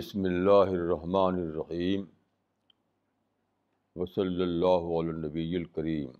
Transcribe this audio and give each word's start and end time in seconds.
بسم 0.00 0.24
اللہ 0.24 0.70
الرحمن 0.72 1.38
الرحیم 1.38 2.04
وصلی 3.96 4.42
اللہ 4.42 4.84
علی 4.98 5.08
النبی 5.08 5.56
الکریم 5.56 6.10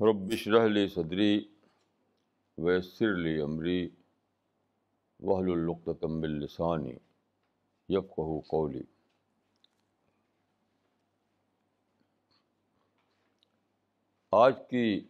رب 0.00 0.30
اشرح 0.32 0.66
لی 0.66 0.86
صدری 0.88 1.32
ویسر 2.58 3.12
لی 3.16 3.34
امری 3.40 3.88
وحل 5.20 5.50
القتم 5.50 6.22
السانی 6.22 6.94
یفقہ 7.88 8.38
قولی 8.48 8.82
آج 14.32 14.54
کی 14.70 15.00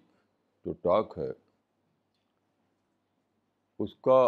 جو 0.65 0.73
ٹاک 0.83 1.15
ہے 1.19 1.31
اس 3.81 3.95
کا 4.01 4.19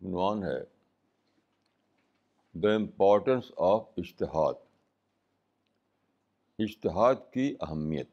عنوان 0.00 0.44
ہے 0.44 0.58
دا 2.54 2.74
امپورٹنس 2.74 3.52
آف 3.56 3.88
اشتہاد۔ 3.96 4.54
اشتہاد 6.58 7.14
کی 7.32 7.56
اہمیت۔ 7.60 8.10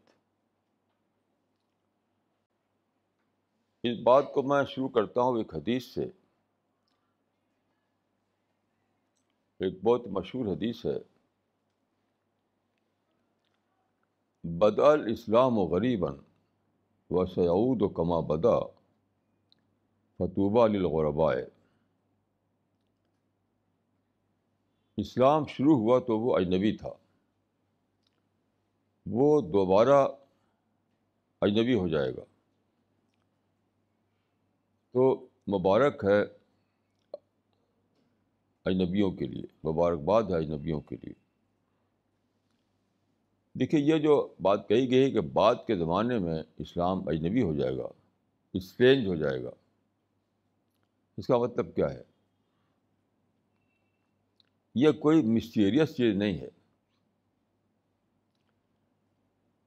اس 3.84 3.98
بات 4.04 4.24
کو 4.34 4.44
میں 4.44 4.66
شروع 4.66 4.90
کرتا 4.90 5.22
ہوں 5.22 5.38
ایک 5.38 5.56
حدیث 5.56 5.86
سے۔ 5.86 6.06
ایک 9.60 9.84
بہت 9.84 10.08
مشہور 10.08 10.46
حدیث 10.46 10.86
ہے۔ 10.86 11.00
بدا 14.44 14.92
الاسلام 14.92 15.58
و 15.58 15.62
غریباً 15.62 16.14
و 17.10 17.26
سعود 17.26 17.82
و 17.82 17.90
کما 17.90 18.20
بدا 18.20 18.66
فتوبہ 20.18 20.68
للغربائے 20.68 21.57
اسلام 24.98 25.46
شروع 25.46 25.78
ہوا 25.78 26.00
تو 26.00 26.20
وہ 26.20 26.38
اجنبی 26.38 26.78
تھا۔ 26.78 26.90
وہ 29.06 29.42
دوبارہ 29.42 30.08
اجنبی 31.42 31.74
ہو 31.74 31.88
جائے 31.88 32.16
گا۔ 32.16 32.24
تو 34.92 35.28
مبارک 35.48 36.06
ہے 36.06 36.22
اجنبیوں 38.66 39.12
کے 39.12 39.26
لیے، 39.26 39.68
مبارکباد 39.68 40.24
ہے 40.24 40.38
اجنبیوں 40.38 40.82
کے 40.82 40.96
لیے۔ 41.02 41.14
دیکھیے، 43.54 43.82
یہ 43.82 43.96
جو 43.96 44.34
بات 44.42 44.70
کہی 44.70 44.92
گئی 44.92 45.04
ہے 45.04 45.12
کہ 45.12 45.22
بعد 45.22 45.56
کے 45.68 45.76
زمانے 45.76 46.20
میں 46.20 46.44
اسلام 46.58 47.08
اجنبی 47.08 47.42
ہو 47.42 47.56
جائے 47.56 47.78
گا، 47.78 47.88
اسٹرینج 48.54 49.08
ہو 49.08 49.16
جائے 49.16 49.44
گا۔ 49.44 49.52
اس 51.18 51.28
کا 51.28 51.38
مطلب 51.38 51.76
کیا 51.76 51.94
ہے؟ 51.94 52.04
یہ 54.78 54.92
کوئی 54.92 55.22
مسٹیریس 55.22 55.96
چیز 55.96 56.16
نہیں 56.16 56.38
ہے۔ 56.38 56.50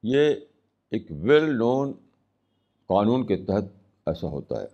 یہ 0.03 0.35
ایک 0.89 1.07
ویل 1.11 1.57
نون 1.57 1.93
قانون 2.85 3.27
کے 3.27 3.37
تحت 3.37 3.63
ایسا 4.05 4.27
ہوتا 4.27 4.61
ہے۔ 4.61 4.67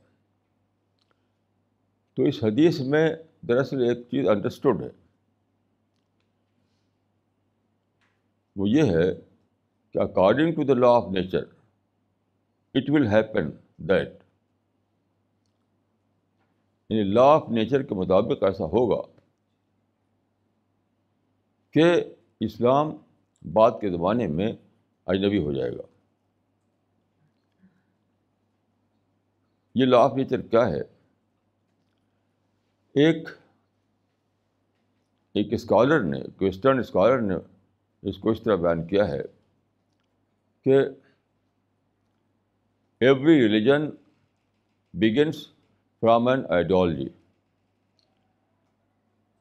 تو 2.13 2.23
اس 2.23 2.43
حدیث 2.43 2.79
میں 2.79 3.15
دراصل 3.41 3.81
ایک 3.81 3.97
چیز 4.11 4.27
انڈرسٹوڈ 4.27 4.83
ہے۔ 4.83 4.89
وہ 8.55 8.69
یہ 8.69 8.83
ہے 8.83 9.13
کہ 9.91 9.99
according 9.99 10.53
to 10.53 10.63
the 10.63 10.73
law 10.73 10.87
of 10.87 11.03
nature 11.11 11.43
it 12.73 12.89
will 12.89 13.07
happen 13.07 13.49
that 13.77 14.09
یعنی 16.89 17.03
لا 17.03 17.21
آف 17.21 17.49
نیچر 17.49 17.83
کے 17.83 17.95
مطابق 17.95 18.43
ایسا 18.43 18.63
ہوگا 18.63 19.16
کہ 21.77 22.03
اسلام 22.39 22.87
بعد 23.53 23.71
کے 23.81 23.89
زمانے 23.89 24.27
میں 24.27 24.53
اجنبی 25.05 25.37
ہو 25.37 25.53
جائے 25.53 25.71
گا۔ 25.71 25.81
یہ 29.75 29.85
لا 29.85 29.97
آف 29.97 30.13
نیچر 30.15 30.41
کیا 30.41 30.67
ہے؟ 30.67 30.81
ایک 32.93 33.29
ایک 35.33 35.53
اسکالر 35.53 35.99
نے 35.99 36.21
ویسٹرن 36.41 36.79
اسکالر 36.79 37.21
نے 37.21 37.35
اس 38.01 38.17
کو 38.17 38.31
اس 38.31 38.41
طرح 38.41 38.55
بیان 38.55 38.87
کیا 38.87 39.07
ہے 39.07 39.21
کہ 40.63 40.79
every 42.99 43.41
religion 43.41 43.89
begins 44.93 45.47
from 45.99 46.27
an 46.27 46.45
ideology 46.49 47.09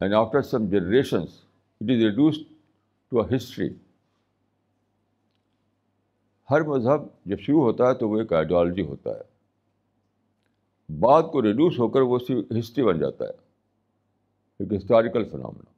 and 0.00 0.14
after 0.14 0.42
some 0.42 0.68
generations 0.68 1.45
it 1.80 1.90
is 1.90 2.02
reduce 2.02 2.38
to 3.10 3.20
a 3.20 3.36
history 3.36 3.68
ہر 6.50 6.60
مذہب 6.60 7.00
جب 7.24 7.38
شروع 7.40 7.60
ہوتا 7.60 7.88
ہے 7.88 7.94
تو 7.94 8.08
وہ 8.08 8.18
ایک 8.18 8.32
آئیڈیالوجی 8.32 8.82
ہوتا 8.82 9.10
ہے۔ 9.10 9.22
بعد 11.00 11.22
کو 11.22 11.42
ریڈیوس 11.42 11.78
ہو 11.78 11.88
کر 11.88 12.00
وہ 12.00 12.18
ہسٹری 12.58 12.84
بن 12.84 12.98
جاتا 12.98 13.24
ہے۔ 13.24 13.30
ایک 14.58 14.72
ہسٹوریکل 14.72 15.24
فنامنا 15.24 15.72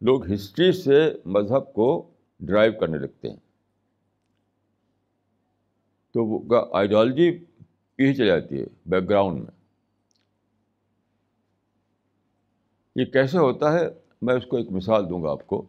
لوگ 0.00 0.32
ہسٹری 0.32 0.72
سے 0.72 1.12
مذہب 1.24 1.72
کو 1.72 2.10
ڈرائیو 2.40 2.72
کرنے 2.80 2.98
لگتے 2.98 3.30
ہیں۔ 3.30 3.36
تو 6.12 6.24
وہ 6.24 6.66
آئیڈیالوجی 6.72 7.38
پیچھے 7.96 8.14
چلی 8.14 8.26
جاتی 8.26 8.60
ہے 8.60 8.64
بیک 8.86 9.08
گراؤنڈ 9.08 9.38
میں۔ 9.38 9.64
یہ 12.96 13.04
کیسے 13.04 13.38
ہوتا 13.38 13.72
ہے؟ 13.72 14.05
میں 14.26 14.34
اس 14.34 14.46
کو 14.46 14.56
ایک 14.56 14.70
مثال 14.70 15.10
دوں 15.10 15.22
گا 15.22 15.30
آپ 15.30 15.46
کو۔ 15.46 15.64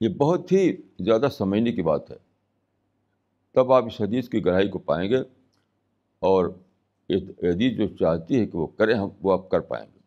یہ 0.00 0.08
بہت 0.08 0.52
ہی 0.52 0.76
زیادہ 0.98 1.28
سمجھنے 1.32 1.72
کی 1.72 1.82
بات 1.82 2.10
ہے۔ 2.10 2.16
تب 3.52 3.72
آپ 3.72 3.86
اس 3.86 4.00
حدیث 4.00 4.28
کی 4.28 4.44
گہرائی 4.44 4.68
کو 4.68 4.78
پائیں 4.78 5.10
گے 5.10 5.18
اور 6.18 6.46
حدیث 7.42 7.76
جو 7.76 7.96
چاہتی 7.96 8.40
ہے 8.40 8.46
کہ 8.46 8.58
وہ 8.58 8.66
کریں 8.66 8.94
ہم، 8.94 9.08
وہ 9.22 9.32
آپ 9.32 9.50
کر 9.50 9.60
پائیں 9.60 9.86
گے۔ 9.94 9.98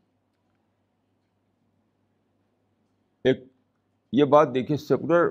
ایک، 3.24 3.44
یہ 4.12 4.24
بات 4.24 4.53
دیکھیے، 4.53 4.78
سیکولر 4.78 5.29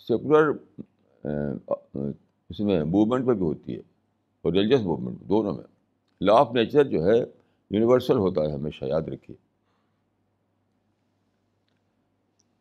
سیکولر 0.00 0.50
اس 2.48 2.60
میں 2.60 2.84
موومنٹ 2.84 3.26
پہ 3.26 3.32
بھی 3.32 3.42
ہوتی 3.42 3.74
ہے 3.74 3.80
اور 4.42 4.52
ریلیجس 4.52 4.82
موومنٹ، 4.82 5.20
دونوں 5.20 5.54
میں۔ 5.54 5.77
لا 6.20 6.32
آف 6.32 6.52
نیچر 6.52 6.84
جو 6.84 7.06
ہے 7.06 7.18
یونیورسل 7.70 8.16
ہوتا 8.16 8.40
ہے 8.42 8.52
ہمیشہ، 8.52 8.84
یاد 8.84 9.02
رکھیے۔ 9.02 9.36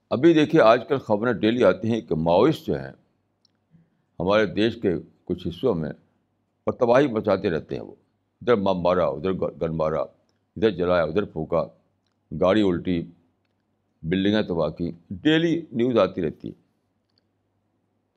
ابھی 0.09 0.34
دیکھیے 0.34 0.62
آج 0.62 0.81
کل 0.88 0.97
خبریں 0.97 1.34
ڈیلی 1.34 1.63
آتی 1.63 1.91
ہیں 1.91 2.01
کہ 2.01 2.16
ماؤسٹ 2.16 2.67
جو 2.67 2.79
ہیں 2.79 2.91
ہمارے 4.19 4.46
دیش 4.46 4.81
کے 4.81 4.94
کچھ 5.25 5.47
حصوں 5.47 5.75
میں 5.75 5.90
اور 6.63 6.73
تباہی 6.73 7.07
مچاتے 7.07 7.50
رہتے 7.50 7.75
ہیں 7.75 7.81
وہ۔ 7.81 7.96
ادھر 8.41 8.56
مم 8.56 8.81
مارا، 8.81 9.07
ادھر 9.07 9.34
گن 9.34 9.78
مارا، 9.78 10.01
ادھر 10.01 10.69
جلایا، 10.69 11.03
ادھر 11.03 11.23
پھونکا، 11.23 11.66
گاڑی 12.41 12.62
الٹی، 12.62 13.03
بلڈنگیں 14.03 14.41
تباہ 14.41 14.69
کی 14.69 14.91
ڈیلی 15.09 15.66
نیوز 15.72 15.97
آتی 15.97 16.22
رہتی۔ 16.22 16.47
ہے 16.47 16.53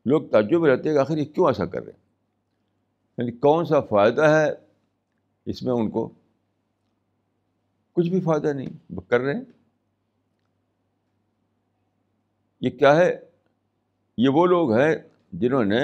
لوگ 0.05 0.23
تعجب 0.23 0.61
میں 0.61 0.71
رہتے 0.71 0.89
ہیں 0.89 0.97
کہ 0.97 1.01
آخر 1.01 1.17
یہ 1.17 1.25
کیوں 1.25 1.47
ایسا 1.47 1.67
کر 1.67 1.83
رہے 1.83 1.93
ہیں؟ 1.93 2.01
یعنی 3.19 3.33
کون 3.33 3.65
سا 3.65 3.81
فائدہ 3.81 4.23
ہے 4.23 4.70
اس 5.47 5.63
میں 5.63 5.73
ان 5.73 5.91
کو 5.91 6.15
کچھ 7.93 8.09
بھی 8.09 8.21
فائدہ 8.21 8.53
نہیں۔ 8.53 9.01
کر 9.09 9.21
رہے 9.21 9.35
ہیں۔ 9.35 9.45
یہ 12.61 12.71
کیا 12.71 12.97
ہے؟ 12.97 13.21
یہ 14.17 14.29
وہ 14.29 14.47
لوگ 14.47 14.73
ہیں 14.73 14.97
جنہوں 15.33 15.65
نے 15.65 15.81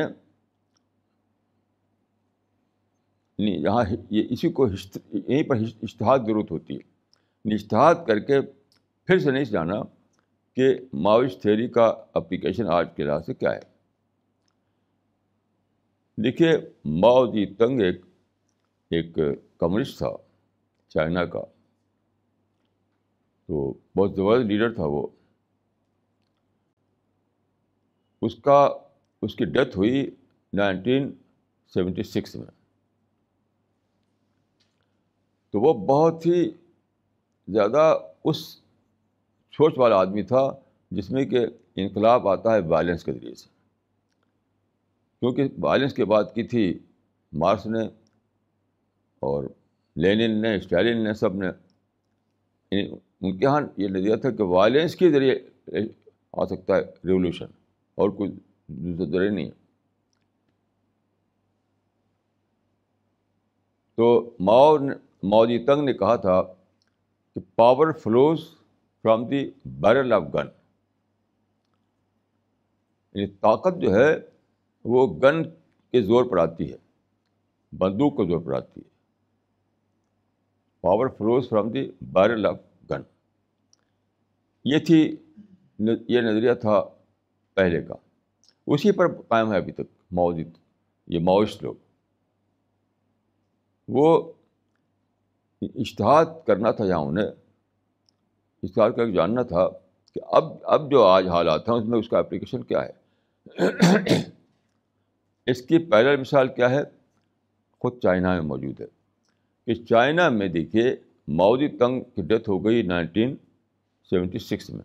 یعنی 3.38 3.62
یہاں 3.62 3.84
یہ 4.10 4.22
اسی 4.30 4.52
کو 4.52 4.66
یہیں 5.12 5.42
پر 5.42 5.56
اشتہاد 5.82 6.18
ضرورت 6.26 6.50
ہوتی 6.50 6.74
ہے۔ 6.74 6.78
یعنی 7.44 7.54
اشتہاد 7.54 7.94
کر 8.06 8.18
کے 8.18 8.40
پھر 9.06 9.18
سے 9.18 9.30
نہیں 9.30 9.44
جانا 9.44 9.82
کہ 10.54 10.78
ماوس 10.92 11.38
تھیوری 11.38 11.68
کا 11.68 11.94
اپلیکیشن 12.12 12.66
آج 12.66 12.88
کے 12.96 13.02
لحاظ 13.02 13.26
سے 13.26 13.34
کیا 13.34 13.54
ہے۔ 13.54 13.60
دیکھیے، 16.22 16.50
ماؤ 16.84 17.26
جی 17.26 17.46
تنگ 17.46 17.80
ایک 17.80 18.06
ایک 18.90 19.18
کمیونسٹ 19.60 19.98
تھا 19.98 20.10
چائنا 20.88 21.24
کا 21.24 21.40
تو 23.48 23.72
بہت 23.96 24.14
زبردست 24.14 24.46
لیڈر 24.46 24.72
تھا 24.74 24.84
وہ 24.84 25.06
اس 28.22 28.34
کا 28.34 28.58
اس 29.22 29.34
کی 29.34 29.44
ڈیتھ 29.44 29.76
ہوئی 29.76 30.10
نائنٹین 30.52 31.10
سیونٹی 31.72 32.02
سکس 32.02 32.36
میں 32.36 32.46
تو 35.54 35.60
وہ 35.60 35.72
بہت 35.86 36.26
ہی 36.26 36.50
زیادہ 37.48 37.82
اس 38.24 38.38
سوچ 39.54 39.78
والا 39.78 39.96
آدمی 39.96 40.22
تھا 40.22 40.50
جس 40.90 41.10
میں 41.10 41.24
کہ 41.24 41.46
انقلاب 41.76 42.28
آتا 42.28 42.54
ہے 42.54 42.60
وائلنس 42.60 43.04
کے 43.04 43.12
ذریعے 43.12 43.34
سے 43.34 43.48
کیونکہ 45.22 45.48
وائلنس 45.58 45.94
کی 45.94 46.04
بات 46.04 46.34
کی 46.34 46.42
تھی 46.42 46.78
مارس 47.32 47.66
نے 47.66 47.88
اور 49.26 49.44
لینن 49.96 50.40
نے 50.42 50.54
اسٹالن 50.56 51.04
نے 51.04 51.12
سب 51.14 51.34
نے 51.34 51.48
ان 52.70 53.38
کے 53.38 53.44
یہاں 53.44 53.60
یہ 53.76 53.88
نظریہ 53.88 54.16
تھا 54.16 54.30
کہ 54.30 54.42
وائلنس 54.42 54.96
کے 54.96 55.10
ذریعے 55.10 55.34
آ 56.32 56.44
سکتا 56.46 56.76
ہے 56.76 56.82
ریولیوشن، 57.04 57.46
اور 57.94 58.10
کوئی 58.10 58.30
دوسرا 58.66 59.10
ذریعہ 59.10 59.30
نہیں 59.30 59.46
ہے۔ 59.46 59.64
تو 63.94 64.36
ماؤ 64.40 64.76
مودی 65.22 65.58
جی 65.58 65.64
تنگ 65.64 65.84
نے 65.84 65.92
کہا 65.92 66.16
تھا 66.16 66.42
کہ 67.34 67.40
power 67.56 67.92
flows 67.92 68.40
from 69.02 69.24
the 69.26 69.50
barrel 69.64 70.12
of 70.12 70.22
gun. 70.34 70.48
یعنی 73.14 73.26
طاقت 73.26 73.80
جو 73.80 73.94
ہے 73.94 74.10
وہ 74.84 75.06
گن 75.20 75.42
کے 75.92 76.02
زور 76.02 76.24
پر 76.24 76.38
آتی 76.38 76.72
ہے، 76.72 76.76
بندوق 77.72 78.16
کے 78.16 78.26
زور 78.26 78.40
پر 78.40 78.52
آتی 78.52 78.80
ہے۔ 78.80 78.95
Power 80.86 81.06
flows 81.08 81.48
from 81.48 81.68
the 81.68 81.90
barrel 82.00 82.46
of 82.46 82.56
gun 82.90 83.02
یہ 84.64 84.78
تھی 84.78 85.16
یہ 86.08 86.20
نظریہ 86.20 86.54
تھا 86.54 86.84
پہلے 87.54 87.82
کا۔ 87.82 87.94
اسی 88.66 88.92
پر 88.92 89.22
قائم 89.22 89.52
ہے 89.52 89.56
ابھی 89.56 89.72
تک 89.72 89.88
موجود 90.10 90.46
یہ 91.06 91.18
ماؤسٹ 91.18 91.62
لوگ۔ 91.62 91.74
وہ 93.88 94.32
اشتہاد 95.62 96.24
کرنا 96.46 96.70
تھا 96.70 96.84
یہاں 96.84 96.98
انہیں 96.98 97.30
اشتہار 98.62 98.90
کر 98.90 99.06
کے 99.06 99.12
جاننا 99.12 99.42
تھا 99.42 99.68
کہ 100.14 100.20
اب 100.24 100.44
اب 100.64 100.90
جو 100.90 101.04
آج 101.04 101.28
حالات 101.28 101.68
ہیں، 101.68 101.76
اس 101.76 101.84
میں 101.84 101.98
اس 101.98 102.08
کا 102.08 102.18
اپلیکیشن 102.18 102.62
کیا 102.62 102.84
ہے۔ 102.84 102.92
اس 105.46 105.62
کی 105.62 105.78
پہلا 105.78 106.20
مثال 106.20 106.48
کیا 106.48 106.70
ہے؟ 106.70 106.82
خود 107.78 107.98
چائنا 108.02 108.32
میں 108.32 108.42
موجود 108.42 108.80
ہے۔ 108.80 108.95
کہ 109.66 109.74
چائنا 109.74 110.28
میں 110.28 110.48
دیکھیے 110.48 110.96
مودی 111.28 111.68
تنگ 111.68 112.00
کی 112.00 112.22
ڈیتھ 112.22 112.50
ہو 112.50 112.64
گئی 112.64 112.82
نائنٹین 112.82 113.36
سیونٹی 114.10 114.38
سکس 114.38 114.70
میں۔ 114.70 114.84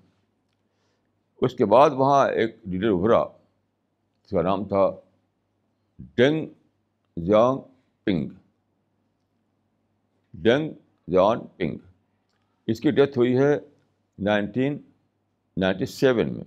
اس 1.42 1.54
کے 1.54 1.66
بعد 1.66 1.90
وہاں 1.90 2.30
ایک 2.30 2.56
لیڈر 2.66 2.90
ابھرا، 2.90 3.20
اس 3.20 4.30
کا 4.30 4.42
نام 4.42 4.68
تھا 4.68 4.92
ڈینگ 6.16 6.48
زیانگ 7.18 7.60
پنگ۔ 8.04 8.30
ڈینگ 10.34 10.74
جان 11.08 11.48
پنگ۔ 11.58 11.78
اس 12.68 12.80
کی 12.80 12.92
ڈیتھ 12.92 13.18
ہوئی 13.18 13.38
ہے 13.38 13.60
نائنٹین 14.20 14.78
نائنٹی 15.58 15.86
سیون 15.86 16.34
میں 16.34 16.44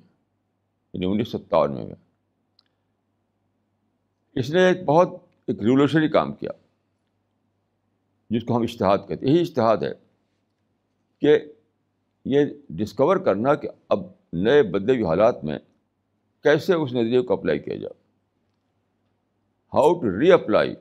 یعنی 0.93 1.07
انیس 1.07 1.29
سو 1.29 1.39
ستانوے 1.39 1.85
میں۔ 1.85 1.95
اس 4.35 4.51
نے 4.51 4.67
ایک 4.67 4.85
بہت 4.85 5.09
ایک 5.47 5.61
ریولیوشنری 5.61 6.09
کام 6.09 6.33
کیا۔ 6.33 6.51
جس 8.35 8.45
کو 8.45 8.57
ہم 8.57 8.63
اشتہاد 8.63 8.99
کہتے 9.09 9.27
ہیں۔ 9.27 9.33
یہی 9.33 9.43
اشتہاد 9.43 9.77
ہے 9.77 9.93
کہ 11.21 11.39
یہ 12.25 12.45
ڈسکور 12.69 13.17
کرنا 13.17 13.55
کہ 13.55 13.69
اب 13.89 14.01
نئے 14.33 14.63
بدلے 14.63 14.93
ہوئے 14.93 15.05
حالات 15.05 15.45
میں 15.45 15.59
کیسے 16.43 16.75
اس 16.75 16.93
نظریے 16.93 17.21
کو 17.21 17.33
اپلائی 17.33 17.59
کیا 17.59 17.77
جائے۔ 17.77 17.95
How 19.75 20.01
to 20.01 20.21
reapply 20.33 20.75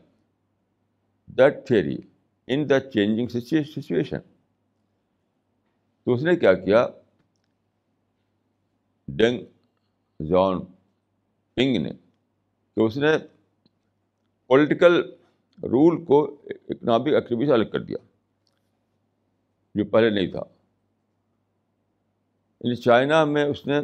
that 1.27 1.67
theory 1.67 1.97
in 2.47 2.69
the 2.69 2.79
changing 2.79 3.27
situation 3.27 4.19
تو 6.03 6.13
اس 6.13 6.23
نے 6.23 6.35
کیا 6.35 6.53
کیا؟ 6.53 6.87
ڈینگ 9.07 9.45
جان 10.19 10.65
پنگ 11.55 11.77
نے 11.77 11.91
کہ 12.75 12.79
اس 12.79 12.97
نے 12.97 13.07
پولیٹیکل 14.47 15.01
رول 15.59 16.05
کو 16.05 16.21
اکنامک 16.69 17.13
ایکٹیویٹی 17.13 17.45
سے 17.45 17.53
الگ 17.53 17.65
کر 17.65 17.79
دیا 17.79 17.97
جو 19.75 19.85
پہلے 19.85 20.09
نہیں 20.09 20.31
تھا 20.31 20.43
یعنی 22.61 22.75
چائنا 22.75 23.23
میں 23.25 23.43
اس 23.43 23.65
نے 23.67 23.79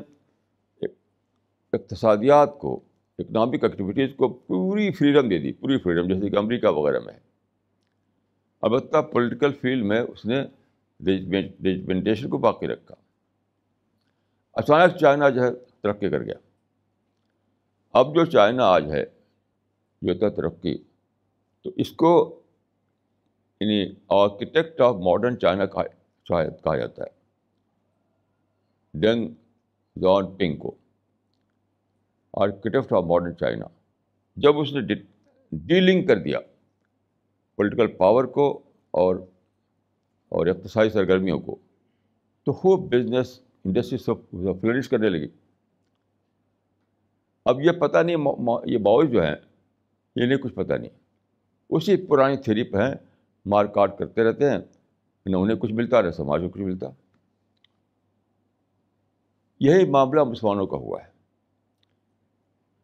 اقتصادیات 1.74 2.58
کو 2.60 2.80
اکنامک 3.20 3.64
ایکٹیویٹیز 3.64 4.10
کو 4.16 4.28
پوری 4.34 4.92
فریڈم 4.92 5.30
دے 5.30 5.38
دی 5.38 5.52
پوری 5.54 5.78
فریڈم 5.78 6.08
جیسے 6.08 6.30
کہ 6.30 6.38
امریکہ 6.38 6.68
وغیرہ 6.68 7.00
میں 7.00 7.14
ہے 7.14 7.20
البتہ 8.62 9.02
پولیٹیکل 9.02 9.54
فیلڈ 9.54 9.86
میں 9.86 10.00
اس 10.00 10.26
نے 10.26 10.44
ریجمنٹیشن 11.00 12.30
کو 12.30 12.38
باقی 12.38 12.68
رکھا 12.68 12.96
اچانک 14.56 14.98
چائنا 14.98 15.30
جو 15.30 15.44
ہے 15.44 15.52
ترقی 15.82 16.10
کر 16.10 16.24
گیا 16.24 16.36
اب 17.94 18.16
جو 18.16 18.26
چائنا 18.26 18.66
آج 18.66 18.92
ہے 18.92 19.04
جو 20.02 20.14
تھا 20.14 20.30
ترقی 20.30 20.78
تو 21.64 21.72
اس 21.76 21.92
کو 21.92 22.40
یعنی 23.60 23.94
آرکیٹیکٹ 24.08 24.82
آف 24.82 24.96
ماڈرن 24.96 25.40
چائنا 25.40 25.66
کہا 25.66 26.78
جاتا 26.78 27.04
ہے۔ 27.04 27.10
ڈینگ 28.94 29.28
جان 29.96 30.36
پنگ 30.36 30.58
کو۔ 30.58 30.76
آرکیٹیکٹ 32.34 32.94
آف 32.94 33.04
ماڈرن 33.04 33.38
چائنا 33.38 33.66
جب 34.36 34.60
اس 34.60 34.74
نے 34.74 34.94
ڈیلنگ 35.52 36.08
کر 36.08 36.18
دیا 36.18 36.40
پولیٹیکل 37.56 37.88
پاور 37.88 38.24
کو 38.24 38.62
اور 38.92 39.16
اور 40.30 40.48
اقتصادی 40.48 40.90
سرگرمیوں 40.90 41.40
کو، 41.40 41.56
تو 42.44 42.52
خوب 42.52 42.94
بزنس 42.94 43.40
انڈسٹری 43.66 43.98
سب 43.98 44.32
فلرش 44.32 44.90
کرنے 44.90 45.10
لگی۔ 45.10 45.28
اب 47.46 47.62
یہ 47.62 47.72
پتہ 47.72 47.98
نہیں 47.98 48.18
یہ 48.66 48.78
باعث 48.78 49.10
جو 49.12 49.24
ہیں، 49.24 49.36
یہ 50.16 50.26
نہیں 50.26 50.38
کچھ 50.38 50.54
پتہ 50.54 50.74
نہیں۔ 50.74 50.99
اسی 51.70 51.98
پرانی 51.98 52.38
تھیری 52.38 52.64
پہ 52.64 52.78
ہیں، 52.78 52.96
مار 53.46 53.66
کاٹ 53.66 53.98
کرتے 53.98 54.24
رہتے 54.24 54.50
ہیں، 54.50 54.58
نہ 55.26 55.36
انہیں 55.36 55.58
کچھ 55.58 55.72
ملتا، 55.72 56.02
نہ 56.02 56.12
سماج 56.12 56.42
کو 56.42 56.50
کچھ 56.50 56.62
ملتا۔ 56.62 56.88
یہی 59.60 59.90
معاملہ 59.90 60.24
مسلمانوں 60.24 60.68
کا 60.68 60.78
ہوا 60.78 61.04
ہے۔ 61.04 61.10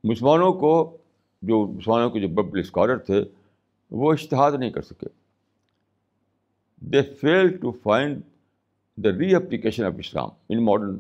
مسلمانوں 0.04 0.54
کو، 0.54 0.98
جو 1.42 1.68
مسلمانوں 1.68 2.10
کے 2.10 2.20
جو 2.20 2.28
ببل 2.28 2.60
اسکالر 2.60 2.98
تھے، 2.98 3.24
وہ 3.92 4.14
اشتہاد 4.14 4.52
نہیں 4.52 4.70
کر 4.70 4.82
سکے۔ 4.82 5.08
They 6.80 7.02
fail 7.02 7.58
to 7.58 7.72
find 7.72 8.22
the 8.98 9.10
reapplication 9.36 9.84
of 9.84 9.94
Islam 9.98 10.30
in 10.50 10.66
modern 10.66 10.98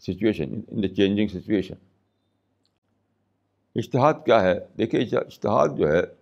situation 0.00 0.60
in 0.68 0.82
the 0.82 0.88
changing 0.88 1.28
situation 1.28 1.74
اشتہاد 3.74 4.14
کیا 4.24 4.42
ہے؟ 4.42 4.54
دیکھیے، 4.78 5.18
اشتہاد 5.18 5.68
جو 5.78 5.88
ہے 5.88 6.17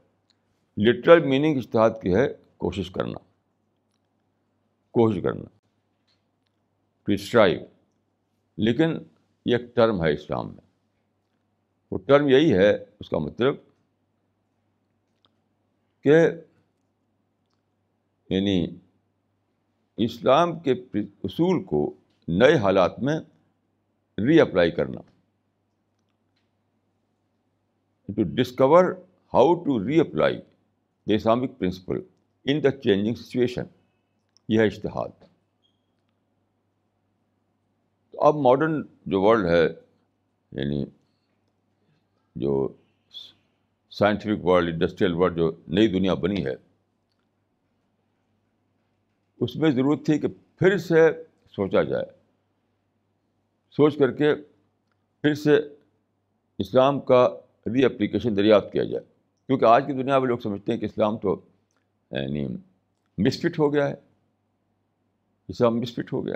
لٹرل 0.77 1.25
میننگ 1.25 1.59
اشتہاد 1.59 1.91
کی 2.03 2.15
ہے 2.15 2.29
کوشش 2.57 2.91
کرنا۔ 2.91 3.19
کوشش 4.91 5.23
کرنا۔ 5.23 5.45
ٹو 7.03 7.13
اسٹرائیو 7.13 7.61
لیکن 8.57 8.91
یہ 9.47 9.57
ایک 9.57 9.77
ٹرم 9.77 10.05
ہے 10.05 10.13
اسلام 10.13 10.49
میں۔ 10.49 10.67
وہ 11.91 11.99
ٹرم 11.99 12.29
یہی 12.29 12.55
ہے، 12.55 12.75
اس 13.01 13.11
کا 13.11 13.19
مطلب 13.19 13.55
کہ 16.03 16.17
یعنی 18.31 18.67
اسلام 19.97 20.61
کے 20.61 20.73
اصول 21.25 21.65
کو 21.65 21.95
نئے 22.29 22.55
حالات 22.55 22.99
میں 22.99 23.21
ری 24.19 24.41
اپلائی 24.41 24.71
کرنا۔ 24.71 25.01
To 28.07 28.23
discover 28.23 28.85
how 29.35 29.55
to 29.55 29.89
reapply 30.01 30.41
the 31.07 31.15
Islamic 31.15 31.59
principle 31.59 32.01
in 32.45 32.63
the 32.65 32.71
changing 32.71 33.15
situation 33.15 33.63
یہ 34.49 34.61
ہے 34.61 34.67
اشتہاد 34.67 35.09
تو 38.11 38.21
اب 38.23 38.37
ماڈرن 38.37 38.83
جو 39.07 39.21
ورلڈ 39.23 39.47
ہے 39.47 39.65
یعنی 40.53 40.85
جو 42.35 42.69
سائنٹیفک 43.91 44.45
ورلڈ 44.45 44.73
انڈسٹریل 44.73 45.13
ورلڈ 45.13 45.37
جو 45.37 45.51
نئی 45.69 45.89
دنیا 45.89 46.15
بنی 46.15 46.47
ہے، 46.47 46.55
اس 49.41 49.57
میں 49.57 49.71
ضرورت 49.71 50.07
تھی 50.07 50.19
کہ 50.19 50.29
پھر 50.29 50.79
سے 50.79 51.11
سوچا 51.57 51.83
جائے۔ 51.83 52.05
سوچ 53.71 53.99
کر 53.99 54.13
کے 54.13 54.35
پھر 55.21 55.35
سے 55.35 55.57
اسلام 56.59 57.01
کا 57.01 57.29
ری 57.67 57.85
اپلیکیشن 57.85 58.37
دریافت 58.37 58.73
کیا 58.73 58.85
جائے۔ 58.85 59.16
کیونکہ 59.47 59.65
آج 59.65 59.85
کی 59.87 59.93
دنیا 59.93 60.19
میں 60.19 60.29
لوگ 60.29 60.39
سمجھتے 60.39 60.73
ہیں 60.73 60.81
کہ 60.81 60.85
اسلام 60.85 61.19
تو 61.19 61.41
یعنی 62.11 62.47
مسفٹ 63.19 63.59
ہو 63.59 63.75
گیا 63.75 63.89
ہے۔ 63.89 63.95
اسلام 65.49 65.81
مسفٹ 65.81 66.13
ہو 66.13 66.27
گیا 66.27 66.35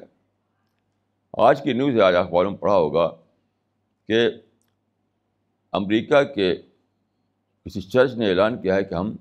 آج 1.33 1.62
کی 1.62 1.73
نیوز 1.73 2.00
آج 2.00 2.14
اخباروں 2.14 2.50
میں 2.50 2.59
پڑھا 2.59 2.76
ہوگا 2.76 3.09
کہ 4.09 4.31
امریکہ 5.73 6.23
کے 6.23 6.55
کسی 7.64 7.81
چرچ 7.81 8.14
نے 8.14 8.31
اعلان 8.31 8.62
کیا 8.62 8.75
ہے 8.75 8.85
کہ 8.85 8.95
ہم 8.95 9.17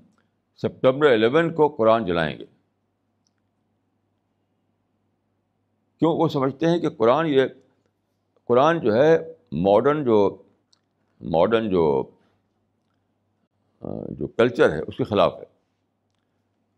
سپٹمبر 0.56 1.06
الیون 1.06 1.54
کو 1.54 1.68
قرآن 1.68 2.06
جلائیں 2.06 2.38
گے۔ 2.38 2.44
کیوں؟ 5.98 6.16
وہ 6.16 6.28
سمجھتے 6.28 6.66
ہیں 6.66 6.78
کہ 6.78 6.88
قرآن 6.88 7.26
یہ، 7.26 7.42
قرآن 8.44 8.80
جو 8.80 8.94
ہے 8.94 9.18
ماڈرن 9.52 10.04
جو 10.04 10.42
ماڈرن 11.20 11.70
جو 11.70 12.10
جو 14.10 14.26
کلچر 14.26 14.72
ہے، 14.72 14.80
اس 14.86 14.96
کے 14.96 15.04
خلاف 15.04 15.38
ہے۔ 15.38 15.44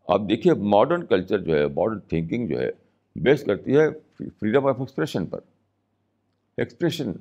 آپ 0.08 0.20
دیکھیے 0.28 0.54
ماڈرن 0.54 1.06
کلچر 1.06 1.38
جو 1.38 1.58
ہے 1.58 1.66
ماڈرن 1.66 2.00
تھنکنگ 2.00 2.48
جو 2.48 2.60
ہے 2.60 2.70
بیس 3.16 3.44
کرتی 3.44 3.76
ہے 3.76 3.90
فریڈم 4.16 4.66
آف 4.66 4.80
ایکسپریشن 4.80 5.26
پر۔ 5.26 5.40
ایکسپریشن 6.56 7.12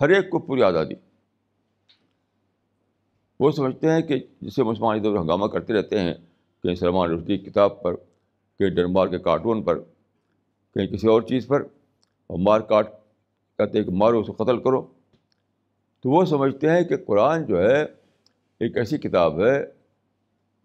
ہر 0.00 0.08
ایک 0.08 0.30
کو 0.30 0.38
پوری 0.38 0.62
آزادی۔ 0.62 0.94
وہ 3.40 3.50
سمجھتے 3.50 3.90
ہیں 3.90 4.02
کہ 4.02 4.20
جسے 4.40 4.62
مسلمان 4.62 4.98
ادھر 4.98 5.16
ہنگامہ 5.16 5.46
کرتے 5.46 5.72
رہتے 5.72 6.00
ہیں، 6.00 6.14
کہیں 6.62 6.74
سلمان 6.74 7.10
رشدی 7.10 7.38
کی 7.38 7.50
کتاب 7.50 7.82
پر، 7.82 7.94
کہیں 8.58 8.70
ڈنمار 8.70 9.06
کے 9.06 9.18
کارٹون 9.18 9.62
پر، 9.62 9.78
کہیں 10.74 10.86
کسی 10.86 11.08
اور 11.08 11.22
چیز 11.22 11.46
پر، 11.46 11.60
اور 12.26 12.38
مار 12.38 12.60
کاٹ 12.60 12.90
کہتے 13.58 13.78
ہیں 13.78 13.84
کہ 13.84 13.92
مارو، 13.92 14.20
اسے 14.20 14.32
قتل 14.32 14.62
کرو۔ 14.62 14.82
تو 16.00 16.10
وہ 16.10 16.24
سمجھتے 16.24 16.70
ہیں 16.70 16.84
کہ 16.84 16.96
قرآن 16.96 17.46
جو 17.46 17.58
ہے 17.58 18.01
ایک 18.62 18.76
ایسی 18.76 18.98
کتاب 18.98 19.46
ہے 19.46 19.64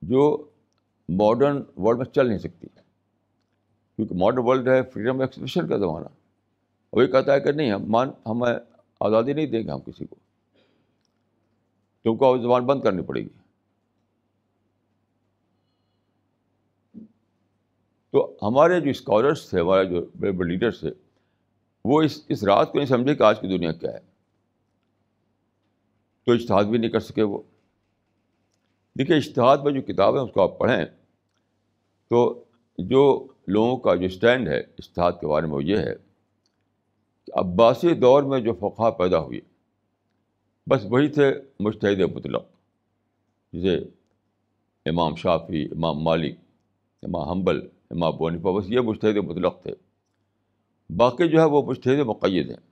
جو 0.01 0.49
ماڈرن 1.09 1.63
ورلڈ 1.77 1.97
میں 1.97 2.05
چل 2.05 2.27
نہیں 2.27 2.37
سکتی۔ 2.37 2.67
کیونکہ 3.95 4.15
ماڈرن 4.15 4.43
ورلڈ 4.43 4.67
ہے 4.67 4.83
فریڈم 4.83 5.21
ایکسپریشن 5.21 5.67
کا 5.67 5.77
زمانہ۔ 5.77 6.05
وہی 6.93 7.07
کہتا 7.07 7.33
ہے 7.33 7.39
کہ 7.39 7.51
نہیں، 7.51 7.71
ہم 7.71 7.91
مان 7.91 8.07
ہمیں 8.25 8.59
آزادی 8.99 9.33
نہیں 9.33 9.45
دیں 9.45 9.63
گے 9.63 9.71
ہم 9.71 9.79
کسی 9.79 10.05
کو۔ 10.05 10.15
تم 12.03 12.17
کو 12.17 12.37
زبان 12.37 12.65
بند 12.65 12.81
کرنی 12.81 13.01
پڑے 13.01 13.21
گی۔ 13.21 13.29
تو 18.11 18.37
ہمارے 18.41 18.79
جو 18.79 18.89
اسکالرس 18.89 19.49
تھے، 19.49 19.59
ہمارے 19.59 19.85
جو 19.85 20.05
بڑے 20.19 20.31
بڑے 20.31 20.49
لیڈرس 20.49 20.79
تھے، 20.79 20.89
وہ 21.85 22.01
اس 22.01 22.23
اس 22.29 22.43
رات 22.43 22.71
کو 22.71 22.77
نہیں 22.77 22.87
سمجھے 22.87 23.15
کہ 23.15 23.23
آج 23.23 23.39
کی 23.39 23.57
دنیا 23.57 23.71
کیا 23.71 23.91
ہے۔ 23.91 23.99
تو 26.25 26.31
اشتہاد 26.31 26.63
بھی 26.63 26.77
نہیں 26.77 26.91
کر 26.91 26.99
سکے 26.99 27.23
وہ۔ 27.23 27.41
دیکھیے، 28.97 29.17
اشتہاد 29.17 29.57
میں 29.57 29.71
جو 29.71 29.81
کتاب 29.81 30.15
ہے 30.15 30.19
اس 30.19 30.31
کو 30.33 30.41
آپ 30.41 30.57
پڑھیں، 30.57 30.85
تو 32.09 32.43
جو 32.77 33.27
لوگوں 33.47 33.77
کا 33.77 33.95
جو 33.95 34.05
اسٹینڈ 34.05 34.47
ہے 34.47 34.59
اشتہاد 34.59 35.11
کے 35.21 35.27
بارے 35.27 35.45
میں 35.45 35.55
وہ 35.55 35.63
یہ 35.63 35.77
ہے 35.77 35.95
کہ 37.27 37.39
عباسی 37.39 37.93
دور 37.93 38.23
میں 38.23 38.39
جو 38.39 38.53
فقہ 38.53 38.91
پیدا 38.91 39.19
ہوئی، 39.19 39.41
بس 40.67 40.85
وہی 40.89 41.07
تھے 41.07 41.33
مشتحد 41.59 41.99
مطلق، 41.99 42.43
جسے 43.53 43.77
امام 44.89 45.15
شافی 45.15 45.65
امام 45.65 45.99
مالک، 45.99 46.35
امام 47.03 47.29
حنبل، 47.29 47.67
امام 47.91 48.17
بونیفا 48.17 48.51
بس 48.51 48.65
یہ 48.67 48.79
مشتحد 48.79 49.17
مطلق 49.17 49.61
تھے۔ 49.63 49.73
باقی 50.97 51.29
جو 51.29 51.39
ہے 51.39 51.45
وہ 51.45 51.61
مشتحد 51.61 51.99
مقید 52.05 52.49
ہیں۔ 52.49 52.63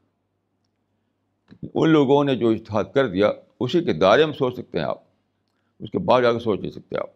ان 1.74 1.90
لوگوں 1.90 2.24
نے 2.24 2.36
جو 2.36 2.50
اشتہاد 2.50 2.84
کر 2.94 3.08
دیا، 3.08 3.32
اسی 3.60 3.84
کے 3.84 3.94
دائرے 3.94 4.26
میں 4.26 4.34
سوچ 4.34 4.54
سکتے 4.54 4.80
ہیں 4.80 4.86
آپ۔ 4.86 5.05
اس 5.80 5.92
کے 5.92 6.00
بعد 6.00 6.22
جا 6.22 6.34
کے 6.34 6.40
سوچ 6.40 6.60
نہیں 6.60 6.72
سکتے 6.72 6.98
آپ۔ 6.98 7.10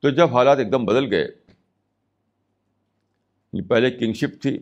تو 0.00 0.10
جب 0.10 0.36
حالات 0.36 0.58
ایک 0.58 0.72
دم 0.72 0.84
بدل 0.84 1.14
گئے 1.14 1.28
پہلے 3.68 3.90
کنگشپ 3.90 4.42
تھی، 4.42 4.58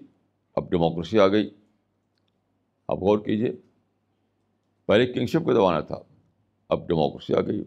اب 0.54 0.70
ڈیموکریسی 0.70 1.18
آ 1.18 1.28
گئی۔ 1.28 1.50
آپ 2.88 2.98
غور 2.98 3.18
کیجیے 3.18 3.52
پہلے 4.86 5.12
کنگشپ 5.12 5.46
کا 5.46 5.52
زمانہ 5.52 5.84
تھا، 5.84 5.96
اب 6.68 6.88
ڈیموکریسی 6.88 7.34
آ 7.34 7.40
گئی۔ 7.40 7.64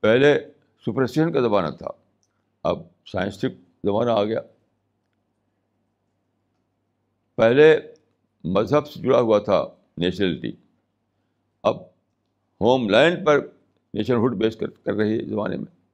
پہلے 0.00 0.38
سپرسٹیشن 0.86 1.32
کا 1.32 1.40
زمانہ 1.40 1.76
تھا، 1.76 1.88
اب 2.62 2.78
سائنسٹک 3.06 3.52
زمانہ 3.84 4.10
آ 4.10 4.24
گیا۔ 4.24 4.40
پہلے 7.34 7.80
مذہب 8.44 8.86
سے 8.86 9.00
جڑا 9.00 9.20
ہوا 9.20 9.38
تھا 9.38 9.64
نیشنلٹی 9.96 10.52
اب 11.62 11.93
ہوم 12.60 12.88
لینڈ 12.88 13.26
پر 13.26 13.48
نیشنلہڈ 13.94 14.34
بیس 14.36 14.56
کر 14.56 14.66
کر 14.70 14.92
رہی 14.94 15.18
ہے 15.18 15.24
زمانے 15.24 15.56
میں۔ 15.56 15.84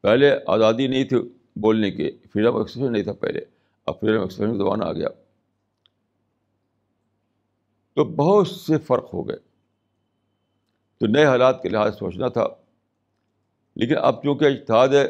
پہلے 0.00 0.36
آزادی 0.46 0.86
نہیں 0.86 1.04
تھی 1.04 1.16
بولنے 1.56 1.90
کے 1.90 2.10
فریڈم 2.32 2.56
ایکسپریشن 2.56 2.92
نہیں 2.92 3.02
تھا 3.02 3.12
پہلے۔ 3.12 3.40
اب 3.86 4.00
فریڈم 4.00 4.20
ایکسپریشن 4.20 4.58
زمانہ 4.58 4.84
آ 4.84 4.92
گیا۔ 4.92 5.08
تو 7.94 8.04
بہت 8.04 8.48
سے 8.48 8.78
فرق 8.78 9.14
ہو 9.14 9.28
گئے۔ 9.28 9.36
تو 10.98 11.06
نئے 11.06 11.24
حالات 11.24 11.62
کے 11.62 11.68
لحاظ 11.68 11.98
سوچنا 11.98 12.28
تھا۔ 12.28 12.46
لیکن 13.76 13.94
اب 14.02 14.22
چونکہ 14.22 14.44
اجتہاد 14.44 14.88
ہے 14.88 15.08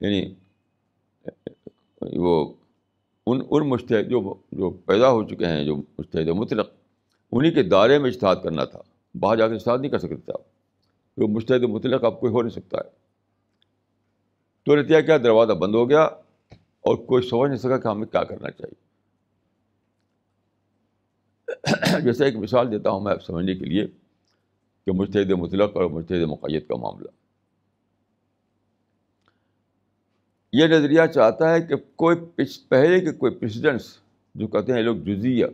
یعنی 0.00 0.34
وہ 2.00 2.54
ان 3.26 3.40
ان 3.50 3.68
مشتحد 3.68 4.10
جو 4.10 4.34
جو 4.52 4.70
پیدا 4.70 5.10
ہو 5.10 5.28
چکے 5.28 5.46
ہیں، 5.46 5.64
جو 5.64 5.76
مشتحد 5.76 6.28
مطلق 6.28 6.70
انہیں 7.32 7.52
کے 7.52 7.62
دائرے 7.62 7.98
میں 7.98 8.10
اشتہاد 8.10 8.36
کرنا 8.42 8.64
تھا۔ 8.64 8.80
باہر 9.20 9.36
جا 9.36 9.48
کے 9.48 9.54
اشتہاد 9.54 9.78
نہیں 9.78 9.90
کر 9.90 9.98
سکتے 9.98 10.16
تھے 10.16 10.32
آپ۔ 10.32 10.40
جو 11.16 11.28
مشتحد 11.28 11.58
مطلق 11.58 12.04
اب 12.04 12.20
کوئی 12.20 12.32
ہو 12.32 12.42
نہیں 12.42 12.50
سکتا 12.50 12.78
ہے۔ 12.78 12.90
تو 14.64 14.76
نتیجہ 14.76 15.00
کیا؟ 15.00 15.16
دروازہ 15.16 15.52
بند 15.52 15.74
ہو 15.74 15.88
گیا 15.88 16.02
اور 16.80 16.96
کوئی 16.96 17.28
سمجھ 17.28 17.48
نہیں 17.48 17.58
سکا 17.58 17.78
کہ 17.78 17.88
ہمیں 17.88 18.06
کیا 18.06 18.24
کرنا 18.24 18.50
چاہیے۔ 18.50 18.86
جیسے 22.00 22.24
ایک 22.24 22.36
مثال 22.36 22.72
دیتا 22.72 22.90
ہوں 22.90 23.00
میں 23.00 23.12
آپ 23.12 23.24
سمجھنے 23.24 23.54
کے 23.54 23.64
لیے 23.64 23.86
کہ 24.86 24.92
مشتحد 24.92 25.30
مطلق 25.30 25.76
اور 25.76 25.84
مشتحد 25.84 26.18
مقیت 26.18 26.68
کا 26.68 26.76
معاملہ۔ 26.76 27.08
یہ 30.52 30.66
نظریہ 30.66 31.00
چاہتا 31.14 31.54
ہے 31.54 31.62
کہ 31.62 31.74
کوئی 31.96 32.16
پہلے 32.68 33.00
کے 33.00 33.12
کوئی 33.12 33.34
پریسیڈنٹس 33.34 33.98
جو 34.34 34.46
کہتے 34.46 34.72
ہیں 34.72 34.82
لوگ 34.82 34.96
جزیہ 34.96 35.46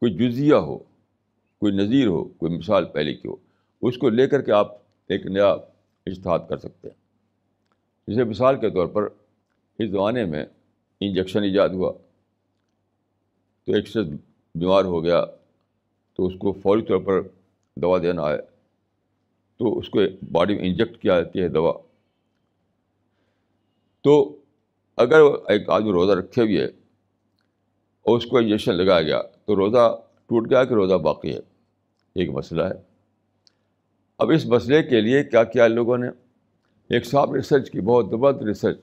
کوئی 0.00 0.14
جزیہ 0.14 0.54
ہو، 0.54 0.78
کوئی 1.58 1.72
نظیر 1.72 2.06
ہو، 2.06 2.24
کوئی 2.24 2.58
مثال 2.58 2.84
پہلے 2.84 3.14
کی 3.14 3.28
ہو، 3.28 3.36
اس 3.82 3.98
کو 3.98 4.08
لے 4.08 4.26
کر 4.28 4.42
کے 4.42 4.52
آپ 4.52 4.76
ایک 5.06 5.26
نیا 5.26 5.50
اشتہاد 6.06 6.38
کر 6.48 6.58
سکتے 6.58 6.88
ہیں۔ 6.88 6.94
جیسے 8.06 8.24
مثال 8.24 8.60
کے 8.60 8.70
طور 8.70 8.86
پر 8.86 9.02
اس 9.78 9.90
زمانے 9.90 10.24
میں 10.24 10.46
انجیکشن 11.00 11.42
ایجاد 11.42 11.68
ہوا، 11.68 11.92
تو 13.64 13.72
ایک 13.72 13.86
شخص 13.86 14.10
بیمار 14.54 14.84
ہو 14.84 15.04
گیا، 15.04 15.24
تو 16.14 16.26
اس 16.26 16.32
کو 16.38 16.52
فوری 16.52 16.82
طور 16.82 16.98
پر 16.98 17.20
دوا 17.76 17.98
دینا 17.98 18.30
ہے، 18.30 18.38
تو 19.56 19.78
اس 19.78 19.88
کو 19.88 20.00
باڈی 20.32 20.54
میں 20.54 20.64
انجیکٹ 20.64 21.02
کیا 21.02 21.20
جاتی 21.20 21.40
ہے 21.40 21.48
دوا۔ 21.48 21.72
تو 24.00 24.36
اگر 24.96 25.20
ایک 25.48 25.70
آدمی 25.70 25.92
روزہ 25.92 26.12
رکھے 26.12 26.42
ہوئے 26.42 26.62
ہے 26.62 26.68
اور 28.08 28.16
اس 28.16 28.26
کو 28.26 28.38
انجیکشن 28.38 28.74
لگایا 28.74 29.02
گیا 29.02 29.22
تو 29.22 29.56
روزہ 29.56 30.00
ٹوٹ 30.26 30.50
گیا 30.50 30.64
کہ 30.64 30.74
روزہ 30.74 30.94
باقی 30.94 31.34
ہے؟ 31.34 31.38
ایک 32.14 32.30
مسئلہ 32.30 32.62
ہے۔ 32.62 32.82
اب 34.18 34.30
اس 34.30 34.46
مسئلے 34.46 34.82
کے 34.82 35.00
لیے 35.00 35.24
کیا 35.24 35.44
کیا 35.44 35.66
لوگوں 35.66 35.98
نے؟ 35.98 36.08
ایک 36.90 37.06
صاحب 37.06 37.34
ریسرچ 37.34 37.70
کی، 37.70 37.80
بہت 37.80 38.06
زبردست 38.10 38.44
ریسرچ 38.44 38.78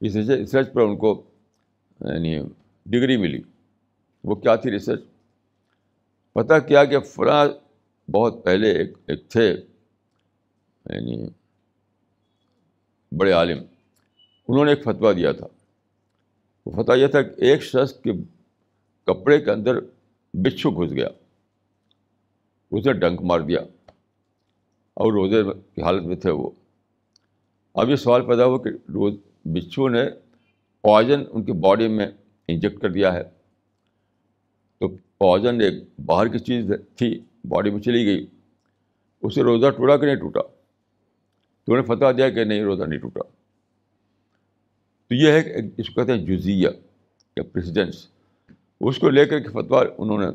اس 0.00 0.16
ریسرچ 0.16 0.72
پر 0.72 0.80
ان 0.80 0.96
کو 0.96 1.22
یعنی 2.00 2.38
ڈگری 2.86 3.16
ملی۔ 3.16 3.42
وہ 4.24 4.34
کیا 4.34 4.56
تھی 4.56 4.70
ریسرچ 4.70 5.02
پتہ 6.32 6.54
کیا 6.68 6.84
کہ 6.84 7.00
فلاں 7.00 7.46
بہت 8.10 8.44
پہلے 8.44 8.70
ایک 8.70 8.92
ایک 9.06 9.28
تھے 9.28 9.56
یعنی 10.90 11.28
بڑے 13.16 13.32
عالم۔ 13.32 13.58
انہوں 14.48 14.64
نے 14.64 14.70
ایک 14.70 14.84
فتویٰ 14.84 15.16
دیا 15.16 15.32
تھا۔ 15.32 15.46
وہ 16.66 16.96
یہ 16.96 17.06
تھا 17.06 17.22
کہ 17.22 17.44
ایک 17.44 17.62
شخص 17.62 18.00
کے 18.00 18.12
کپڑے 19.04 19.40
کے 19.40 19.50
اندر 19.50 19.78
بچھو 20.34 20.70
گھس 20.70 20.92
گیا۔ 20.92 21.08
اسے 22.70 22.92
ڈنک 22.92 23.22
مار 23.22 23.40
دیا 23.40 23.60
اور 24.94 25.12
روزے 25.12 25.42
کی 25.74 25.82
حالت 25.82 26.02
میں 26.02 26.16
تھے 26.16 26.30
وہ۔ 26.30 26.50
اب 27.74 27.90
یہ 27.90 27.96
سوال 27.96 28.26
پیدا 28.26 28.44
ہوا 28.44 28.58
کہ 28.58 28.68
روز 28.68 29.14
بچھو 29.44 29.88
نے 29.88 30.04
پوائزن 30.82 31.22
ان 31.30 31.44
کی 31.44 31.52
باڈی 31.52 31.88
میں 31.88 32.06
انجیکٹ 32.48 32.78
کر 32.78 32.90
دیا 32.90 33.12
ہے۔ 33.12 33.22
تو 34.78 34.88
پوائزن 34.88 35.60
ایک 35.60 35.74
باہر 36.06 36.28
کی 36.28 36.38
چیز 36.38 36.70
تھی، 36.96 37.20
باڈی 37.44 37.70
میں 37.70 37.80
چلی 37.80 38.06
گئی۔ 38.06 38.26
اسے 39.22 39.42
روزہ 39.42 39.70
ٹوٹا 39.70 39.96
کہ 39.96 40.06
نہیں 40.06 40.16
ٹوٹا؟ 40.16 40.42
تو 41.64 41.72
انہوں 41.72 41.76
نے 41.76 41.96
فتح 41.96 42.16
دیا 42.16 42.30
کہ 42.30 42.44
نہیں، 42.44 42.62
روزہ 42.62 42.84
نہیں 42.84 42.98
ٹوٹا۔ 42.98 43.43
تو 45.14 45.26
یہ 45.26 45.32
ہے 45.32 45.42
کہ 45.42 45.50
اس 45.76 45.90
کو 45.90 46.00
کہتے 46.00 46.18
ہیں 46.18 46.26
جزیہ 46.26 46.68
یا 47.36 47.42
پریسیڈنس 47.42 48.06
اس 48.80 48.98
کو 48.98 49.10
لے 49.10 49.24
کر 49.24 49.38
کے 49.38 49.48
فتویٰ 49.48 49.82
انہوں 49.98 50.18
نے 50.18 50.26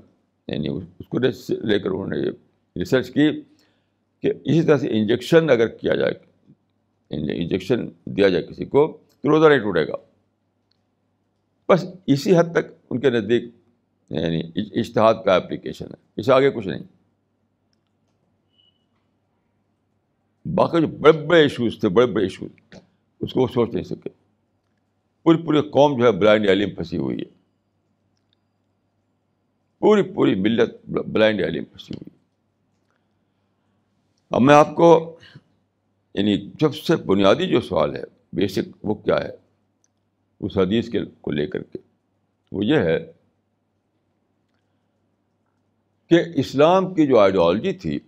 یعنی 0.47 0.67
اس 0.67 1.07
کو 1.09 1.19
لے 1.49 1.79
کر 1.79 1.89
انہوں 1.89 2.07
نے 2.07 2.17
یہ 2.17 2.31
ریسرچ 2.75 3.11
کی 3.11 3.41
کہ 4.21 4.27
اسی 4.43 4.61
طرح 4.61 4.77
سے 4.77 4.87
انجیکشن 4.91 5.49
اگر 5.49 5.67
کیا 5.67 5.95
جائے 5.95 6.13
یعنی 7.09 7.41
انجیکشن 7.41 7.87
دیا 8.05 8.29
جائے 8.29 8.43
کسی 8.43 8.65
کو 8.65 8.97
تو 9.21 9.29
روزہ 9.29 9.47
نہیں 9.47 9.59
ٹوٹے 9.59 9.87
گا۔ 9.87 9.95
بس 11.69 11.85
اسی 12.07 12.37
حد 12.37 12.51
تک 12.51 12.73
ان 12.89 12.99
کے 12.99 13.09
نزدیک 13.09 13.43
یعنی 14.09 14.41
اشتہاد 14.79 15.13
کا 15.25 15.35
اپلیکیشن 15.35 15.85
ہے۔ 15.85 15.95
اس 16.17 16.25
سے 16.25 16.33
آگے 16.33 16.51
کچھ 16.51 16.67
نہیں۔ 16.67 16.83
باقی 20.47 20.81
جو 20.81 20.87
بڑے 20.87 21.11
بڑے 21.11 21.41
ایشوز 21.41 21.79
تھے، 21.79 21.89
بڑے 21.89 22.05
بڑے 22.05 22.25
ایشوز 22.25 22.75
اس 23.19 23.33
کو 23.33 23.41
وہ 23.41 23.47
سوچ 23.53 23.73
نہیں 23.73 23.83
سکے۔ 23.83 24.18
پوری 25.29 25.45
پوری 25.45 25.69
قوم 25.69 25.99
جو 25.99 26.05
ہے 26.05 26.11
بلائنڈ 26.11 26.49
علی 26.49 26.65
پھنسی 26.65 26.97
ہوئی 26.97 27.19
ہے۔ 27.19 27.39
پوری 29.79 30.01
پوری 30.01 30.35
ملت 30.35 30.69
بلائنڈ 30.85 31.41
ایلی 31.41 31.61
پھنسی 31.61 31.93
ہوئی 31.93 32.17
اب 34.29 34.41
میں 34.41 34.55
آپ 34.55 34.75
کو 34.75 35.19
یعنی 36.13 36.49
سب 36.59 36.75
سے 36.75 36.95
بنیادی 36.95 37.47
جو 37.47 37.61
سوال 37.61 37.95
ہے، 37.95 38.03
بیسک 38.33 38.85
وہ 38.85 38.93
کیا 38.93 39.17
ہے؟ 39.23 39.29
اس 40.39 40.57
حدیث 40.57 40.89
کے 40.89 40.99
کو 41.21 41.31
لے 41.31 41.47
کر 41.47 41.63
کے۔ 41.63 41.77
وہ 42.51 42.65
یہ 42.65 42.77
ہے 42.77 43.11
کہ 46.09 46.21
اسلام 46.35 46.93
کی 46.93 47.07
جو 47.07 47.19
آئیڈیالوجی 47.19 47.73
تھی، 47.73 47.99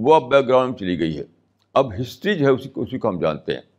وہ 0.00 0.14
اب 0.14 0.30
بیک 0.30 0.48
گراؤنڈ 0.48 0.78
چلی 0.78 0.98
گئی 0.98 1.18
ہے۔ 1.18 1.24
اب 1.72 1.92
ہسٹری 2.00 2.38
جو 2.38 2.46
ہے، 2.46 2.50
اسی 2.50 2.68
کو 2.68 2.82
اسی 2.82 2.98
کو 2.98 3.08
ہم 3.08 3.20
جانتے 3.20 3.54
ہیں۔ 3.54 3.69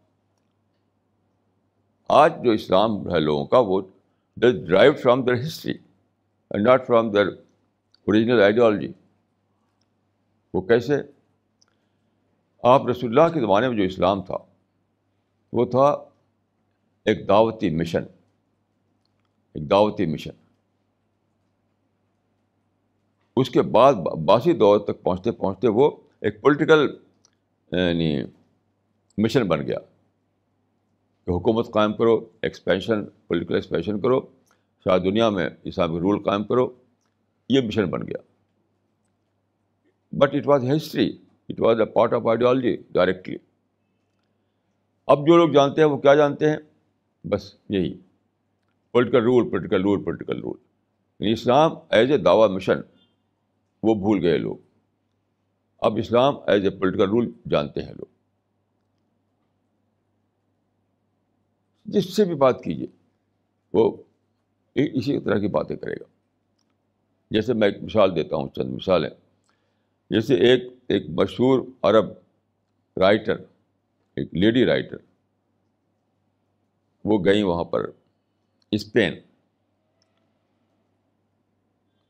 آج 2.12 2.34
جو 2.44 2.52
اسلام 2.52 2.92
ہے 3.12 3.20
لوگوں 3.20 3.46
کا 3.48 3.60
وہ 3.60 3.82
drive 4.38 4.94
from 4.94 5.24
the 5.26 5.34
history 5.34 5.74
and 6.52 6.68
not 6.68 6.86
from 6.88 7.12
the 7.12 7.28
original 7.28 8.42
ideology 8.42 8.92
وہ 10.54 10.62
کیسے؟ 10.62 10.94
آپ 12.64 12.88
رسول 12.88 13.10
اللہ 13.10 13.34
کے 13.34 13.40
زمانے 13.40 13.70
میں 13.70 13.78
جو 13.78 13.84
اسلام 13.84 14.22
تھا، 14.22 14.38
وہ 15.54 15.66
تھا 15.66 15.86
ایک 17.06 17.28
دعوتی 17.28 17.70
مشن 17.76 18.04
ایک 19.54 19.70
دعوتی 19.70 20.06
مشن 20.06 20.32
اس 23.36 23.50
کے 23.50 23.62
بعد 23.62 23.94
باسی 24.26 24.54
دور 24.54 24.80
تک 24.80 25.02
پہنچتے 25.04 25.32
پہنچتے 25.32 25.68
وہ 25.68 25.90
ایک 26.20 26.42
پولیٹیکل 26.42 26.88
یعنی 27.72 28.24
مشن 29.18 29.48
بن 29.48 29.68
گیا۔ 29.68 29.78
کہ 31.26 31.32
حکومت 31.32 31.72
قائم 31.72 31.94
کرو 31.94 32.30
ایکسپینشن 32.42 33.06
پولیٹیکل 33.06 33.56
ایکسپینشن 33.56 34.00
کرو 34.00 34.22
شاید 34.84 35.04
دنیا 35.04 35.30
میں 35.30 35.50
اسلامی 35.64 36.00
رول 36.00 36.24
قائم 36.24 36.44
کرو، 36.44 36.70
یہ 37.50 37.62
مشن 37.62 37.86
بن 37.86 38.02
گیا۔ 38.02 38.22
But 40.12 40.36
it 40.36 40.48
was 40.48 40.66
history 40.76 41.18
it 41.50 41.62
was 41.62 41.80
a 41.80 41.86
part 41.86 42.14
of 42.14 42.28
ideology 42.28 42.78
directly 42.92 43.38
اب 45.08 45.28
جو 45.28 45.38
لوگ 45.38 45.50
جانتے 45.50 45.82
ہیں، 45.82 45.90
وہ 45.90 45.98
کیا 45.98 46.16
جانتے 46.16 46.50
ہیں؟ 46.50 46.58
بس 47.24 47.56
یہی۔ 47.70 47.98
Political 48.92 49.24
role 49.24 49.50
political 49.50 49.82
role 49.82 50.04
political 50.04 50.42
role 50.42 50.58
یعنی 51.20 51.34
اسلام 51.34 51.72
ایز 51.90 52.12
اے 52.12 52.18
دعویٰ 52.18 52.50
مشن 52.50 52.78
وہ 53.84 53.96
بھول 53.96 54.20
گئے 54.22 54.38
لوگ۔ 54.38 54.56
اب 55.80 55.98
Islam 55.98 56.36
as 56.48 56.64
a 56.64 56.70
political 56.70 57.10
role 57.10 57.32
جانتے 57.50 57.82
ہیں 57.82 57.94
لوگ۔ 57.94 58.21
جس 61.86 62.16
سے 62.16 62.26
بھی 62.26 62.36
بات 62.36 62.64
کیجیے، 62.64 62.88
وہ 63.74 63.98
اسی 64.76 65.20
طرح 65.20 65.38
کی 65.38 65.48
باتیں 65.48 65.76
کرے 65.76 65.94
گا۔ 65.94 66.04
جیسے 67.32 67.54
میں 67.54 67.68
ایک 67.68 67.84
مثال 67.84 68.16
دیتا 68.16 68.36
ہوں، 68.36 68.50
چند 68.56 68.74
مثالیں۔ 68.74 69.10
جیسے 70.10 70.36
ایک 70.36 70.64
ایک 70.88 71.06
مشہور 71.10 71.62
عرب 71.82 72.06
رائٹر، 72.98 73.36
ایک 74.16 74.34
لیڈی 74.34 74.66
رائٹر، 74.66 74.98
وہ 77.06 77.26
گئیں 77.26 77.44
وہاں 77.44 77.64
پر 77.64 77.90
اسپین۔ 78.72 79.14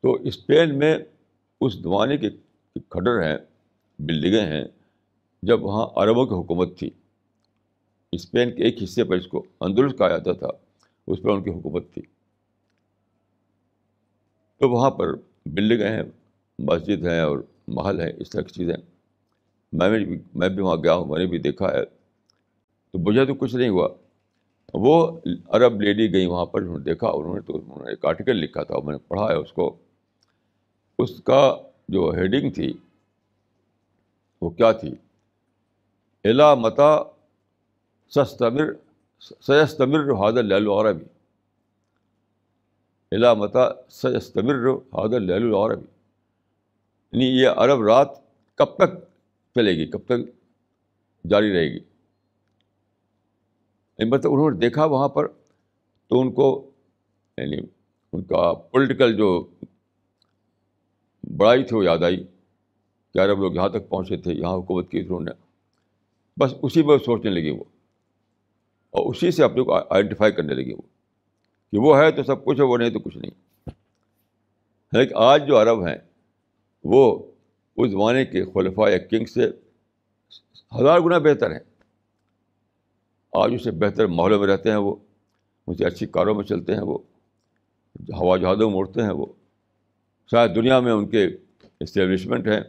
تو 0.02 0.14
اسپین 0.14 0.80
میں 0.80 0.98
اس 1.62 1.74
زمانے 1.74 2.18
کے 2.18 2.30
کھڈر 2.90 3.24
ہیں، 3.24 3.38
بلڈنگیں 4.00 4.46
ہیں، 4.46 4.66
جب 5.44 5.64
وہاں 5.64 5.88
عربوں 5.96 6.26
کی 6.26 6.34
حکومت 6.34 6.80
تھی۔ 6.80 6.90
اسپین 8.12 8.56
کے 8.56 8.64
ایک 8.64 8.84
حصے 8.84 9.04
پر 9.04 9.16
اس 9.16 9.28
کو 9.28 9.44
اندرس 9.62 9.92
کہا 9.98 10.10
جاتا 10.10 10.34
تھا، 10.34 10.48
اس 11.08 11.22
پر 11.22 11.30
ان 11.30 11.44
کی 11.44 11.50
حکومت 11.50 11.94
تھی۔ 11.94 12.02
تو 14.60 14.70
وہاں 14.70 14.92
پر 14.92 15.14
بلڈنگیں 15.46 15.92
ہیں، 15.92 16.04
مسجد 16.60 17.06
ہیں 17.08 17.20
اور 17.20 17.40
محل 17.68 18.02
ہیں، 18.02 18.12
اس 18.18 18.30
طرح 18.30 18.42
کی 18.42 18.54
چیزیں۔ 18.54 18.78
میں 19.74 19.90
بھی 19.90 20.20
میں 20.36 20.50
بھی 20.50 20.62
وہاں 20.62 20.76
گیا 20.76 20.94
ہوں، 20.94 21.06
میں 21.06 21.20
نے 21.20 21.26
بھی 21.26 21.38
دیکھا 21.38 21.72
ہے۔ 21.72 21.86
تو 22.92 23.00
مجھے 23.00 23.26
تو 23.26 23.36
کچھ 23.36 23.56
نہیں 23.56 23.70
ہوا۔ 23.70 23.90
وہ 24.74 25.20
عرب 25.50 25.82
لیڈی 25.82 26.14
گئی 26.14 26.26
وہاں 26.26 26.46
پر، 26.46 26.62
انہوں 26.62 26.78
نے 26.78 26.84
دیکھا، 26.84 27.08
انہوں 27.08 27.36
نے 27.36 27.42
تو 27.42 27.56
انہوں 27.56 27.84
نے 27.84 27.90
ایک 27.90 28.06
آرٹیکل 28.06 28.36
لکھا 28.36 28.64
تھا، 28.64 28.76
میں 28.84 28.94
نے 28.94 29.08
پڑھا 29.08 29.28
ہے 29.30 29.36
اس 29.36 29.54
کو۔ 29.54 29.76
اس 31.00 31.22
کا 31.24 31.56
جو 31.90 32.12
ہیڈنگ 32.18 32.52
تھی، 32.52 32.74
وہ 34.42 34.50
کیا 34.50 34.72
تھی؟ 34.72 34.96
الا 36.24 36.56
متا 36.56 37.04
سستمر 38.16 38.74
سیستمر 39.20 40.12
حاضر 40.12 40.44
لہل 40.44 40.68
العربی 40.68 41.06
الا 43.12 43.34
متا 43.34 43.90
سیستمر 43.90 44.70
حاضر 44.70 45.20
لہل 45.20 45.44
العربی 45.44 45.86
یعنی 47.12 47.26
یہ 47.26 47.48
عرب 47.48 47.82
رات 47.82 48.08
کب 48.56 48.66
تک 48.66 49.04
چلے 49.56 49.72
گی؟ 49.72 49.86
کب 49.86 50.00
تک 50.06 50.20
جاری 51.28 51.54
رہے 51.54 51.66
گی؟ 51.66 51.80
یعنی 53.98 54.10
مطلب 54.10 54.34
انہوں 54.34 54.52
نے 54.52 54.58
دیکھا 54.58 54.86
وہاں 54.86 55.10
پر 55.10 55.28
تو 56.08 56.22
ان 56.22 56.32
کو 56.32 56.72
یعنی 57.38 57.58
ان 58.14 58.24
کا 58.24 58.54
پولیٹیکل 58.54 59.18
جو 59.18 59.48
بڑائی 61.38 61.64
تھی 61.64 61.76
وہ 61.76 61.86
یاد 61.86 62.04
آئی 62.04 62.24
کہ 63.14 63.20
عرب 63.20 63.40
لوگ 63.40 63.56
یہاں 63.56 63.70
تک 63.70 63.90
پہنچے 63.90 64.18
تھے، 64.18 64.34
یہاں 64.34 64.56
حکومت 64.56 64.92
کی 64.92 65.00
انہوں 65.00 65.20
نے۔ 65.20 65.32
بس 66.40 66.54
اسی 66.62 66.84
میں 66.84 66.98
سوچنے 66.98 67.32
لگی 67.32 67.50
وہ۔ 67.50 67.64
اور 68.92 69.14
اسی 69.14 69.32
سے 69.32 69.44
اپنے 69.44 69.64
کو 69.64 69.74
آئیڈینٹیفائی 69.74 70.32
کرنے 70.32 70.54
لگی 70.54 70.74
وہ 70.74 70.82
کہ 71.72 71.78
وہ 71.78 71.98
ہے 71.98 72.12
تو 72.12 72.24
سب 72.24 72.46
کچھ 72.46 72.60
ہے، 72.60 72.66
وہ 72.66 72.78
نہیں 72.78 72.90
تو 72.90 73.00
کچھ 73.00 73.18
نہیں۔ 73.18 73.32
لیکن 74.94 75.16
آج 75.18 75.48
جو 75.48 75.62
عرب 75.62 75.88
ہیں، 75.88 75.98
وہ 76.84 77.32
اس 77.78 77.92
زمانے 77.92 78.26
کے 78.26 78.46
خلفاء 78.46 78.90
یا 78.90 78.98
کنگ 78.98 79.26
سے 79.26 79.50
ہزار 80.80 81.00
گنا 81.00 81.18
بہتر 81.18 81.52
ہیں۔ 81.52 81.60
آج 83.34 83.54
اسے 83.54 83.72
بہتر 83.72 84.08
ماحولوں 84.08 84.40
میں 84.40 84.48
رہتے 84.48 84.70
ہیں 84.70 84.78
وہ 84.78 84.96
ان 85.68 85.76
سے 85.76 85.86
اچھی 85.86 86.06
کاروں 86.06 86.36
میں 86.36 86.44
چلتے 86.44 86.76
ہیں 86.76 86.82
وہ، 86.82 86.98
ہوا 88.18 88.38
جہازوں 88.38 88.70
میں 88.70 88.78
اڑتے 88.78 89.02
ہیں 89.02 89.12
وہ۔ 89.12 89.26
شاید 90.32 90.56
دنیا 90.56 90.80
میں 90.80 90.92
ان 90.92 91.10
کے 91.10 91.28
اسٹیبلشمنٹ 91.80 92.48
ہیں۔ 92.48 92.62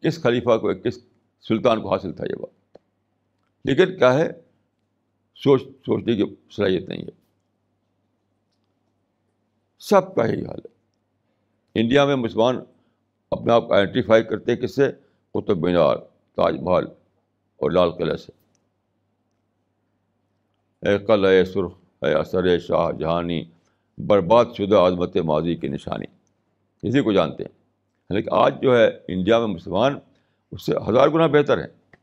کس 0.00 0.22
خلیفہ 0.22 0.58
کو، 0.58 0.74
کس 0.74 0.98
سلطان 1.48 1.82
کو 1.82 1.92
حاصل 1.92 2.12
تھا 2.12 2.24
یہ 2.24 2.34
بات؟ 2.34 2.78
لیکن 3.64 3.98
کیا 3.98 4.14
ہے؟ 4.14 4.45
سوچ، 5.36 5.62
سوچنے 5.62 6.16
کی 6.16 6.34
صلاحیت 6.56 6.88
نہیں 6.88 7.02
ہے۔ 7.02 7.26
سب 9.78 10.14
کا 10.14 10.26
یہی 10.26 10.46
حال 10.46 10.58
ہے۔ 10.58 10.68
انڈیا 11.74 12.04
میں 12.04 12.16
مسلمان 12.16 12.58
اپنے 13.30 13.52
آپ 13.52 13.66
کو 13.66 13.74
آئیڈینٹیفائی 13.74 14.22
کرتے 14.22 14.56
کس 14.56 14.76
سے؟ 14.76 14.92
قطب 15.32 15.58
مینار، 15.58 15.96
تاج 16.36 16.54
محل 16.60 16.84
اور 17.56 17.70
لال 17.70 17.90
قلعہ 17.90 18.16
سے۔ 18.16 18.32
اے 20.88 20.98
قل 20.98 21.24
اے 21.24 21.44
سرخ، 21.44 21.72
اے 22.02 22.12
اثر 22.12 22.58
شاہ 22.58 22.92
جہانی، 22.92 23.44
برباد 23.98 24.44
شدہ 24.58 24.76
عظمت 24.76 25.16
ماضی 25.16 25.56
کی 25.56 25.68
نشانی۔ 25.68 26.06
اسی 26.82 27.00
کو 27.00 27.12
جانتے 27.12 27.44
ہیں۔ 27.44 27.58
لیکن 28.10 28.28
آج 28.32 28.62
جو 28.62 28.76
ہے 28.76 28.86
انڈیا 29.08 29.38
میں 29.38 29.46
مسلمان 29.46 29.98
اس 30.52 30.66
سے 30.66 30.72
ہزار 30.88 31.08
گنا 31.08 31.26
بہتر 31.26 31.58
ہیں۔ 31.58 31.96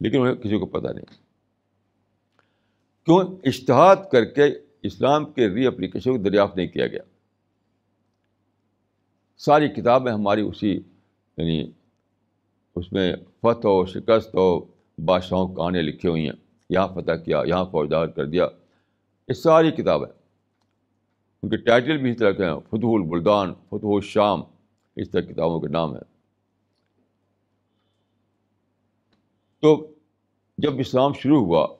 لیکن 0.00 0.20
انہیں 0.20 0.34
کسی 0.34 0.58
کو 0.58 0.66
پتہ 0.66 0.92
نہیں۔ 0.92 1.29
کیوں 3.10 3.36
اشتہاد 3.44 3.96
کر 4.12 4.24
کے 4.24 4.42
اسلام 4.82 5.32
کے 5.32 5.48
ری 5.48 5.66
اپلیکیشن 5.66 6.12
کو 6.12 6.18
دریافت 6.18 6.56
نہیں 6.56 6.66
کیا 6.66 6.86
گیا؟ 6.86 7.00
ساری 9.36 9.68
کتابیں 9.68 10.12
ہماری 10.12 10.40
اسی 10.40 10.70
یعنی 11.36 11.72
اس 12.76 12.92
میں 12.92 13.16
فتح 13.42 13.68
و 13.68 13.86
شکست 13.86 14.36
و 14.36 14.64
بادشاہوں 15.04 15.54
کہانیاں 15.54 15.82
لکھی 15.82 16.08
ہوئی 16.08 16.24
ہیں، 16.24 16.32
یہاں 16.70 16.88
فتح 16.88 17.12
کیا، 17.24 17.42
یہاں 17.46 17.64
فوجدار 17.64 18.06
کر 18.06 18.26
دیا، 18.26 18.48
یہ 19.28 19.34
ساری 19.34 19.70
کتابیں۔ 19.70 20.12
ان 21.42 21.50
کے 21.50 21.56
ٹائٹل 21.56 21.98
بھی 21.98 22.10
اس 22.10 22.16
طرح 22.16 22.30
کے 22.30 22.44
ہیں، 22.44 22.54
فتح 22.54 22.86
البلدان، 22.86 23.54
فتح 23.54 23.86
الشام، 23.86 24.40
اس 24.96 25.10
طرح 25.10 25.20
کتابوں 25.20 25.60
کے 25.60 25.68
نام 25.68 25.92
ہیں۔ 25.92 26.14
تو 29.60 29.94
جب 30.58 30.78
اسلام 30.78 31.12
شروع 31.12 31.44
ہوا 31.44 31.79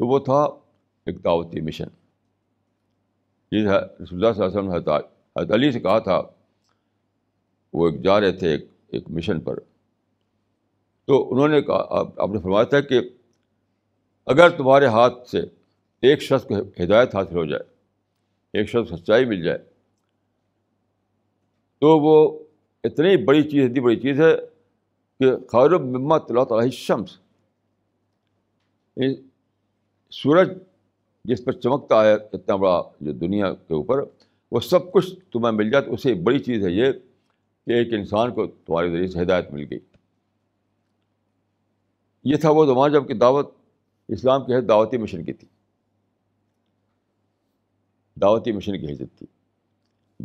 تو 0.00 0.06
وہ 0.06 0.18
تھا 0.18 0.42
ایک 1.06 1.24
دعوتی 1.24 1.60
مشن۔ 1.60 1.88
یہ 3.52 3.68
رسول 3.68 3.78
اللہ 4.10 4.32
صلی 4.32 4.44
اللہ 4.44 4.44
علیہ 4.44 4.58
وسلم 4.58 4.70
حضرت 4.70 5.50
علی 5.52 5.70
سے 5.72 5.80
کہا 5.80 5.98
تھا، 5.98 6.20
وہ 7.72 7.88
ایک 7.88 8.02
جا 8.02 8.20
رہے 8.20 8.32
تھے 8.32 8.50
ایک 8.50 8.68
ایک 8.88 9.10
مشن 9.10 9.40
پر۔ 9.40 9.58
تو 11.08 11.32
انہوں 11.32 11.48
نے 11.48 11.60
کہا، 11.62 12.02
آپ 12.16 12.30
نے 12.30 12.38
فرمایا 12.38 12.64
تھا 12.64 12.80
کہ 12.80 13.00
اگر 14.26 14.50
تمہارے 14.50 14.86
ہاتھ 14.86 15.28
سے 15.28 15.40
ایک 16.02 16.22
شخص 16.22 16.46
کو 16.46 16.54
ہدایت 16.82 17.14
حاصل 17.14 17.36
ہو 17.36 17.44
جائے، 17.44 17.62
ایک 18.54 18.68
شخص 18.68 18.90
سچائی 18.90 19.24
مل 19.24 19.42
جائے، 19.42 19.58
تو 21.80 21.98
وہ 21.98 22.16
اتنی 22.84 23.16
بڑی 23.24 23.42
چیز، 23.42 23.64
اتنی 23.64 23.80
بڑی 23.80 23.96
چیز 23.96 24.20
ہے 24.20 24.34
کہ 25.20 25.36
خیر 25.48 25.78
ممت 25.78 26.24
اللہ 26.28 26.44
تعالیٰ 26.44 26.70
شمس 26.70 27.18
سورج 30.22 30.50
جس 31.24 31.44
پر 31.44 31.52
چمکتا 31.52 32.04
ہے 32.04 32.12
اتنا 32.12 32.56
بڑا 32.56 32.82
جو 33.00 33.12
دنیا 33.12 33.54
کے 33.54 33.74
اوپر، 33.74 33.98
وہ 34.50 34.60
سب 34.60 34.92
کچھ 34.92 35.14
تمہیں 35.32 35.52
مل 35.52 35.70
جائے 35.70 35.84
تو 35.84 35.94
اسے 35.94 36.14
بڑی 36.14 36.38
چیز 36.38 36.66
ہے 36.66 36.70
یہ 36.70 36.92
کہ 37.66 37.70
ایک 37.70 37.92
انسان 37.92 38.34
کو 38.34 38.46
تمہارے 38.46 38.90
ذریعے 38.90 39.06
سے 39.06 39.22
ہدایت 39.22 39.50
مل 39.50 39.66
گئی۔ 39.70 39.78
یہ 42.24 42.36
تھا 42.36 42.50
وہ 42.50 42.66
زمانہ 42.66 42.94
جبکہ 42.94 43.14
دعوت، 43.14 43.54
اسلام 44.08 44.46
کی 44.46 44.54
حید 44.54 44.68
دعوتی 44.68 44.96
مشن 44.96 45.24
کی 45.24 45.32
تھی۔ 45.32 45.48
دعوتی 48.20 48.52
مشن 48.52 48.80
کی 48.80 48.86
حیثیت 48.86 49.18
تھی۔ 49.18 49.26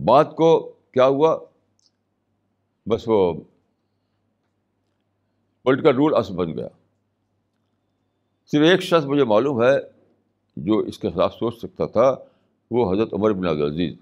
بات 0.06 0.36
کو 0.36 0.74
کیا 0.92 1.08
ہوا؟ 1.08 1.40
بس 2.86 3.04
وہ 3.08 3.34
پولیٹیکل 5.64 5.96
رول 5.96 6.16
اصل 6.16 6.36
بن 6.36 6.58
گیا۔ 6.58 6.68
صرف 8.52 8.68
ایک 8.70 8.82
شخص 8.82 9.06
مجھے 9.06 9.24
معلوم 9.24 9.64
ہے 9.64 9.78
جو 10.58 10.78
اس 10.78 11.00
کے 11.00 11.10
خلاف 11.10 11.34
سوچ 11.34 11.58
سکتا 11.58 11.86
تھا، 11.86 12.16
وہ 12.72 12.94
حضرت 12.94 13.14
عمر 13.14 13.34
بن 13.34 13.46
عبدالعزیز 13.46 13.94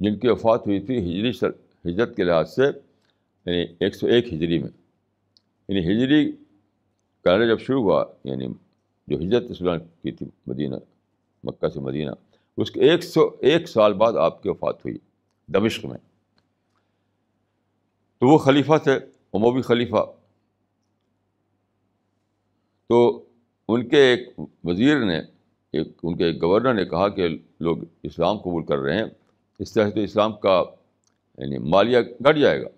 جن 0.00 0.18
کی 0.18 0.28
وفات 0.28 0.66
ہوئی 0.66 0.80
تھی 0.80 0.98
ہجری 0.98 1.30
ہجرت 1.90 2.16
کے 2.16 2.24
لحاظ 2.24 2.54
سے 2.54 2.62
یعنی 3.46 3.64
ایک 3.80 3.94
سو 3.94 4.06
ایک 4.06 4.32
ہجری 4.32 4.58
میں۔ 4.58 4.68
یعنی 5.68 5.80
ہجری 5.80 6.32
کہنا 7.24 7.46
جب 7.46 7.60
شروع 7.60 7.82
ہوا 7.82 8.04
یعنی 8.24 8.46
جو 9.08 9.16
ہجرت 9.16 9.50
اسلام 9.50 9.78
کی 9.78 10.10
تھی 10.10 10.26
مدینہ، 10.46 10.76
مکہ 11.44 11.68
سے 11.68 11.80
مدینہ، 11.80 12.10
اس 12.56 12.70
کے 12.70 12.80
ایک 12.80 13.04
سو 13.04 13.30
ایک 13.40 13.68
سال 13.68 13.92
بعد 13.92 14.12
آپ 14.12 14.42
کی 14.42 14.48
وفات 14.48 14.76
ہوئی، 14.84 14.98
دمشق 15.48 15.84
میں۔ 15.84 15.98
تو 18.18 18.26
وہ 18.26 18.38
خلیفہ 18.38 18.72
تھے 18.82 18.92
عموی 19.34 19.62
خلیفہ۔ 19.62 20.04
تو 22.88 23.24
ان 23.68 23.88
کے 23.88 23.96
ایک 23.96 24.40
وزیر 24.64 25.04
نے، 25.04 25.18
ایک 25.72 25.88
ان 26.02 26.16
کے 26.16 26.24
ایک 26.24 26.42
گورنر 26.42 26.74
نے 26.74 26.84
کہا 26.84 27.08
کہ 27.08 27.28
لوگ 27.60 27.76
اسلام 28.02 28.38
قبول 28.38 28.66
کر 28.66 28.78
رہے 28.78 28.96
ہیں، 28.96 29.06
اس 29.58 29.72
طرح 29.72 29.90
سے 29.90 30.04
اسلام 30.04 30.36
کا 30.36 30.64
یعنی 31.38 31.58
مالیہ 31.58 31.98
گھٹ 32.00 32.36
جائے 32.36 32.62
گا۔ 32.62 32.68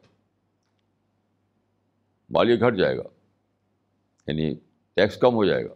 مالیہ 2.31 2.61
گھٹ 2.61 2.77
جائے 2.77 2.97
گا 2.97 3.03
یعنی 4.27 4.55
ٹیکس 4.95 5.17
کم 5.17 5.35
ہو 5.35 5.45
جائے 5.45 5.65
گا۔ 5.65 5.75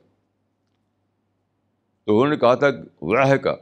تو 2.05 2.17
انہوں 2.17 2.31
نے 2.31 2.37
کہا 2.37 2.55
تھا 2.55 2.67
وہ 3.01 3.37
کا 3.43 3.57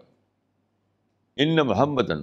ان 1.36 1.56
محمدن 1.56 2.22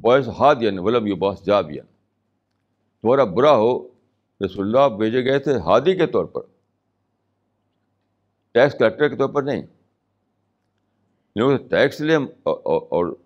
باعث 0.00 0.28
ہادین 0.28 0.78
ولم 0.78 1.06
یو 1.06 1.16
باس 1.16 1.46
جابین 1.46 1.84
تمہارا 3.02 3.24
برا 3.24 3.56
ہو 3.56 3.93
رسول 4.40 4.76
اللہ 4.76 4.96
بھیجے 4.96 5.24
گئے 5.24 5.38
تھے 5.38 5.56
ہادی 5.56 5.96
کے 5.96 6.06
طور 6.06 6.24
پر۔ 6.24 6.40
ٹیکس 8.52 8.78
کلیکٹر 8.78 9.08
کے 9.08 9.16
طور 9.16 9.28
پر 9.28 9.42
نہیں۔ 9.42 9.62
ٹیکس 11.70 12.00
لیں 12.00 12.16
اور 12.42 13.16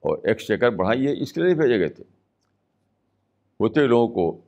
اور 0.00 0.18
ایکسچیکر 0.24 0.70
بڑھائیے، 0.70 1.22
اس 1.22 1.32
کے 1.32 1.42
لیے 1.42 1.54
بھیجے 1.54 1.78
گئے 1.78 1.88
تھے۔ 1.88 2.04
ہوتے 3.60 3.86
لوگوں 3.86 4.08
کو 4.14 4.40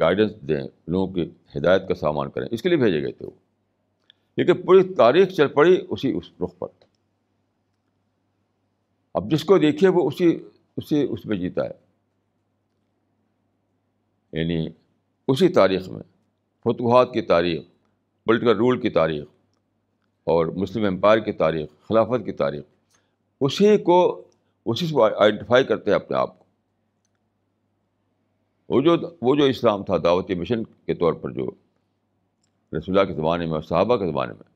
گائیڈنس 0.00 0.32
دیں، 0.48 0.68
لوگوں 0.86 1.14
کی 1.14 1.30
ہدایت 1.56 1.88
کا 1.88 1.94
سامان 1.94 2.30
کریں، 2.30 2.48
اس 2.50 2.62
کے 2.62 2.68
لیے 2.68 2.78
بھیجے 2.78 3.02
گئے 3.02 3.12
تھے 3.12 3.26
وہ۔ 3.26 3.30
لیکن 4.36 4.62
پوری 4.62 4.94
تاریخ 4.94 5.28
چل 5.28 5.48
پڑی 5.48 5.86
اسی، 5.90 6.12
اس 6.12 6.30
رخ 6.44 6.58
پر۔ 6.58 6.68
اب 9.14 9.30
جس 9.30 9.44
کو 9.44 9.58
دیکھیے 9.58 9.90
وہ 9.90 10.08
اسی 10.08 10.48
اسی، 10.76 11.06
اس 11.10 11.26
میں 11.26 11.36
جیتا 11.36 11.64
ہے۔ 11.64 11.84
یعنی 14.32 14.68
اسی 15.28 15.48
تاریخ 15.48 15.88
میں، 15.88 16.02
فتوحات 16.64 17.12
کی 17.12 17.22
تاریخ 17.22 17.62
پولیٹیکل 18.24 18.56
رول 18.56 18.80
کی 18.80 18.90
تاریخ 18.90 19.24
اور 20.24 20.46
مسلم 20.46 20.84
امپائر 20.84 21.18
کی 21.18 21.32
تاریخ، 21.32 21.68
خلافت 21.88 22.24
کی 22.24 22.32
تاریخ، 22.32 22.62
اسی 23.40 23.78
کو، 23.78 24.28
اسی 24.66 24.86
سے 24.86 25.02
آئیڈینٹیفائی 25.18 25.64
کرتے 25.64 25.90
ہیں 25.90 25.96
اپنے 25.96 26.16
آپ 26.16 26.38
کو۔ 26.38 26.44
وہ 28.68 28.80
جو 28.80 28.96
وہ 29.20 29.36
جو 29.36 29.44
اسلام 29.44 29.84
تھا 29.84 29.96
دعوتی 30.04 30.34
مشن 30.34 30.64
کے 30.64 30.94
طور 30.94 31.12
پر 31.12 31.30
جو 31.30 31.46
رسول 32.78 32.98
اللہ 32.98 33.08
کے 33.08 33.14
زمانے 33.14 33.46
میں 33.46 33.54
اور 33.54 33.62
صحابہ 33.62 33.96
کے 33.96 34.06
زمانے 34.06 34.32
میں، 34.32 34.50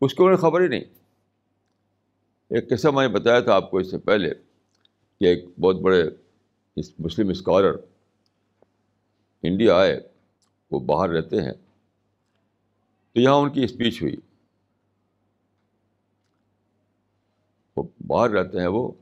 اس 0.00 0.14
کو 0.14 0.24
انہیں 0.24 0.36
خبر 0.36 0.60
ہی 0.60 0.68
نہیں۔ 0.68 0.84
ایک 2.50 2.70
قصہ 2.70 2.88
میں 2.88 3.08
نے 3.08 3.14
بتایا 3.14 3.40
تھا 3.40 3.54
آپ 3.54 3.70
کو 3.70 3.78
اس 3.78 3.90
سے 3.90 3.98
پہلے 3.98 4.30
کہ 5.20 5.24
ایک 5.24 5.44
بہت 5.60 5.76
بڑے 5.76 6.02
مسلم 6.98 7.28
اسکالر 7.28 7.72
انڈیا 9.42 9.76
آئے، 9.76 10.00
وہ 10.70 10.80
باہر 10.80 11.08
رہتے 11.10 11.36
ہیں۔ 11.42 11.52
تو 13.12 13.20
یہاں 13.20 13.34
ان 13.34 13.52
کی 13.52 13.64
اسپیچ 13.64 14.02
ہوئی۔ 14.02 14.16
وہ 17.76 17.82
باہر 18.06 18.30
رہتے 18.30 18.60
ہیں 18.60 18.66
وہ۔ 18.66 18.92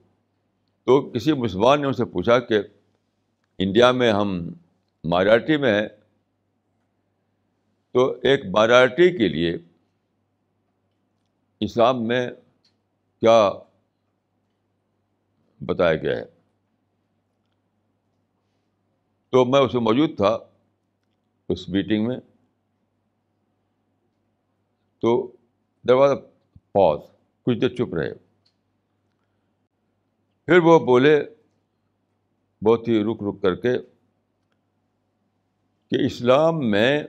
تو 0.84 1.10
کسی 1.10 1.32
مسلمان 1.32 1.80
نے 1.80 1.86
ان 1.86 1.92
سے 1.92 2.04
پوچھا 2.04 2.38
کہ 2.38 2.58
انڈیا 3.58 3.92
میں 3.92 4.12
ہم 4.12 4.52
مائرٹی 5.04 5.56
میں 5.56 5.80
ہیں؟ 5.80 5.88
تو 7.92 8.14
ایک 8.22 8.44
مائنارٹی 8.44 9.18
کے 9.18 9.28
لیے 9.28 9.56
اسلام 11.60 12.06
میں 12.08 12.30
کیا 13.20 13.50
بتایا 15.60 15.94
گیا 15.94 16.16
ہے؟ 16.16 16.35
تو 19.36 19.44
میں 19.44 19.60
اس 19.60 19.74
میں 19.74 19.82
موجود 19.82 20.16
تھا، 20.16 20.38
اس 21.48 21.68
میٹنگ 21.68 22.08
میں۔ 22.08 22.16
تو 24.98 25.32
دروازہ 25.88 26.14
پاز 26.72 26.98
کچھ 27.42 27.58
دیر 27.58 27.68
چپ 27.68 27.94
رہے۔ 27.94 28.14
پھر 30.46 30.58
وہ 30.58 30.78
بولے 30.78 31.24
بہت 32.64 32.88
ہی 32.88 33.04
رک 33.04 33.22
رک 33.22 33.42
کر 33.42 33.54
کے 33.54 33.78
کہ 35.90 36.06
اسلام 36.06 36.70
میں 36.70 37.02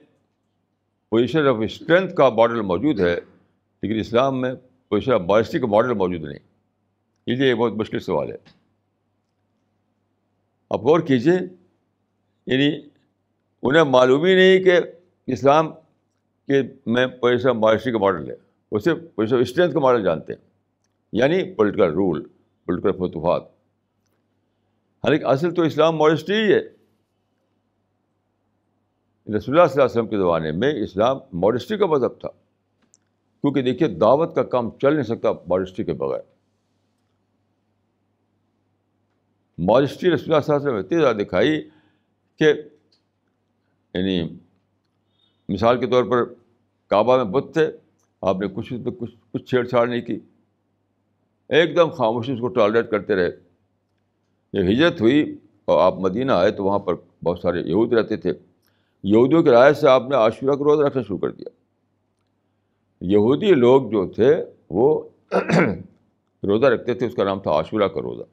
پوزیشن 1.09 1.47
آف 1.47 1.55
اسٹرینتھ 1.63 2.15
کا 2.15 2.29
ماڈل 2.29 2.61
موجود 2.61 2.99
ہے، 2.99 3.15
لیکن 3.81 3.99
اسلام 3.99 4.41
میں 4.41 4.53
پوزیشن 4.89 5.11
آف 5.11 5.21
بائسٹی 5.21 5.59
کا 5.59 5.67
ماڈل 5.67 5.93
موجود 5.93 6.21
نہیں۔ 6.21 6.39
یہ 7.27 7.43
ایک 7.43 7.57
بہت 7.57 7.73
مشکل 7.73 7.99
سوال 7.99 8.31
ہے۔ 8.31 8.37
آپ 10.69 10.79
غور 10.79 10.99
کیجیے 10.99 11.56
یعنی 12.47 12.87
انہیں 13.63 13.83
معلوم 13.83 14.25
ہی 14.25 14.35
نہیں 14.35 14.63
کہ 14.63 14.79
اسلام 15.27 15.73
کے 16.47 16.61
میں 16.85 17.07
پوزیشن 17.07 17.49
آف 17.49 17.55
بائسٹی 17.55 17.91
کا 17.91 17.97
ماڈل 17.97 18.29
ہے۔ 18.29 18.35
اسے 18.71 18.93
پوزیشن 18.93 19.35
آف 19.35 19.41
اسٹرینتھ 19.41 19.73
کا 19.73 19.79
ماڈل 19.79 20.03
جانتے 20.03 20.33
ہیں۔ 20.33 20.49
یعنی 21.11 21.53
پولیٹیکل 21.53 21.93
رول، 21.93 22.23
پولیٹیکل 22.65 22.91
فتوحات 22.91 23.41
حالانکہ 25.03 25.25
اصل 25.25 25.53
تو 25.53 25.61
اسلام 25.61 25.97
ماڈسٹی 25.97 26.33
ہی 26.33 26.53
ہے۔ 26.53 26.59
رسول 29.27 29.31
اللہ 29.31 29.39
صلی 29.39 29.53
اللہ 29.53 29.63
علیہ 29.63 29.83
وسلم 29.83 30.07
کے 30.07 30.17
زمانے 30.17 30.51
میں 30.51 30.73
اسلام 30.83 31.17
ماڈسٹی 31.33 31.77
کا 31.77 31.85
مذہب 31.85 32.19
تھا۔ 32.19 32.29
کیونکہ 33.41 33.61
دیکھیے 33.61 33.89
دعوت 33.89 34.35
کا 34.35 34.43
کام 34.43 34.69
چل 34.81 34.93
نہیں 34.93 35.03
سکتا 35.03 35.31
ماڈسٹی 35.47 35.83
کے 35.83 35.93
بغیر۔ 35.93 36.21
ماڈسٹی 39.57 40.11
رسول 40.11 40.33
اللہ 40.33 40.45
صلی 40.45 40.55
اللہ 40.55 40.67
علیہ 40.67 40.77
وسلم 40.77 40.85
اتنی 40.85 40.99
زیادہ 40.99 41.15
دکھائی 41.15 41.69
کہ 42.39 42.53
یعنی 43.93 44.29
مثال 45.49 45.79
کے 45.79 45.87
طور 45.87 46.03
پر 46.03 46.33
کعبہ 46.87 47.17
میں 47.17 47.23
بت 47.23 47.53
تھے، 47.53 47.71
آپ 48.21 48.37
نے 48.39 48.47
کچھ 48.47 48.73
کچھ 48.99 49.15
کچھ 49.33 49.43
چھیڑ 49.43 49.65
چھاڑ 49.65 49.87
نہیں 49.87 50.01
کی۔ 50.01 50.19
ایک 51.49 51.75
دم 51.75 51.89
خاموشی 51.89 52.33
اس 52.33 52.39
کو 52.39 52.47
ٹالریٹ 52.47 52.91
کرتے 52.91 53.15
رہے۔ 53.15 53.31
جب 54.53 54.71
ہجرت 54.71 55.01
ہوئی 55.01 55.37
اور 55.65 55.81
آپ 55.81 55.99
مدینہ 55.99 56.31
آئے 56.31 56.51
تو 56.51 56.63
وہاں 56.63 56.79
پر 56.79 56.93
بہت 57.23 57.39
سارے 57.39 57.59
یہود 57.59 57.93
رہتے 57.93 58.17
تھے۔ 58.17 58.33
یہودیوں 59.03 59.43
کی 59.43 59.49
رائے 59.49 59.73
سے 59.73 59.89
آپ 59.89 60.03
نے 60.09 60.15
عاشورہ 60.15 60.55
کا 60.55 60.63
روزہ 60.63 60.81
رکھنا 60.81 61.03
شروع 61.03 61.17
کر 61.17 61.31
دیا۔ 61.31 61.49
یہودی 63.01 63.51
لوگ 63.51 63.91
جو 63.91 64.11
تھے، 64.15 64.45
وہ 64.69 65.09
روزہ 66.43 66.65
رکھتے 66.65 66.93
تھے، 66.93 67.07
اس 67.07 67.15
کا 67.15 67.23
نام 67.23 67.39
تھا 67.39 67.51
عاشورہ 67.51 67.87
کا 67.87 68.01
روزہ 68.01 68.23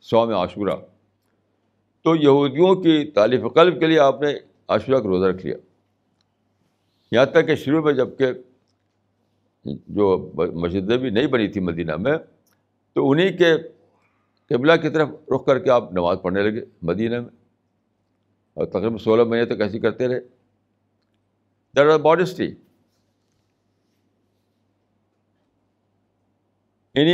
سو 0.00 0.26
میں 0.26 0.36
عاشورہ۔ 0.36 0.93
تو 2.04 2.16
یہودیوں 2.16 2.74
کی 2.74 3.10
تعلیف 3.10 3.40
قلب 3.54 3.80
کے 3.80 3.86
لیے 3.86 3.98
آپ 3.98 4.20
نے 4.22 4.28
عاشورہ 4.68 4.96
کا 4.96 5.08
روزہ 5.08 5.26
رکھ 5.26 5.46
لیا۔ 5.46 5.56
یہاں 7.12 7.26
تک 7.26 7.46
کہ 7.46 7.54
شروع 7.54 7.82
میں 7.82 7.92
جبکہ 7.92 8.26
جو 9.64 10.32
مسجدیں 10.34 10.96
بھی 10.96 11.10
نہیں 11.10 11.26
بنی 11.26 11.48
تھی 11.48 11.60
مدینہ 11.60 11.96
میں، 11.96 12.18
تو 12.92 13.10
انہیں 13.10 13.38
کے 13.38 13.54
قبلہ 14.54 14.72
کی 14.82 14.88
طرف 14.90 15.08
رخ 15.34 15.46
کر 15.46 15.58
کے 15.58 15.70
آپ 15.70 15.92
نماز 15.92 16.18
پڑھنے 16.22 16.42
لگے 16.42 16.64
مدینہ 16.82 17.20
میں۔ 17.20 17.30
اور 18.54 18.66
تقریباً 18.66 18.96
سولہ 18.96 19.24
مہینے 19.24 19.54
تک 19.54 19.60
ایسی 19.60 19.78
کرتے 19.78 20.08
رہے۔ 20.08 20.20
در 21.76 21.86
آر 21.86 21.98
باڈسٹی 21.98 22.44
یعنی 26.94 27.12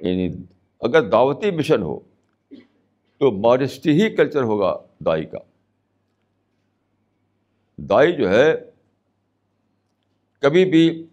یعنی 0.00 0.36
اگر 0.80 1.08
دعوتی 1.08 1.50
مشن 1.50 1.82
ہو 1.82 2.00
تو 3.18 3.30
ماڈسٹی 3.30 3.90
ہی 3.90 4.16
کلچر 4.16 4.42
ہوگا 4.42 4.76
دائی 5.06 5.24
کا۔ 5.24 5.38
دائی 7.76 8.16
جو 8.16 8.30
ہے، 8.30 8.54
کبھی 10.38 10.64
بھی 10.64 11.06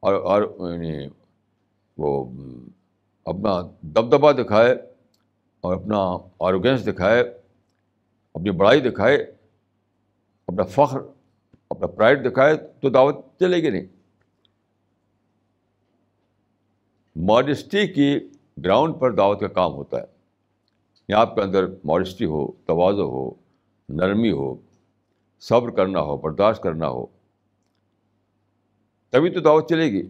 اور 0.00 0.14
اور 0.14 0.72
یعنی 0.72 1.08
وہ 1.98 2.24
اپنا 3.24 3.60
دبدبا 3.82 4.32
دکھائے 4.32 4.72
اور 5.60 5.76
اپنا 5.76 5.98
آروگینس 6.40 6.86
دکھائے، 6.86 7.20
اپنی 8.34 8.50
بڑائی 8.50 8.80
دکھائے، 8.80 9.16
اپنا 10.46 10.62
فخر، 10.64 10.98
اپنا 11.70 11.86
پرائڈ 11.86 12.32
دکھائے 12.32 12.56
تو 12.56 12.90
دعوت 12.90 13.38
چلے 13.38 13.56
گی 13.56 13.70
نہیں۔ 13.70 13.86
ماڈسٹی 17.16 17.86
کی 17.86 18.28
گراؤنڈ 18.64 18.94
پر 19.00 19.14
دعوت 19.14 19.40
کا 19.40 19.48
کام 19.48 19.72
ہوتا 19.72 20.00
ہے۔ 20.00 20.15
یا 21.08 21.18
آپ 21.20 21.34
کے 21.34 21.40
اندر 21.40 21.64
ماڈسٹی 21.84 22.24
ہو 22.24 22.52
توازو 22.66 23.10
ہو، 23.10 23.30
نرمی 23.88 24.32
ہو، 24.32 24.54
صبر 25.40 25.70
کرنا 25.70 26.00
ہو، 26.00 26.16
برداشت 26.16 26.62
کرنا 26.62 26.88
ہو، 26.88 27.06
تبھی 29.10 29.30
تو 29.30 29.40
دعوت 29.40 29.68
چلے 29.68 29.92
گی۔ 29.92 30.02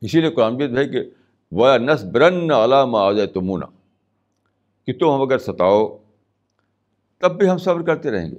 اسی 0.00 0.20
لیے 0.20 0.30
قرآن 0.30 0.56
بھی 0.56 0.76
ہے 0.76 0.88
کہ 0.88 1.00
وہ 1.52 1.76
نس 1.78 2.04
برن 2.04 2.50
علامہ 2.50 2.98
آ 2.98 3.12
جائے 3.12 3.28
تمونا 3.28 3.66
کہ 4.84 4.92
تم 4.92 5.14
ہم 5.14 5.22
اگر 5.22 5.38
ستاؤ، 5.38 5.96
تب 7.18 7.38
بھی 7.38 7.48
ہم 7.48 7.58
صبر 7.58 7.82
کرتے 7.82 8.10
رہیں 8.10 8.30
گے۔ 8.30 8.38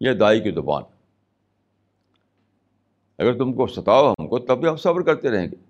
یہ 0.00 0.12
دائی 0.12 0.40
کی 0.40 0.50
زبان۔ 0.50 0.82
اگر 3.18 3.38
تم 3.38 3.52
کو 3.52 3.66
ستاؤ 3.66 4.12
ہم 4.12 4.28
کو، 4.28 4.38
تب 4.38 4.58
بھی 4.58 4.68
ہم 4.68 4.76
صبر 4.76 5.02
کرتے 5.02 5.30
رہیں 5.30 5.46
گے۔ 5.46 5.65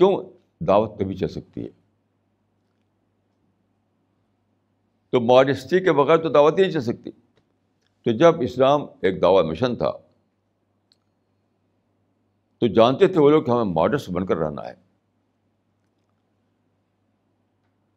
کیوں 0.00 0.22
دعوت 0.64 0.98
کبھی 0.98 1.14
چل 1.14 1.28
سکتی 1.28 1.64
ہے؟ 1.64 1.68
تو 5.10 5.20
ماڈسٹی 5.20 5.80
کے 5.80 5.92
بغیر 5.92 6.16
تو 6.16 6.28
دعوت 6.28 6.58
ہی 6.58 6.62
نہیں 6.62 6.72
چل 6.72 6.80
سکتی۔ 6.80 7.10
تو 8.04 8.10
جب 8.16 8.40
اسلام 8.40 8.82
ایک 8.82 9.22
دعوی 9.22 9.50
مشن 9.50 9.76
تھا، 9.76 9.90
تو 12.58 12.66
جانتے 12.66 13.06
تھے 13.06 13.20
وہ 13.20 13.30
لوگ 13.30 13.42
کہ 13.42 13.50
ہمیں 13.50 13.64
ماڈسٹ 13.64 14.10
بن 14.10 14.26
کر 14.26 14.36
رہنا 14.36 14.68
ہے۔ 14.68 14.74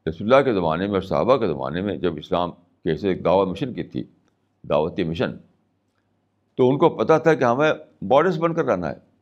رسول 0.10 0.34
اللہ 0.34 0.46
کے 0.46 0.54
زمانے 0.54 0.86
میں 0.86 0.94
اور 0.94 1.02
صحابہ 1.02 1.38
کے 1.38 1.48
زمانے 1.48 1.82
میں 1.82 1.98
جب 1.98 2.18
اسلام 2.18 2.52
کیسے 2.52 3.10
ایک 3.10 3.26
دعوی 3.26 3.52
مشن 3.52 3.74
کی 3.74 3.84
تھی، 3.84 4.04
دعوتی 4.70 5.04
مشن، 5.04 5.38
تو 6.56 6.70
ان 6.70 6.78
کو 6.78 6.89
پتہ 6.89 7.13
تھا 7.24 7.34
کہ 7.34 7.44
ہمیں 7.44 7.74
ماڈسٹ 8.02 8.39
بن 8.39 8.54
کر 8.54 8.66
رہنا 8.66 8.89
ہے۔ 8.89 9.12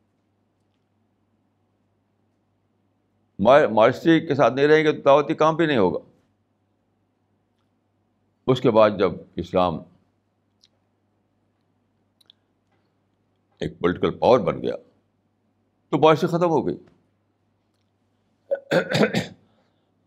ماڈسٹی 3.41 4.19
کے 4.27 4.35
ساتھ 4.35 4.53
نہیں 4.53 4.67
رہیں 4.67 4.83
گے 4.83 4.91
تو 4.91 5.01
دعوتی 5.01 5.33
کام 5.33 5.55
بھی 5.55 5.65
نہیں 5.65 5.77
ہوگا۔ 5.77 5.99
اس 8.47 8.61
کے 8.61 8.71
بعد 8.71 8.89
جب 8.99 9.11
اسلام 9.35 9.77
ایک 13.59 13.79
پولیٹیکل 13.79 14.17
پاور 14.17 14.39
بن 14.39 14.61
گیا، 14.61 14.75
تو 15.89 15.97
بارشیں 15.97 16.27
ختم 16.27 16.49
ہو 16.49 16.67
گئی۔ 16.67 16.77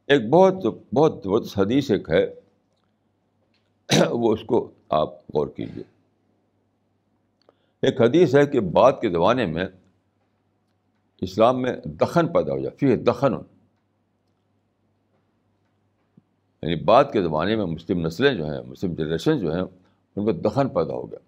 ایک 0.07 0.29
بہت 0.29 0.55
بہت 0.95 1.21
زبردست 1.25 1.59
حدیث 1.59 1.91
ایک 1.91 2.11
ہے، 2.11 2.25
وہ 4.11 4.33
اس 4.33 4.43
کو 4.47 4.71
آپ 4.89 5.09
غور 5.35 5.47
کیجیے 5.47 5.85
ایک 7.83 8.01
حدیث 8.01 8.35
ہے 8.35 8.47
کہ 8.47 8.61
بعد 8.61 8.93
کے 9.01 9.09
زمانے 9.11 9.47
میں 9.47 9.65
اسلام 11.21 11.63
میں 11.63 11.73
دخن 11.85 12.33
پیدا 12.33 12.53
ہو 12.53 12.59
جائے 12.59 12.77
پھر 12.77 12.97
دخن 12.97 13.33
یعنی 16.63 16.85
بعد 16.85 17.05
کے 17.13 17.23
زمانے 17.23 17.57
میں 17.57 17.65
مسلم 17.65 18.07
نسلیں 18.07 18.35
جو 18.35 18.47
ہیں، 18.47 18.61
مسلم 18.61 18.95
جنریشن 18.95 19.39
جو 19.39 19.53
ہیں، 19.53 19.63
ان 20.17 20.25
کو 20.25 20.33
دخن 20.33 20.69
پیدا 20.69 20.93
ہو 20.95 21.11
گیا۔ 21.11 21.19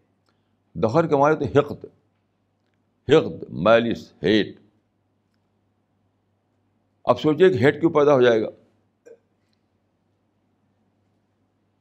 دخن 0.75 1.09
کے 1.09 1.17
معنی 1.17 1.47
تو 1.47 1.59
حقد 1.59 1.85
حقد 3.09 3.51
میلس 3.51 4.13
ہیٹ۔ 4.23 4.61
اب 7.05 7.21
سوچیے 7.21 7.51
کہ 7.51 7.59
ہیٹ 7.59 7.81
کیوں 7.81 7.91
پیدا 7.91 8.15
ہو 8.15 8.23
جائے 8.23 8.43
گا۔ 8.43 8.49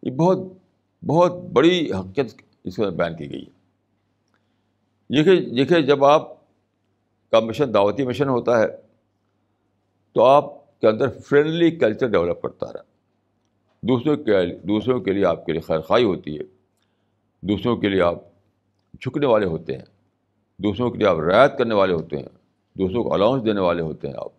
یہ 0.03 0.11
بہت 0.11 0.37
بہت 1.05 1.31
بڑی 1.53 1.91
حقیقت 1.91 2.41
اس 2.63 2.79
میں 2.79 2.89
بیان 2.89 3.17
کی 3.17 3.31
گئی 3.31 3.43
ہے۔ 3.43 3.55
دیکھیے 5.15 5.55
دیکھیے 5.55 5.81
جب 5.81 6.05
آپ 6.05 6.34
کا 7.39 7.45
مشن، 7.45 7.73
دعوتی 7.73 8.05
مشن 8.05 8.29
ہوتا 8.29 8.59
ہے، 8.59 8.67
تو 10.13 10.23
آپ 10.23 10.79
کے 10.79 10.87
اندر 10.87 11.19
فرینڈلی 11.19 11.71
کلچر 11.71 12.07
ڈیولپ 12.07 12.41
کرتا 12.41 12.73
رہا۔ 12.73 12.81
دوسروں 13.81 14.15
کے 14.17 14.45
دوسروں 14.55 14.99
کے 14.99 15.11
لیے 15.11 15.25
آپ 15.25 15.45
کے 15.45 15.51
لیے 15.51 15.61
خیر 15.61 15.79
خائی 15.79 16.03
ہوتی 16.03 16.39
ہے۔ 16.39 16.43
دوسروں 17.41 17.77
کے 17.77 17.89
لیے 17.89 18.01
آپ 18.01 18.15
جھکنے 19.01 19.25
والے 19.25 19.45
ہوتے 19.45 19.77
ہیں۔ 19.77 19.85
دوسروں 20.57 20.91
کے 20.91 20.97
لیے 20.97 21.07
آپ 21.07 21.19
رعایت 21.19 21.57
کرنے 21.57 21.75
والے 21.75 21.93
ہوتے 21.93 22.17
ہیں۔ 22.17 22.29
دوسروں 22.77 23.03
کو 23.03 23.13
الاؤنس 23.13 23.45
دینے 23.45 23.61
والے 23.61 23.81
ہوتے 23.81 24.07
ہیں 24.07 24.15
آپ۔ 24.17 24.31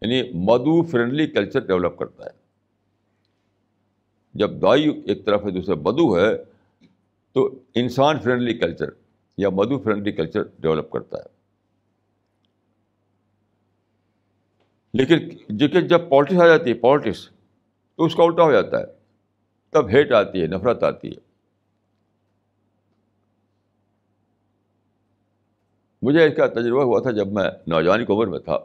یعنی 0.00 0.30
مدو 0.34 0.82
فرینڈلی 0.82 1.26
کلچر 1.26 1.60
ڈیولپ 1.60 1.98
کرتا 1.98 2.24
ہے۔ 2.24 2.30
جب 4.34 4.50
دائی 4.50 5.02
ایک 5.06 5.24
طرف 5.24 5.44
ہے 5.44 5.50
دوسرا 5.50 5.74
بدو 5.74 6.18
ہے، 6.18 6.44
تو 7.32 7.50
انسان 7.74 8.18
فرینڈلی 8.20 8.54
کلچر 8.54 9.03
یا 9.36 9.48
مدو 9.48 9.78
فرینڈلی 9.78 10.12
کلچر 10.12 10.42
ڈیولپ 10.58 10.90
کرتا 10.90 11.18
ہے۔ 11.18 11.34
لیکن 14.92 15.18
لیکن 15.48 15.86
جب 15.86 16.08
پالٹکس 16.08 16.40
آ 16.40 16.46
جاتی 16.46 16.70
ہے 16.70 16.74
پالٹکس 16.74 17.30
تو 17.96 18.04
اس 18.04 18.14
کا 18.14 18.22
الٹا 18.22 18.42
ہو 18.42 18.52
جاتا 18.52 18.80
ہے۔ 18.80 18.84
تب 19.70 19.88
ہیٹ 19.88 20.12
آتی 20.12 20.42
ہے، 20.42 20.46
نفرت 20.46 20.82
آتی 20.82 21.08
ہے۔ 21.08 21.34
مجھے 26.02 26.26
اس 26.26 26.36
کا 26.36 26.46
تجربہ 26.46 26.82
ہوا 26.82 27.00
تھا 27.00 27.10
جب 27.10 27.28
میں 27.28 27.44
نوجوان 27.66 28.06
کی 28.06 28.12
عمر 28.12 28.26
میں 28.26 28.38
تھا 28.38 28.58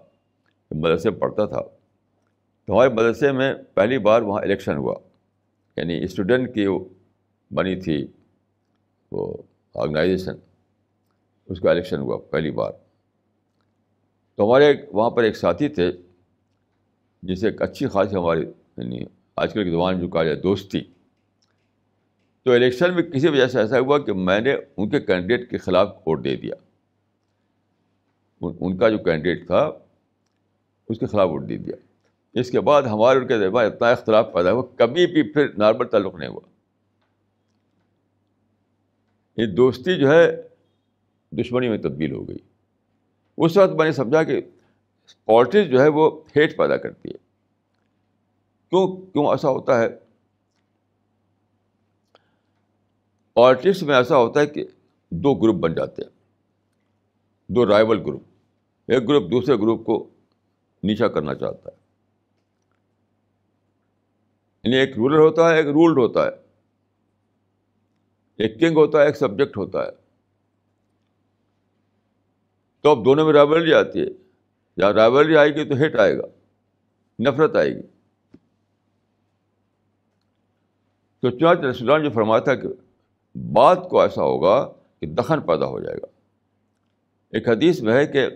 مدرسے 0.72 1.10
میں 1.10 1.20
پڑھتا 1.20 1.46
تھا۔ 1.46 1.62
تو 2.66 2.74
ہمارے 2.74 2.90
مدرسے 2.90 3.32
میں 3.32 3.54
پہلی 3.74 3.98
بار 3.98 4.22
وہاں 4.22 4.42
الیکشن 4.42 4.78
ہوا۔ 4.78 4.96
یعنی 5.78 6.04
اسٹوڈنٹ 6.04 6.56
کی 6.56 6.68
بنی 7.52 7.82
تھی 7.82 8.08
وہ 9.12 9.38
آرگنائزیشن۔ 9.76 10.49
اس 11.50 11.60
کا 11.60 11.72
الیکشن 11.72 12.00
ہوا 12.00 12.18
پہلی 12.18 12.52
بار۔ 12.52 12.72
تو 14.36 14.50
ہمارے 14.50 14.74
وہاں 14.92 15.10
پر 15.10 15.24
ایک 15.24 15.38
ساتھی 15.38 15.70
تھے 15.70 15.92
جسے 17.24 17.48
ایک 17.48 17.62
اچھی 17.62 17.88
خاصی 17.88 18.16
ہماری 18.16 18.42
یعنی 18.78 19.04
آج 19.36 19.54
کل 19.54 19.64
کے 19.64 19.72
زبان 19.72 20.00
جو 20.00 20.08
کہا 20.08 20.24
جائے 20.24 20.36
دوستی۔ 20.36 20.82
تو 22.44 22.52
الیکشن 22.52 22.94
میں 22.94 23.04
کسی 23.04 23.28
وجہ 23.28 23.48
سے 23.48 23.60
ایسا 23.60 23.80
ہوا 23.80 24.00
کہ 24.00 24.14
میں 24.14 24.40
نے 24.40 24.56
ان 24.78 24.90
کے 24.90 25.00
کینڈیڈیٹ 25.00 25.50
کے 25.50 25.58
خلاف 25.58 25.88
ووٹ 26.06 26.24
دے 26.24 26.36
دیا۔ 26.36 26.56
ان 28.42 28.78
کا 28.78 28.90
جو 28.90 28.98
کینڈیڈیٹ 28.98 29.48
تھا، 29.48 29.72
اس 30.90 31.00
کے 31.00 31.06
خلاف 31.06 31.30
ووٹ 31.30 31.50
دے 31.50 31.58
دیا۔ 31.58 31.76
اس 32.34 32.52
کے 32.52 32.60
بعد 32.60 32.84
ہمارے 32.84 33.20
ان 33.20 33.28
کے 33.28 33.38
دربار 33.38 33.66
اتنا 33.66 33.90
اختلاف 33.90 34.34
پیدا 34.34 34.52
ہوا، 34.52 34.64
کبھی 34.76 35.08
بھی 35.08 35.32
پھر 35.32 35.48
نارمل 35.58 35.88
تعلق 35.88 36.16
نہیں 36.16 36.30
ہوا۔ 36.30 36.42
یہ 39.38 39.46
دوستی 39.46 39.96
جو 39.96 40.12
ہے 40.12 40.49
دشمنی 41.32 41.70
میں 41.70 41.78
تبدیل 41.78 42.12
ہو 42.12 42.28
گئی۔ 42.28 42.38
اس 43.38 43.58
وقت 43.58 43.74
میں 43.74 43.86
نے 43.86 43.92
سمجھا 43.92 44.24
کہ 44.24 44.42
پالٹکس 45.26 45.72
جو 45.72 45.82
ہے 45.82 45.88
وہ 45.88 46.22
ہیٹ 46.36 46.58
پیدا 46.58 46.78
کرتی 46.78 47.10
ہے۔ 47.10 47.18
کیوں؟ 48.70 49.13
کیوں 49.13 49.26
ایسا 49.26 49.50
ہوتا 49.50 49.82
ہے؟ 49.82 49.88
پالٹکس 53.34 53.84
میں 53.84 53.96
ایسا 53.96 54.18
ہوتا 54.18 54.39
ہے 54.39 54.48
کہ 54.48 54.65
دو 55.12 55.36
گروپ 55.36 55.56
بن 55.56 55.76
جاتے 55.76 56.02
ہیں۔ 56.02 56.10
دو 57.48 57.65
رائول 57.65 58.02
گروپ۔ 58.02 58.24
ایک 58.88 59.10
گروپ 59.10 59.32
دوسرے 59.32 59.56
گروپ 59.56 59.86
کو 59.86 60.10
نیچا 60.84 61.08
کرنا 61.08 61.36
چاہتا 61.36 61.70
ہے۔ 61.72 61.80
یعنی 64.63 64.76
ایک 64.76 64.89
رولر 64.98 65.18
ہوتا 65.18 65.50
ہے، 65.50 65.58
ایک 65.58 65.65
رولڈ 65.65 65.98
ہوتا 65.98 66.24
ہے۔ 66.24 66.30
ایک 68.38 68.60
کنگ 68.60 68.78
ہوتا 68.78 69.02
ہے، 69.02 69.06
ایک 69.06 69.18
سبجیکٹ 69.18 69.58
ہوتا 69.58 69.86
ہے۔ 69.86 69.99
تو 72.82 72.89
اب 72.89 73.06
دونوں 73.06 73.26
میں 73.26 73.34
رائبلری 73.34 73.74
آتی 73.74 74.00
ہے۔ 74.00 74.06
جہاں 74.80 74.94
رائبلری 74.94 75.38
آئے 75.38 75.56
گی 75.56 75.65
تو 75.65 75.86
ہٹ 75.86 75.96
آئے 75.96 76.18
گا، 76.18 76.24
نفرت 77.20 77.56
آئے 77.56 77.76
گی۔ 77.76 77.82
تو 81.22 81.30
چنانچہ 81.30 81.62
رسولان 81.62 82.04
جو 82.04 82.10
فرمایا 82.10 82.39
تھا 82.39 82.56
کہ 82.56 82.68
بات 83.36 83.88
کو 83.89 84.02
ایسا 84.02 84.24
ہوگا 84.24 84.74
کہ 85.00 85.08
دخن 85.08 85.42
پیدا 85.42 85.65
ہو 85.65 85.80
جائے 85.80 85.98
گا۔ 85.98 86.06
ایک 87.30 87.50
حدیث 87.50 87.82
میں 87.82 87.94
ہے 87.94 88.06
کہ 88.06 88.28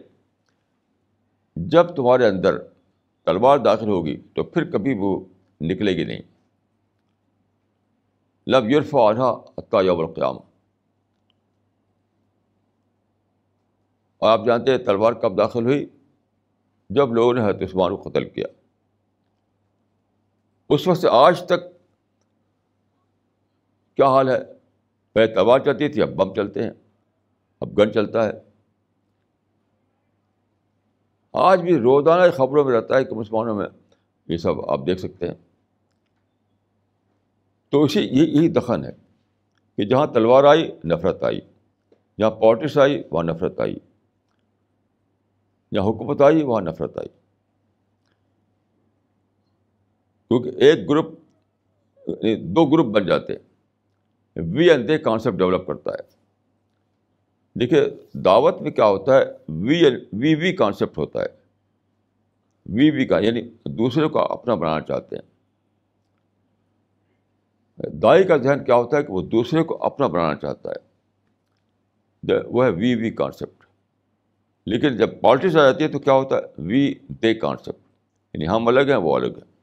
جب 1.56 1.95
تمہارے 1.95 2.27
اندر 2.27 2.60
تلوار 3.25 3.58
داخل 3.58 3.89
ہوگی 3.89 4.21
تو 4.36 4.43
پھر 4.43 4.71
کبھی 4.71 4.95
وہ 4.97 5.25
نکلے 5.62 5.93
گی 5.95 6.03
نہیں۔ 6.03 6.21
لب 8.47 8.69
یورف 8.69 8.95
عطا 9.58 9.82
یوم 9.82 9.99
القیام 9.99 10.36
اور 14.23 14.31
آپ 14.31 14.45
جانتے 14.45 14.71
ہیں 14.71 14.77
تلوار 14.77 15.13
کب 15.13 15.38
داخل 15.38 15.63
ہوئی؟ 15.63 15.86
جب 16.89 17.13
لوگوں 17.13 17.33
نے 17.33 17.41
حضرت 17.41 17.62
عثمان 17.62 17.95
کو 17.95 18.09
قتل 18.09 18.29
کیا۔ 18.29 18.47
اس 20.69 20.88
وقت 20.88 20.97
سے 20.97 21.07
آج 21.12 21.45
تک 21.45 21.63
کیا 23.95 24.05
حال 24.05 24.29
ہے؟ 24.29 24.39
پہلے 25.13 25.27
تلوار 25.27 25.59
چلتی 25.59 25.88
تھی، 25.88 26.01
اب 26.01 26.09
بم 26.09 26.33
چلتے 26.33 26.63
ہیں، 26.63 26.71
اب 27.62 27.77
گن 27.77 27.93
چلتا 27.93 28.27
ہے۔ 28.27 28.31
آج 31.33 31.62
بھی 31.62 31.77
روزانہ 31.77 32.31
خبروں 32.31 32.65
میں 32.65 32.73
رہتا 32.73 32.97
ہے 32.97 33.03
کہ 33.03 33.15
مسلمانوں 33.15 33.55
میں 33.55 33.67
یہ 34.27 34.38
سب 34.38 34.69
آپ 34.69 34.79
دیکھ 34.86 34.99
سکتے 34.99 35.27
ہیں۔ 35.27 35.36
تو 37.69 37.83
اسی 37.83 38.01
یہی 38.01 38.47
دخن 38.47 38.86
ہے 38.86 38.91
کہ 39.77 39.86
جہاں 39.86 40.07
تلوار 40.07 40.43
آئی، 40.43 40.71
نفرت 40.86 41.23
آئی۔ 41.23 41.41
جہاں 42.19 42.31
پالٹکس 42.31 42.77
آئی، 42.77 43.03
وہاں 43.12 43.23
نفرت 43.23 43.59
آئی۔ 43.59 43.75
جہاں 45.73 45.86
حکومت 45.86 46.21
آئی 46.21 46.43
وہاں 46.43 46.62
نفرت 46.62 46.97
آئی۔ 46.97 47.07
کیونکہ 50.27 50.49
ایک 50.49 50.89
گروپ 50.89 51.19
یعنی 52.07 52.36
دو 52.36 52.65
گروپ 52.65 52.86
بن 52.86 53.05
جاتے 53.05 53.33
ہیں۔ 53.33 53.53
We 54.36 54.69
and 54.69 54.88
they 54.88 54.97
concept 54.97 55.38
develop 55.38 55.67
کرتا 55.67 55.91
ہے۔ 55.91 56.23
دیکھیے 57.59 57.86
دعوت 58.13 58.62
میں 58.62 58.71
کیا 58.71 58.86
ہوتا 58.86 59.17
ہے؟ 59.17 59.23
وی 59.47 59.77
یعنی 59.77 59.95
وی 60.13 60.36
وی 60.36 60.53
کانسیپٹ 60.53 60.97
ہوتا 60.97 61.21
ہے۔ 61.21 61.27
وی 62.65 62.91
وی 62.91 63.05
کا 63.05 63.19
یعنی 63.19 63.41
دوسرے 63.65 64.07
کو 64.07 64.19
اپنا 64.19 64.55
بنانا 64.55 64.81
چاہتے 64.81 65.15
ہیں۔ 65.15 65.33
دائی 67.89 68.23
کا 68.23 68.38
ذہن 68.38 68.63
کیا 68.63 68.75
ہوتا 68.75 68.97
ہے 68.97 69.03
کہ 69.03 69.13
وہ 69.13 69.21
دوسرے 69.21 69.63
کو 69.63 69.83
اپنا 69.83 70.07
بنانا 70.07 70.36
چاہتا 70.36 70.71
ہے۔ 70.71 70.93
وہ 72.45 72.65
ہے 72.65 72.69
وی 72.69 72.95
وی 72.95 73.12
کانسیپٹ 73.12 73.62
لیکن 74.65 74.97
جب 74.97 75.21
پالٹکس 75.21 75.56
آ 75.56 75.71
جاتی 75.71 75.84
ہے 75.84 75.89
تو 75.89 75.99
کیا 75.99 76.13
ہوتا 76.13 76.36
ہے؟ 76.38 76.41
وی 76.58 76.93
دے 77.08 77.34
کانسیپٹ 77.34 77.80
یعنی 78.34 78.47
ہم 78.47 78.67
الگ 78.67 78.80
ہیں، 78.80 78.95
وہ 78.95 79.15
الگ 79.15 79.26
ہیں۔ 79.26 79.54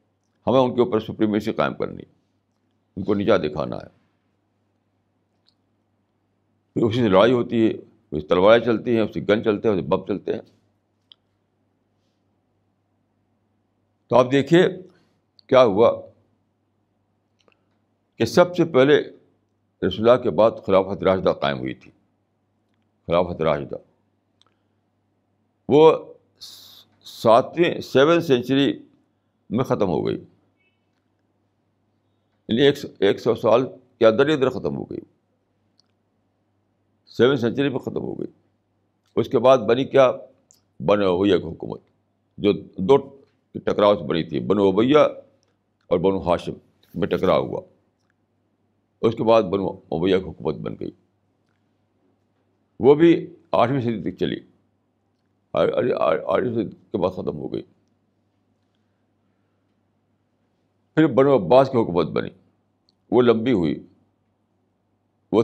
ہمیں 0.46 0.60
ان 0.60 0.74
کے 0.74 0.80
اوپر 0.80 1.00
سپریمیسی 1.00 1.52
قائم 1.52 1.74
کرنی 1.74 2.02
ان 2.96 3.04
کو 3.04 3.14
نیچا 3.14 3.36
دکھانا 3.36 3.76
ہے۔ 3.76 4.00
پھر 6.74 6.82
اسی 6.82 7.00
سے 7.00 7.08
لڑائی 7.08 7.32
ہوتی 7.32 7.66
ہے 7.66 7.72
اسی 8.10 8.26
تلواریں 8.26 8.64
چلتی 8.64 8.94
ہیں 8.94 9.02
اسی 9.02 9.28
گن 9.28 9.44
چلتے 9.44 9.68
ہیں 9.68 9.74
اسی 9.74 9.86
بم 9.86 10.06
چلتے 10.06 10.32
ہیں۔ 10.32 10.40
تو 14.08 14.16
آپ 14.16 14.32
دیکھیے 14.32 14.62
کیا 15.46 15.64
ہوا 15.64 16.02
کہ 18.16 18.24
سب 18.24 18.56
سے 18.56 18.64
پہلے 18.64 18.98
رسول 19.86 20.08
اللہ 20.08 20.22
کے 20.22 20.30
بعد 20.30 20.50
خلافت 20.66 21.02
راشدہ 21.02 21.28
قائم 21.28 21.58
ہوئی 21.58 21.74
تھی۔ 21.74 21.90
خلافت 23.06 23.42
راشدہ۔ 23.42 23.76
وہ 25.72 26.14
ساتویں 27.00 27.80
سیون 27.80 28.20
سینچری 28.20 28.78
میں 29.50 29.64
ختم 29.64 29.88
ہو 29.88 30.06
گئی۔ 30.06 30.24
یعنی 32.48 32.62
ایک 32.62 32.78
ایک 32.98 33.20
سو 33.20 33.34
سال 33.34 33.66
کے 33.98 34.06
اندر 34.06 34.28
ہی 34.28 34.32
اندر 34.32 34.50
ختم 34.50 34.76
ہو 34.76 34.84
گئی۔ 34.84 34.98
سیون 37.06 37.36
سینچری 37.36 37.68
میں 37.68 37.78
ختم 37.78 37.96
ہو 37.96 38.18
گئی۔ 38.18 38.26
اس 39.16 39.28
کے 39.28 39.38
بعد 39.38 39.58
بنی 39.58 39.84
کیا؟ 39.84 40.12
بن 40.80 41.02
ہوئی 41.02 41.32
ایک 41.32 41.44
حکومت، 41.44 41.80
جو 42.38 42.52
دو 42.76 42.96
ٹکراؤ 43.52 43.96
سے 43.96 44.04
بنی 44.04 44.22
تھی، 44.22 44.40
بنو 44.40 44.68
ابیا 44.68 45.02
اور 45.86 45.98
بنو 45.98 46.30
ہاشم 46.30 46.52
میں 46.94 47.08
ٹکراؤ 47.08 47.46
ہوا۔ 47.46 47.60
اس 49.02 49.14
کے 49.14 49.22
بعد 49.22 49.42
بنو 49.42 49.68
ابیا 49.90 50.18
کی 50.18 50.24
حکومت 50.24 50.54
بن 50.54 50.74
گئی۔ 50.80 50.90
وہ 52.80 52.94
بھی 52.94 53.34
آٹھویں 53.52 53.80
صدی 53.80 54.10
تک 54.10 54.18
چلی۔ 54.18 54.49
آٹھویں 55.52 56.54
صدی 56.54 56.76
کے 56.92 56.98
بعد 56.98 57.10
ختم 57.10 57.36
ہو 57.36 57.52
گئی۔ 57.52 57.62
پھر 60.94 61.06
بنو 61.06 61.36
عباس 61.36 61.70
کی 61.70 61.78
حکومت 61.78 62.06
بنی۔ 62.06 62.28
وہ 63.10 63.22
لمبی 63.22 63.52
ہوئی۔ 63.52 63.86
وہ 65.32 65.42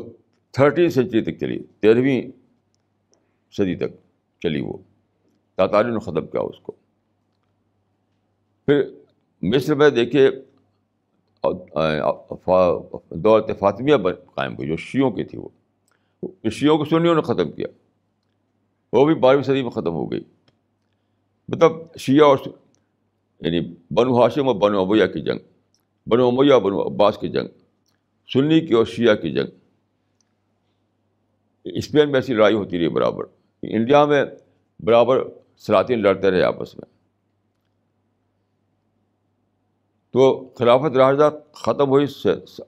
تھرٹین 0.50 0.90
سینچری 0.90 1.20
تک 1.20 1.38
چلی۔ 1.40 1.62
تیرہویں 1.80 2.22
صدی 3.50 3.74
تک 3.74 3.96
چلی 4.40 4.60
وہ۔ 4.60 4.72
تاتاریوں 5.54 5.94
نے 5.94 6.00
ختم 6.00 6.26
کیا 6.26 6.40
اس 6.40 6.58
کو۔ 6.62 6.72
پھر 8.66 8.82
مصر 9.42 9.74
میں 9.74 9.90
دیکھیے 9.90 10.30
دولت 13.10 13.50
فاطمیہ 13.58 13.96
قائم 14.34 14.52
ہوئی، 14.56 14.68
جو 14.68 14.76
شیوں 14.76 15.10
کی 15.10 15.24
تھی 15.24 15.38
وہ۔ 15.38 15.48
شیوں 16.50 16.78
کو 16.78 16.84
سنیوں 16.84 17.14
نے 17.14 17.22
ختم 17.22 17.52
کیا۔ 17.52 17.66
وہ 18.92 19.06
بھی 19.06 19.14
بارہویں 19.14 19.44
صدی 19.44 19.62
میں 19.62 19.70
ختم 19.70 19.92
ہو 19.92 20.12
گئی۔ 20.12 20.20
مطلب 21.48 21.72
شیعہ 21.98 22.26
اور 22.26 22.38
یعنی 23.40 23.60
بنو 23.90 24.22
ہاشم 24.22 24.48
اور 24.48 24.56
بنو 24.56 24.80
ابیا 24.80 25.06
کی 25.06 25.20
جنگ، 25.20 25.38
بنو 26.06 26.28
امیہ 26.28 26.54
بنو 26.54 26.86
عباس 26.86 27.18
کی 27.18 27.28
جنگ، 27.28 27.48
سنی 28.32 28.60
کی 28.60 28.74
اور 28.74 28.84
شیعہ 28.84 29.14
کی 29.14 29.32
جنگ۔ 29.32 29.46
اسپین 31.64 32.06
میں 32.06 32.20
ایسی 32.20 32.34
لڑائی 32.34 32.54
ہوتی 32.54 32.78
رہی 32.78 32.88
برابر۔ 32.88 33.24
انڈیا 33.62 34.04
میں 34.04 34.24
برابر 34.80 35.22
سلاطین 35.56 36.02
لڑتے 36.02 36.30
رہے 36.30 36.42
آپس 36.42 36.74
میں۔ 36.74 36.96
تو 40.12 40.48
خلافت 40.54 40.96
راجدہ 40.96 41.30
ختم 41.52 41.88
ہوئی 41.88 42.06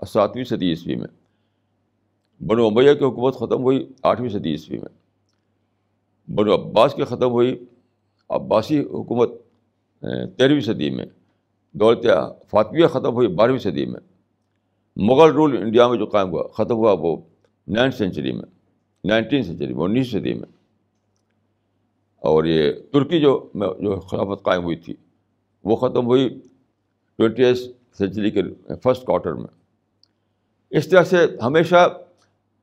ساتویں 0.07 0.45
صدی 0.45 0.71
عیسوی 0.71 0.97
میں۔ 0.97 1.09
بنو 2.43 2.67
امیہ 2.67 2.95
کی 2.95 3.05
حکومت 3.05 3.35
ختم 3.35 3.63
ہوئی 3.63 3.89
آٹھویں 4.03 4.31
صدی 4.31 4.51
عیسوی 4.51 4.79
میں۔ 4.79 4.98
بنو 6.35 6.55
عباس 6.55 6.95
کی 6.95 7.05
ختم 7.05 7.31
ہوئی۔ 7.31 7.65
عباسی 8.29 8.81
حکومت 8.81 9.31
تیرہویں 10.37 10.61
صدی 10.61 10.91
میں۔ 10.91 11.07
دولت 11.73 12.07
فاطمیہ 12.51 12.87
ختم 12.87 13.13
ہوئی 13.13 13.29
بارہویں 13.29 13.59
صدی 13.59 13.87
میں۔ 13.87 14.01
مغل 14.97 15.31
رول 15.31 15.57
انڈیا 15.57 15.89
میں 15.89 15.99
جو 15.99 16.07
قائم 16.07 16.31
ہوا، 16.31 16.43
ختم 16.53 16.75
ہوا 16.75 16.93
وہ 16.93 17.17
نائنتھ 17.69 17.97
سینچری 17.97 18.33
میں، 18.33 18.45
نائنٹین 19.05 19.43
سینچری 19.43 19.75
میں 19.75 19.85
انیس 19.85 20.11
صدی 20.11 20.35
میں۔ 20.35 20.49
اور 22.17 22.45
یہ 22.45 22.73
ترکی 22.93 23.21
جو 23.21 23.51
جو 23.55 24.01
خلافت 24.01 24.43
قائم 24.43 24.65
ہوئی 24.65 24.77
تھی، 24.77 24.95
وہ 25.65 25.77
ختم 25.77 26.07
ہوئی 26.07 26.41
ٹوینٹی 27.19 27.45
ایس 27.45 27.69
سینچری 27.99 28.31
کے 28.31 28.43
فسٹ 28.83 29.05
کوارٹر 29.05 29.35
میں۔ 29.35 29.49
اس 30.71 30.89
طرح 30.89 31.03
سے 31.03 31.17
ہمیشہ 31.43 31.89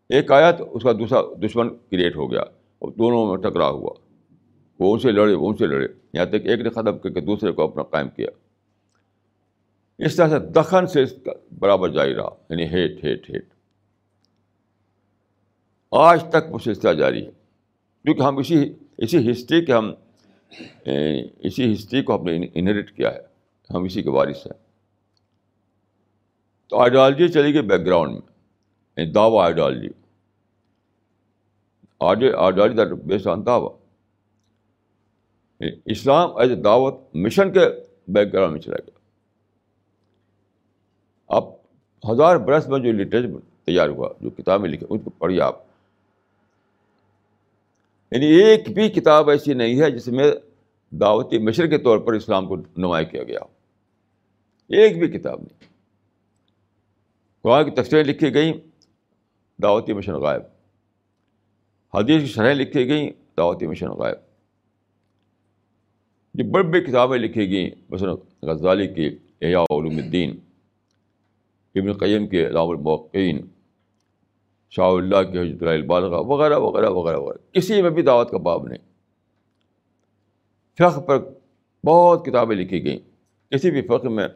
ایک 0.10 0.32
آیا 0.32 0.52
تو 0.52 0.76
اس 0.76 0.84
کا 0.84 0.92
دوسرا 0.92 1.22
دشمن 1.46 1.70
کریٹ 1.70 2.16
ہو 2.16 2.32
گیا۔ 2.32 2.44
اور 2.80 2.92
دونوں 2.92 3.28
میں 3.28 3.50
ٹکرا 3.50 3.70
ہوا۔ 3.70 3.94
وہ 4.80 4.94
ان 4.94 5.00
سے 5.00 5.12
لڑے، 5.12 5.34
وہ 5.34 5.50
ان 5.50 5.58
سے 5.58 5.66
لڑے۔ 5.68 5.88
یہاں 6.14 6.26
تک 6.26 6.36
ایک 6.44 6.60
نے 6.60 6.70
ختم 6.70 6.98
کر 6.98 7.10
کے 7.10 7.22
دوسرے 7.22 7.52
کو 7.52 7.64
اپنا 7.64 7.84
قائم 7.84 8.10
کیا۔ 8.10 8.28
اس 9.98 10.16
طرح 10.16 10.28
سے 10.28 10.40
دخن 10.40 10.88
سے 10.88 11.04
اس 11.04 11.14
کا 11.26 11.32
برابر 11.60 11.90
جاری 11.90 12.16
رہا 12.16 12.30
یعنی 12.50 12.64
ہیٹ 12.64 13.04
ہیٹ 13.04 13.30
ہیٹ۔ 13.30 13.46
آج 15.92 16.24
تک 16.30 16.54
وہ 16.54 16.60
سلسلہ 16.60 16.90
جاری 16.90 17.26
ہے۔ 17.26 17.32
کیونکہ 18.04 18.22
ہم 18.22 18.38
اسی 18.38 18.74
اسی 18.98 19.32
ہسٹری 19.32 19.66
کے 19.66 19.74
ہم 19.74 19.94
اسی 21.40 21.74
ہسٹری 21.74 22.04
کو 22.04 22.16
ہم 22.16 22.24
نے 22.24 22.48
انہیریٹ 22.54 22.92
کیا 22.96 23.14
ہے۔ 23.14 23.22
ہم 23.74 23.84
اسی 23.84 24.04
کے 24.04 24.10
وارث 24.10 24.48
ہیں۔ 24.48 24.66
تو 26.70 26.78
آئیڈیالوجی 26.78 27.28
چلی 27.28 27.54
گئی 27.54 27.62
بیک 27.62 27.86
گراؤنڈ 27.86 28.12
میں 28.12 28.22
یعنی 28.98 29.12
دعوی 29.12 29.38
ideology. 29.40 29.88
Ideology 32.00 32.74
that 32.74 32.88
based 32.88 33.28
on 33.28 33.46
دعوی۔ 33.46 33.70
اسلام 35.86 36.38
ایز 36.38 36.50
اے 36.50 36.56
دعوت 36.56 36.96
مشن 37.14 37.54
کے 37.54 37.60
بیک 38.08 38.34
گراؤنڈ 38.34 38.54
میں 38.54 38.62
چلا 38.62 38.76
گیا۔ 38.76 39.00
اب 41.28 41.44
ہزار 42.12 42.38
برس 42.38 42.68
میں 42.68 42.80
جو 42.80 42.92
لٹریچر 42.92 43.28
تیار 43.66 43.90
ہوا، 43.90 44.10
جو 44.22 44.30
کتابیں 44.30 44.70
لکھیں 44.70 44.88
ان 44.90 45.00
کو 45.00 45.10
پڑھیے 45.10 45.42
آپ۔ 45.42 45.62
یعنی 48.12 48.26
ایک 48.26 48.70
بھی 48.70 48.90
کتاب 48.90 49.30
ایسی 49.30 49.54
نہیں 49.54 49.82
ہے 49.82 49.92
جس 49.92 50.08
میں 50.08 50.32
دعوتی 50.92 51.38
مشر 51.38 51.68
کے 51.68 51.78
طور 51.78 51.98
پر 51.98 52.14
اسلام 52.14 52.48
کو 52.48 52.56
نمایاں 52.78 53.12
کیا 53.12 53.24
گیا۔ 53.24 53.40
ایک 54.70 55.00
بھی 55.00 55.20
کتاب 55.20 55.40
نہیں۔ 55.40 55.64
قرآن 57.42 57.66
کی 57.66 57.72
تفصیلیں 57.72 58.04
لکھی 58.04 58.34
گئیں، 58.34 58.54
دعوتی 59.62 59.94
مشن 59.94 60.14
غائب۔ 60.14 60.55
حدیث 61.96 62.22
کی 62.22 62.28
شرحیں 62.28 62.54
لکھی 62.54 62.88
گئیں 62.88 63.10
دعوتی 63.38 63.68
مشن 63.68 63.90
غائب۔ 63.90 64.18
جو 66.34 66.52
بڑی 66.52 66.64
بڑی 66.64 66.82
کتابیں 66.82 67.18
لکھی 67.18 67.50
گئیں، 67.50 67.70
مثلاً 67.90 68.16
غزالی 68.42 68.88
کی، 68.88 69.18
احیاء 69.42 69.62
علوم 69.62 69.98
الدین، 69.98 70.40
ابن 71.76 71.94
قیم 71.94 72.28
کے 72.28 72.48
علام 72.48 72.70
الموقعین، 72.70 73.48
شاہ 74.70 74.86
اللہ 74.86 75.32
کے 75.32 75.42
حجرت 75.42 75.64
البالغ 75.64 76.26
وغیرہ 76.28 76.58
وغیرہ 76.58 76.90
وغیرہ 76.90 77.18
وغیرہ۔ 77.18 77.54
کسی 77.54 77.82
میں 77.82 77.90
بھی 77.90 78.02
دعوت 78.02 78.32
کا 78.32 78.38
باب 78.38 78.68
نہیں۔ 78.68 78.92
فقہ 80.78 81.00
پر 81.00 81.34
بہت 81.86 82.26
کتابیں 82.26 82.56
لکھی 82.56 82.84
گئیں۔ 82.84 83.00
کسی 83.52 83.72
بھی 83.72 83.82
فقہ 83.82 84.08
میں 84.08 84.28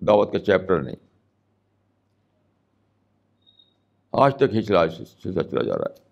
دعوت 0.00 0.32
کا 0.32 0.38
چیپٹر 0.38 0.82
نہیں۔ 0.82 0.96
آج 4.12 4.36
تک 4.36 4.54
ہی 4.54 4.62
چلا، 4.62 4.88
سلسلہ 4.88 5.42
چلا 5.42 5.62
جا 5.62 5.78
رہا 5.78 5.84
ہے۔ 5.90 6.09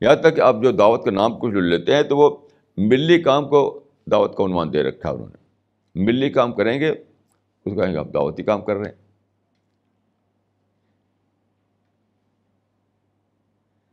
یہاں 0.00 0.16
تک 0.16 0.36
کہ 0.36 0.40
آپ 0.40 0.56
جو 0.62 0.72
دعوت 0.72 1.04
کا 1.04 1.10
نام 1.10 1.38
کچھ 1.38 1.54
لیتے 1.54 1.94
ہیں 1.94 2.02
تو 2.02 2.16
وہ 2.16 2.36
ملی 2.76 3.22
کام 3.22 3.48
کو 3.48 3.84
دعوت 4.10 4.36
کا 4.36 4.44
عنوان 4.44 4.72
دے 4.72 4.82
رکھا 4.82 5.10
ہے 5.10 5.14
انہوں 5.14 5.28
نے۔ 5.28 5.36
ملی 6.04 6.30
کام 6.30 6.52
کریں 6.52 6.80
گے، 6.80 6.90
اس 6.90 7.74
کو 7.74 7.74
کہیں 7.74 7.92
گے 7.92 7.98
آپ 7.98 8.14
دعوتی 8.14 8.42
کام 8.42 8.62
کر 8.62 8.76
رہے 8.76 8.90
ہیں۔ 8.90 9.04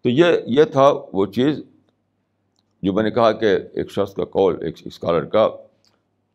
تو 0.01 0.09
یہ 0.09 0.25
یہ 0.47 0.63
تھا 0.63 0.93
وہ 1.13 1.25
چیز 1.25 1.61
جو 2.83 2.93
میں 2.93 3.03
نے 3.03 3.11
کہا 3.11 3.31
کہ 3.31 3.57
ایک 3.73 3.91
شخص 3.91 4.13
کا 4.13 4.25
کال 4.25 4.63
ایک 4.63 4.75
اسکالر 4.85 5.25
کا 5.25 5.49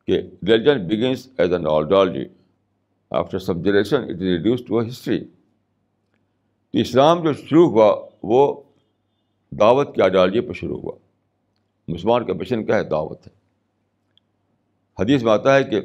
کہ 0.06 0.12
religion 0.48 0.86
begins 0.86 1.28
is 1.38 1.52
an 1.52 1.66
ideology 1.66 2.24
after 3.10 3.38
some 3.38 3.64
generation 3.64 4.02
it 4.02 4.10
is 4.10 4.22
reduced 4.22 4.60
to 4.66 4.78
a 4.78 4.88
history 4.88 5.24
تو 6.70 6.78
اسلام 6.78 7.22
جو 7.22 7.32
شروع 7.32 7.70
ہوا 7.70 8.06
وہ 8.22 8.62
دعوت 9.50 9.94
کی 9.94 10.02
آئیڈیالوجی 10.02 10.40
پہ 10.40 10.52
شروع 10.52 10.80
ہوا۔ 10.80 10.92
مسلمان 11.88 12.26
کا 12.26 12.32
مشن 12.32 12.64
کیا 12.64 12.76
ہے؟ 12.76 12.82
دعوت 12.82 13.26
ہے۔ 13.26 13.32
حدیث 15.02 15.22
میں 15.22 15.32
آتا 15.32 15.56
ہے 15.56 15.64
کہ 15.64 15.80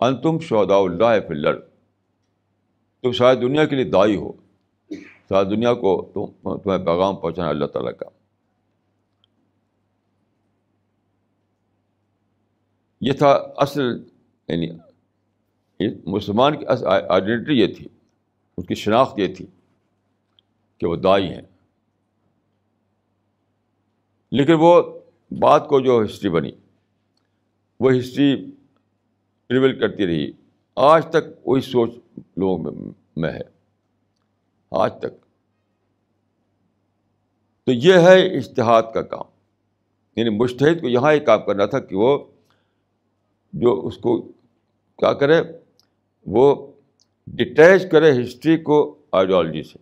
انتم 0.00 0.38
شہدا 0.38 0.76
اللہ 0.76 1.28
فلر 1.28 1.60
تم 3.02 3.12
شاید 3.12 3.40
دنیا 3.40 3.66
کے 3.66 3.76
لیے 3.76 3.84
دائی 3.84 4.16
ہو۔ 4.16 4.32
شاید 5.28 5.50
دنیا 5.50 5.74
کو 5.74 6.10
تم، 6.14 6.58
تمہیں 6.58 6.78
پیغام 6.78 7.16
پہنچانا 7.16 7.48
اللہ 7.48 7.66
تعالیٰ 7.66 7.92
کا۔ 7.96 8.06
یہ 13.00 13.12
تھا 13.12 13.30
اصل 13.56 13.82
یعنی 14.48 14.70
مسلمان 16.06 16.58
کی 16.58 16.64
آئیڈینٹی 17.08 17.52
یہ 17.52 17.66
تھی۔ 17.66 17.88
اس 18.56 18.66
کی 18.66 18.74
شناخت 18.74 19.18
یہ 19.18 19.34
تھی 19.34 19.46
کہ 20.78 20.86
وہ 20.86 20.96
دائی 20.96 21.28
ہیں۔ 21.28 21.42
لیکن 24.32 24.52
وہ 24.58 24.82
بات 25.30 25.68
کو 25.68 25.80
جو 25.80 26.02
ہسٹری 26.04 26.30
بنی، 26.30 26.50
وہ 27.80 27.90
ہسٹری 27.98 28.50
ریویل 29.50 29.80
کرتی 29.80 30.06
رہی۔ 30.06 30.32
آج 30.76 31.06
تک 31.06 31.48
وہی 31.48 31.60
سوچ 31.60 31.90
لوگوں 32.36 32.72
میں 33.16 33.32
ہے۔ 33.32 33.40
آج 34.70 34.98
تک۔ 34.98 35.20
تو 37.66 37.72
یہ 37.72 37.94
ہے 37.94 38.36
اشتہاد 38.36 38.82
کا 38.94 39.02
کام۔ 39.02 39.24
یعنی 40.16 40.30
مشتحد 40.30 40.80
کو 40.80 40.88
یہاں 40.88 41.12
ایک 41.12 41.26
کام 41.26 41.42
کرنا 41.46 41.66
تھا 41.66 41.80
کہ 41.80 41.96
وہ 41.96 42.24
جو 43.52 43.86
اس 43.86 43.96
کو 43.96 44.22
کیا 44.98 45.12
کرے، 45.12 45.42
وہ 46.26 46.72
ڈٹیچ 47.26 47.90
کرے 47.90 48.22
ہسٹری 48.22 48.56
کو 48.56 48.98
آئیڈیالوجی 49.12 49.62
سے۔ 49.62 49.78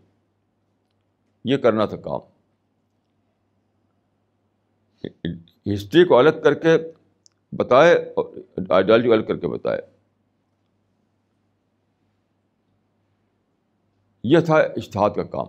یہ 1.45 1.57
کرنا 1.57 1.87
تھا 1.87 1.97
کام۔ 1.97 2.21
ہسٹری 5.75 6.05
کو 6.05 6.19
الگ 6.19 6.43
کر 6.45 6.55
کے 6.55 6.69
بتائے 7.57 7.95
اور 7.95 8.37
آئیڈیالوجی 8.71 9.09
کو 9.09 9.15
الگ 9.15 9.25
کر 9.25 9.37
کے 9.37 9.49
بتائے۔ 9.49 9.81
یہ 14.25 14.39
تھا 14.41 14.57
اشتہاد 14.57 15.11
کا 15.17 15.23
کام۔ 15.23 15.47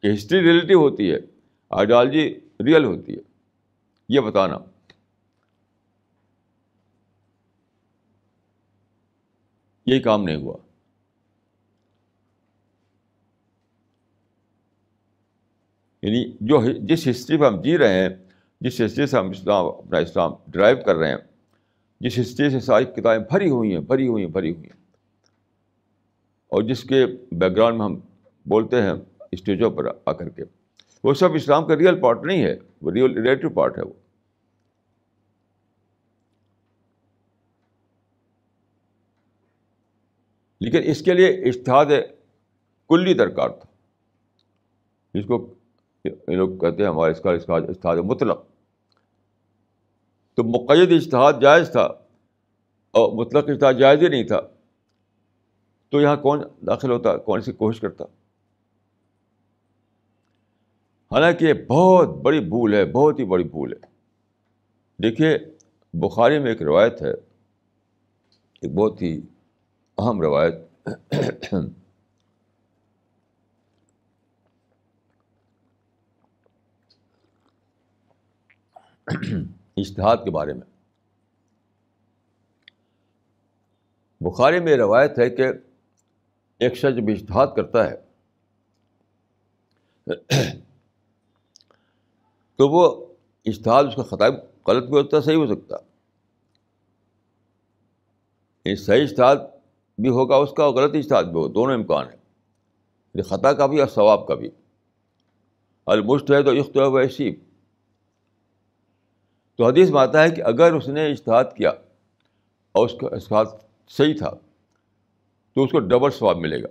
کہ 0.00 0.14
ہسٹری 0.14 0.40
ریلیٹیو 0.40 0.78
ہوتی 0.80 1.12
ہے، 1.12 1.16
آئیڈیالوجی 1.70 2.40
ریئل 2.66 2.84
ہوتی 2.84 3.12
ہے، 3.12 3.20
یہ 4.08 4.20
بتانا۔ 4.20 4.58
یہی 9.86 10.00
کام 10.00 10.24
نہیں 10.24 10.36
ہوا۔ 10.36 10.56
یعنی 16.02 16.32
جو 16.40 16.72
جس 16.72 17.08
ہسٹری 17.10 17.38
پہ 17.38 17.44
ہم 17.44 17.60
جی 17.60 17.78
رہے 17.78 18.02
ہیں 18.02 18.23
جس 18.64 18.80
ہسٹری 18.80 19.06
سے 19.06 19.16
ہم 19.16 19.30
اسلام، 19.30 19.66
اپنا 19.66 19.98
اسلام 19.98 20.32
ڈرائیو 20.48 20.76
کر 20.86 20.96
رہے 20.96 21.08
ہیں، 21.08 21.16
جس 22.00 22.18
ہسٹری 22.18 22.50
سے 22.50 22.60
ساری 22.60 22.84
کتابیں 22.84 23.26
بھری 23.30 23.50
ہوئی 23.50 23.72
ہیں، 23.72 23.80
بھری 23.80 24.08
ہوئی 24.08 24.24
ہیں، 24.24 24.30
بھری 24.30 24.50
ہوئی 24.50 24.64
ہیں۔ 24.64 24.86
اور 26.48 26.62
جس 26.62 26.84
کے 26.84 27.06
بیک 27.32 27.56
گراؤنڈ 27.56 27.78
میں 27.78 27.84
ہم 27.84 28.00
بولتے 28.46 28.82
ہیں 28.82 28.92
اسٹیجوں 29.32 29.70
پر 29.70 29.84
آ 30.06 30.12
کر 30.12 30.28
کے۔ 30.28 30.42
وہ 31.04 31.14
سب 31.14 31.34
اسلام 31.34 31.66
کا 31.66 31.76
ریئل 31.76 32.00
پارٹ 32.00 32.24
نہیں 32.24 32.44
ہے، 32.44 32.56
وہ 32.82 32.90
ریئل 32.90 33.12
ریلیٹو 33.12 33.50
پارٹ 33.50 33.78
ہے 33.78 33.82
وہ۔ 33.82 33.92
لیکن 40.60 40.80
اس 40.84 41.02
کے 41.02 41.12
لیے 41.12 41.28
اشتہاد 41.28 41.86
کلی 42.88 43.14
درکار 43.14 43.48
تھا۔ 43.48 43.66
جس 45.14 45.24
کو 45.26 45.54
یہ 46.04 46.36
لوگ 46.36 46.58
کہتے 46.58 46.82
ہیں، 46.82 46.90
ہمارے 46.90 47.12
اس 47.12 47.20
کا 47.20 47.30
اشتہاد 47.30 47.96
مطلق۔ 47.96 48.53
تو 50.34 50.44
مقید 50.44 50.92
اشتہاد 50.92 51.32
جائز 51.42 51.70
تھا 51.72 51.82
اور 52.90 53.12
مطلق 53.12 53.44
اشتہاد 53.48 53.74
جائز 53.74 54.02
ہی 54.02 54.08
نہیں 54.08 54.24
تھا۔ 54.24 54.40
تو 55.88 56.00
یہاں 56.00 56.16
کون 56.16 56.42
داخل 56.66 56.90
ہوتا، 56.90 57.16
کون 57.16 57.40
سی 57.40 57.52
کوشش 57.52 57.80
کرتا؟ 57.80 58.04
حالانکہ 61.12 61.44
یہ 61.44 61.52
بہت 61.68 62.08
بڑی 62.08 62.40
بھول 62.40 62.74
ہے، 62.74 62.84
بہت 62.84 63.18
ہی 63.18 63.24
بڑی 63.24 63.44
بھول 63.44 63.72
ہے۔ 63.72 63.86
دیکھیے، 65.02 65.38
بخاری 65.94 66.38
میں 66.38 66.48
ایک 66.48 66.62
روایت 66.62 67.02
ہے، 67.02 67.12
ایک 68.60 68.74
بہت 68.74 69.02
ہی 69.02 69.20
اہم 69.98 70.20
روایت۔ 70.20 70.56
اشتہاد 79.76 80.16
کے 80.24 80.30
بارے 80.30 80.52
میں۔ 80.52 80.66
بخاری 84.20 84.60
میں 84.60 84.76
روایت 84.76 85.18
ہے 85.18 85.30
کہ 85.30 85.46
ایک 86.58 86.74
شخص 86.74 86.96
جب 86.96 87.08
اشتہاد 87.08 87.46
کرتا 87.56 87.90
ہے 87.90 87.96
تو 92.56 92.68
وہ 92.68 93.06
اشتہاد 93.46 93.84
اس 93.84 93.96
کا 93.96 94.02
خطاب 94.02 94.34
غلط 94.66 94.84
بھی 94.84 94.92
ہوتا 94.92 95.16
ہے، 95.16 95.22
صحیح 95.22 95.36
ہو 95.36 95.46
سکتا۔ 95.46 95.76
یہ 98.64 98.74
صحیح 98.74 99.02
اشتہاد 99.02 99.36
بھی 99.98 100.08
ہوگا، 100.08 100.36
اس 100.36 100.50
کا 100.56 100.64
اور 100.64 100.74
غلط 100.74 100.94
اشتہاد 100.94 101.24
بھی 101.24 101.32
ہوگا، 101.32 101.52
دونوں 101.54 101.74
امکان 101.74 102.06
ہیں۔ 102.06 102.24
خطا 103.22 103.52
کا 103.52 103.66
بھی 103.66 103.80
اور 103.80 103.88
ثواب 103.88 104.26
کا 104.26 104.34
بھی۔ 104.34 104.50
المشت 105.86 106.30
ہے 106.30 106.42
تو 106.42 106.50
اختیار 106.50 106.86
ویسی 106.86 107.36
تو 109.56 109.66
حدیث 109.66 109.90
میں 109.90 110.00
آتا 110.00 110.22
ہے 110.22 110.30
کہ 110.30 110.42
اگر 110.42 110.72
اس 110.72 110.88
نے 110.88 111.10
اشتہاد 111.10 111.44
کیا 111.56 111.70
اور 112.72 112.86
اس 112.86 112.94
کا 113.00 113.06
اشتہاد 113.06 113.44
صحیح 113.88 114.14
تھا، 114.18 114.30
تو 115.54 115.64
اس 115.64 115.70
کو 115.70 115.78
ڈبل 115.78 116.10
ثواب 116.10 116.36
ملے 116.36 116.62
گا۔ 116.62 116.68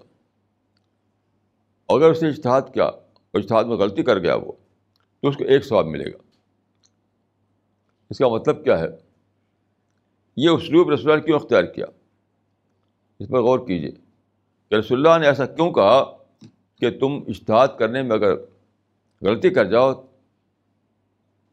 اگر 1.90 2.10
اس 2.10 2.24
نے 2.24 2.30
اشتہاد 2.30 2.62
کیا 2.74 2.86
اور 2.86 3.40
اشتہاد 3.40 3.64
میں 3.64 3.76
غلطی 3.76 4.04
کر 4.04 4.20
گیا 4.20 4.36
وہ، 4.36 4.52
تو 5.22 5.28
اس 5.28 5.38
کو 5.38 5.44
ایک 5.44 5.66
ثواب 5.66 5.86
ملے 5.86 6.12
گا۔ 6.12 6.18
اس 8.10 8.18
کا 8.18 8.28
مطلب 8.28 8.64
کیا 8.64 8.80
ہے؟ 8.80 8.88
یہ 10.38 10.50
اسلوب 10.50 10.90
رسول 10.90 11.12
اللہ 11.12 11.24
کیوں 11.24 11.40
اختیار 11.40 11.64
کیا؟ 11.64 11.86
اس 13.20 13.28
پر 13.28 13.42
غور 13.42 13.60
کیجیے 13.60 13.92
کہ 14.70 14.76
رسول 14.76 15.08
اللہ 15.08 15.20
نے 15.20 15.28
ایسا 15.28 15.46
کیوں 15.46 15.72
کہا 15.72 16.04
کہ 16.80 17.00
تم 17.00 17.24
اشتہاد 17.28 17.68
کرنے 17.80 18.04
میں 18.04 18.12
اگر 18.12 18.36
غلطی 19.22 19.50
کر 19.50 19.66
جاؤ 19.66 19.94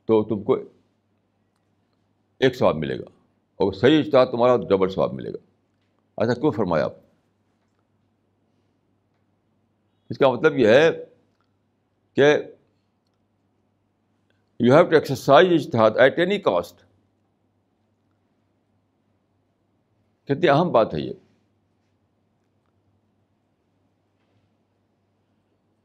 تو 0.05 0.25
تم 0.25 0.43
کو 0.43 0.57
ایک 2.41 2.57
ثواب 2.57 2.77
ملے 2.77 2.99
گا۔ 2.99 3.05
اور 3.57 3.73
صحیح 3.73 3.99
اشتہار 3.99 4.27
تمہارا 4.27 4.57
ڈبل 4.57 4.89
ثواب 4.89 5.13
ملے 5.13 5.31
گا۔ 5.31 5.39
ایسا 6.17 6.35
کیوں 6.35 6.53
فرمایا 6.53 6.85
آپ؟ 6.85 6.93
اس 10.11 10.19
کا 10.19 10.31
مطلب 10.31 10.59
یہ 10.59 10.69
ہے 10.69 10.91
کہ 12.17 12.37
یو 14.61 14.75
ہیو 14.75 14.85
ٹو 14.85 14.95
ایکسرسائز 14.95 15.49
اشتہاد 15.53 15.91
ایٹ 15.97 16.19
اینی 16.19 16.39
کاسٹ 16.39 16.77
کتنی 20.25 20.49
اہم 20.49 20.73
بات 20.73 20.95
ہے 20.95 21.01
یہ۔ 21.01 21.13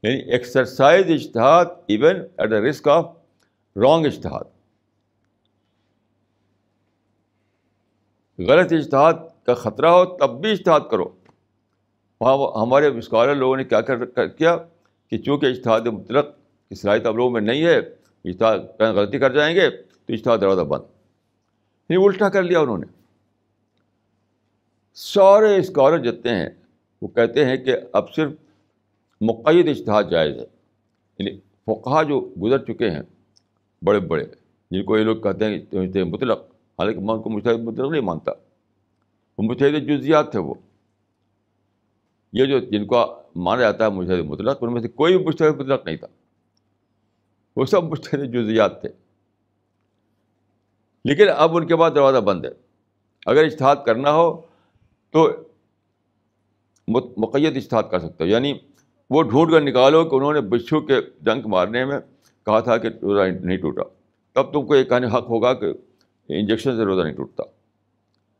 یعنی 0.04 0.32
ایکسرسائز 0.32 1.06
اشتہاد 1.10 1.66
even 1.66 2.16
at 2.16 2.52
the 2.52 2.70
risk 2.70 2.88
of 2.88 3.06
wrong 3.76 4.06
اشتہاد 4.06 4.55
غلط 8.40 8.74
اشتہاد 8.74 9.14
کا 9.46 9.54
خطرہ 9.54 9.86
ہو 9.86 10.18
تب 10.18 10.42
بھی 10.42 10.52
اشتہاد 10.52 10.80
کرو۔ 10.92 11.06
وہاں 12.22 12.62
ہمارے 12.62 12.88
اسکالر 12.88 13.36
لوگوں 13.36 13.58
نے 13.58 13.64
کیا 13.64 13.82
کر 13.82 14.28
کیا 14.28 14.58
کہ 15.10 15.18
چونکہ 15.18 15.46
اشتہاد 15.46 15.82
مطلق 15.82 16.26
کی 16.70 16.76
صلاحیت 16.76 17.06
اب 17.06 17.16
لوگوں 17.16 17.30
میں 17.30 17.42
نہیں 17.42 17.64
ہے 17.64 17.78
اشتہاد 18.26 18.60
غلطی 18.80 19.20
کر 19.20 19.34
جائیں 19.34 19.56
گے 19.56 19.70
تو 20.06 20.14
اشتہاد 20.14 20.38
دروازہ 20.42 20.62
بند۔ 20.62 20.82
نہیں 21.90 22.06
الٹا 22.06 22.30
کر 22.30 22.44
لیا 22.44 22.60
انہوں 22.60 22.78
نے۔ 22.78 22.86
سارے 24.94 25.58
اسکالر 25.58 25.98
جتنے 25.98 26.36
ہیں 26.36 26.50
وہ 27.02 27.08
کہتے 27.08 27.46
ہیں 27.46 27.58
کہ 27.58 27.76
اب 27.94 28.14
صرف 28.14 28.32
مقید 29.22 29.70
اشتہاد 29.70 30.04
جائز 30.12 30.36
ہے۔ 30.36 30.46
یعنی 31.20 31.40
فقہ 31.66 32.04
جو 32.04 32.34
گزر 32.44 32.58
چکے 32.58 32.90
ہیں، 32.90 33.02
بڑے 33.82 34.00
بڑے، 34.00 34.26
جن 34.72 34.84
کو 34.84 34.98
یہ 34.98 35.04
لوگ 35.04 35.18
کہتے 35.18 35.46
ہیں 35.46 36.04
مطلق 36.04 36.55
حالانکہ 36.80 37.00
میں 37.00 37.14
ان 37.14 37.22
کو 37.22 37.30
مشتحد 37.30 37.60
مطلق 37.60 37.92
نہیں 37.92 38.02
مانتا 38.02 38.32
وہ 39.38 39.44
مشتحد 39.44 39.88
جزیات 39.88 40.32
تھے 40.32 40.40
وہ 40.40 40.54
یہ 42.34 42.46
جو 42.46 42.60
جن 42.60 42.86
کو 42.86 43.06
مانا 43.36 43.62
جاتا 43.62 43.86
ہے 43.86 43.90
مشتحد 43.90 44.26
مطلق 44.26 44.58
ان 44.62 44.74
میں 44.74 44.82
سے 44.82 44.88
کوئی 44.88 45.18
بھی 45.18 45.26
مشتحد 45.26 45.60
مطلق 45.60 45.86
نہیں 45.86 45.98
تھا 45.98 46.08
وہ 47.56 47.66
سب 47.66 47.84
مشترک 47.84 48.30
جزیات 48.30 48.82
تھے 48.82 48.90
لیکن 51.06 51.26
اب 51.36 51.58
ان 51.58 51.68
کے 51.68 51.76
بعد 51.76 51.92
دروازہ 51.96 52.18
بند 52.18 52.46
ہے. 52.46 52.50
اگر 53.26 53.44
اشتہاد 53.46 53.76
کرنا 53.86 54.14
ہو 54.14 54.42
تو 55.14 55.28
مقید 57.18 57.58
اشتہاد 57.58 57.84
کر 57.92 58.00
سکتے 58.00 58.24
ہو 58.24 58.30
یعنی 58.30 58.54
وہ 59.10 59.22
ڈھونڈ 59.24 59.52
کر 59.52 59.62
نکالو 59.62 60.04
کہ 60.10 60.16
انہوں 60.16 60.34
نے 60.34 60.42
بچھو 60.42 60.80
کے 60.82 60.96
ڈنک 61.22 61.48
مارنے 61.48 61.86
میں 61.86 62.00
کہا 62.46 62.60
تھا 62.60 62.78
کہ 62.78 62.90
نہیں 63.02 63.58
ٹوٹا. 63.58 63.84
تب 64.36 64.54
تم 64.54 64.66
کو 64.68 64.76
یہ 64.76 64.84
کہنے 64.84 65.08
حق 65.08 65.30
ہوگا 65.30 65.54
کہ 65.54 65.74
انجیکشن 66.30 66.76
سے 66.78 66.86
روزہ 66.86 67.02
نہیں 67.02 67.16
ٹوٹتا 67.16 67.44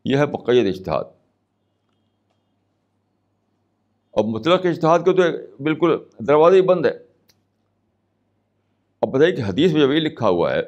یہ 0.06 0.18
ہے 0.18 0.26
مقید 0.26 0.68
اشتہاد 0.68 1.04
اب 4.14 4.26
مطلق 4.26 4.66
اشتہاد 4.66 5.00
کے 5.00 5.14
تو 5.14 5.24
بالکل 5.64 5.98
دروازہ 6.28 6.56
ہی 6.56 6.62
بند 6.62 6.86
ہے 6.86 6.92
اب 9.02 9.10
بتائیے 9.10 9.36
کہ 9.36 9.42
حدیث 9.42 9.74
میں 9.74 9.82
جب 9.82 9.92
یہ 9.92 10.00
لکھا 10.00 10.30
ہوا 10.30 10.54
ہے 10.54 10.62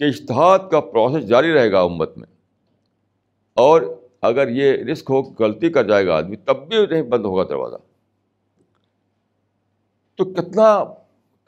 کہ 0.00 0.04
اشتہاد 0.04 0.58
کا 0.70 0.80
پروسیس 0.80 1.28
جاری 1.28 1.52
رہے 1.52 1.72
گا 1.72 1.80
امت 1.80 2.16
میں 2.18 2.26
اور 3.56 3.82
اگر 4.22 4.48
یہ 4.48 4.84
رسک 4.84 5.10
ہو 5.10 5.22
غلطی 5.38 5.70
کر 5.70 5.84
جائے 5.84 6.06
گا 6.06 6.16
آدمی 6.16 6.36
تب 6.36 6.68
بھی 6.68 6.86
نہیں 6.86 7.02
بند 7.02 7.24
ہوگا 7.24 7.44
دروازہ 7.44 7.76
تو 10.18 10.24
کتنا 10.24 10.84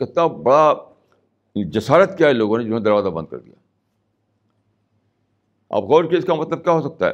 کتنا 0.01 0.27
بڑا 0.27 0.75
جسارت 1.57 2.19
کیا 2.19 2.29
ہے 2.29 2.33
لوگوں 2.33 2.59
نے 2.59 2.65
جنہوں 2.65 2.79
نے 2.79 2.85
دروازہ 2.85 3.09
بند 3.09 3.27
کر 3.27 3.39
دیا 3.39 3.55
اب 5.71 5.83
غور 5.83 6.05
کی 6.05 6.17
اس 6.17 6.25
کا 6.25 6.35
مطلب 6.35 6.65
کیا 6.65 6.73
ہو 6.73 6.89
سکتا 6.89 7.07
ہے؟ 7.07 7.13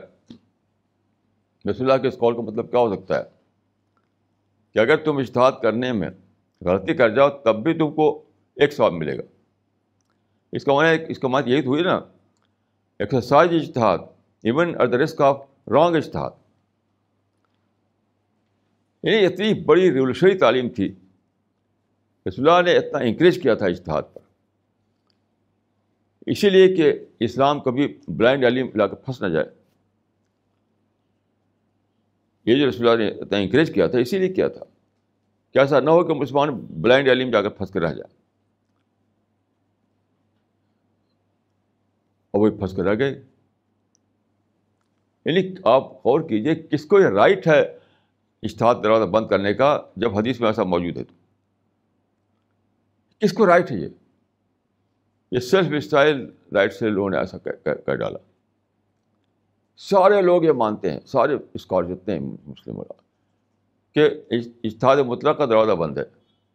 رسول 1.70 1.90
اللہ 1.90 2.02
کے 2.02 2.08
اس 2.08 2.18
قول 2.18 2.34
کا 2.34 2.40
مطلب 2.40 2.70
کیا 2.70 2.80
ہو 2.80 2.96
سکتا 2.96 3.18
ہے؟ 3.18 3.22
کہ 4.72 4.78
اگر 4.78 4.96
تم 4.96 5.16
اشتہاد 5.16 5.52
کرنے 5.62 5.92
میں 5.92 6.10
غلطی 6.64 6.94
کر 6.94 7.08
جاؤ، 7.10 7.28
تب 7.30 7.62
بھی 7.62 7.74
تم 7.74 7.94
کو 7.94 8.24
ایک 8.56 8.72
سواب 8.72 8.92
ملے 8.92 9.18
گا۔ 9.18 9.22
اس 10.52 10.64
کا 10.64 10.72
معنی 10.72 11.04
اس 11.08 11.18
کا 11.18 11.28
معنی 11.28 11.52
یہی 11.52 11.62
تو 11.62 11.68
ہوئی 11.68 11.82
نا 11.82 12.00
ایکسرسائز 12.98 13.50
اشتہاد 13.52 13.98
even 14.42 14.80
at 14.80 14.92
the 14.92 14.98
risk 14.98 15.20
of 15.20 15.42
wrong 15.70 15.96
اشتہاد 15.96 16.30
یعنی 19.02 19.26
اتنی 19.26 19.54
بڑی 19.54 19.82
ریولیوشنری 19.82 20.38
تعلیم 20.38 20.68
تھی۔ 20.68 20.94
رسول 22.28 22.48
اللہ 22.48 22.70
نے 22.70 22.76
اتنا 22.76 22.98
انکریج 22.98 23.42
کیا 23.42 23.54
تھا 23.54 23.66
اشتہاد 23.66 24.02
پر۔ 24.14 24.25
اسی 26.26 26.50
لیے 26.50 26.76
کہ 26.76 26.92
اسلام 27.20 27.60
کبھی 27.60 27.98
بلائنڈ 28.08 28.44
علیم 28.44 28.66
لا 28.74 28.86
کے 28.86 28.96
پھنس 28.96 29.22
نہ 29.22 29.28
جائے۔ 29.28 29.46
یہ 32.44 32.56
جو 32.56 32.68
رسول 32.68 32.88
اللہ 32.88 33.02
نے 33.02 33.10
اتنا 33.10 33.38
انکریج 33.38 33.74
کیا 33.74 33.86
تھا، 33.86 33.98
اسی 33.98 34.18
لیے 34.18 34.28
کیا 34.28 34.48
تھا۔ 34.48 34.64
کہ 35.52 35.58
ایسا 35.58 35.80
نہ 35.80 35.90
ہو 35.90 36.04
کہ 36.04 36.14
مسلمان 36.14 36.50
بلائنڈ 36.60 37.08
علیم 37.08 37.30
جا 37.30 37.42
کر 37.42 37.48
پھنس 37.48 37.70
کر 37.70 37.80
رہ 37.80 37.94
جائے۔ 37.94 38.16
اور 42.30 42.40
وہ 42.40 42.58
پھنس 42.58 42.76
کر 42.76 42.82
رہ 42.82 42.98
گئے۔ 42.98 43.22
یعنی 45.24 45.54
آپ 45.64 45.82
غور 45.92 46.28
کیجیے 46.28 46.54
کس 46.54 46.84
کو 46.84 47.00
یہ 47.00 47.06
رائٹ 47.06 47.46
ہے 47.46 47.78
اشتہاد 48.42 48.74
دروازہ 48.82 49.04
بند 49.04 49.26
کرنے 49.26 49.54
کا 49.54 49.82
جب 49.96 50.18
حدیث 50.18 50.40
میں 50.40 50.48
ایسا 50.48 50.62
موجود 50.62 50.96
ہے۔ 50.96 51.04
تو 51.04 51.14
کس 53.18 53.32
کو 53.32 53.46
رائٹ 53.46 53.72
ہے 53.72 53.76
یہ؟ 53.76 53.88
یہ 55.30 55.40
سیلف 55.40 55.66
اسٹائل 55.76 56.30
رائٹ 56.52 56.72
سے 56.72 56.88
لوگوں 56.88 57.10
نے 57.10 57.18
ایسا 57.18 57.38
کر 57.38 57.94
ڈالا۔ 57.94 58.18
سارے 59.76 60.22
لوگ 60.22 60.44
یہ 60.44 60.52
مانتے 60.52 60.90
ہیں، 60.90 61.00
سارے 61.06 61.36
اسکالر 61.54 61.94
جتنے 61.94 62.18
ہیں 62.18 62.36
مسلم 62.46 62.82
کہ 63.94 64.10
اشتہاد 64.64 64.96
مطلق 64.96 65.38
کا 65.38 65.46
دروازہ 65.46 65.72
بند 65.72 65.98
ہے۔ 65.98 66.04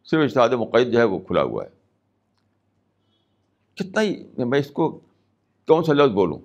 صرف 0.04 0.22
اشتہاد 0.24 0.50
مقید 0.50 0.92
جو 0.92 1.00
ہے 1.00 1.04
وہ 1.04 1.20
کھلا 1.20 1.44
ہوا 1.44 1.64
ہے۔ 1.64 1.70
کتنا 3.74 4.02
ہی 4.02 4.24
میں 4.38 4.60
اس 4.60 4.72
کو 4.72 5.00
کون 5.68 5.84
سا 5.84 5.94
لفظ 5.94 6.14
بولوں؟ 6.14 6.40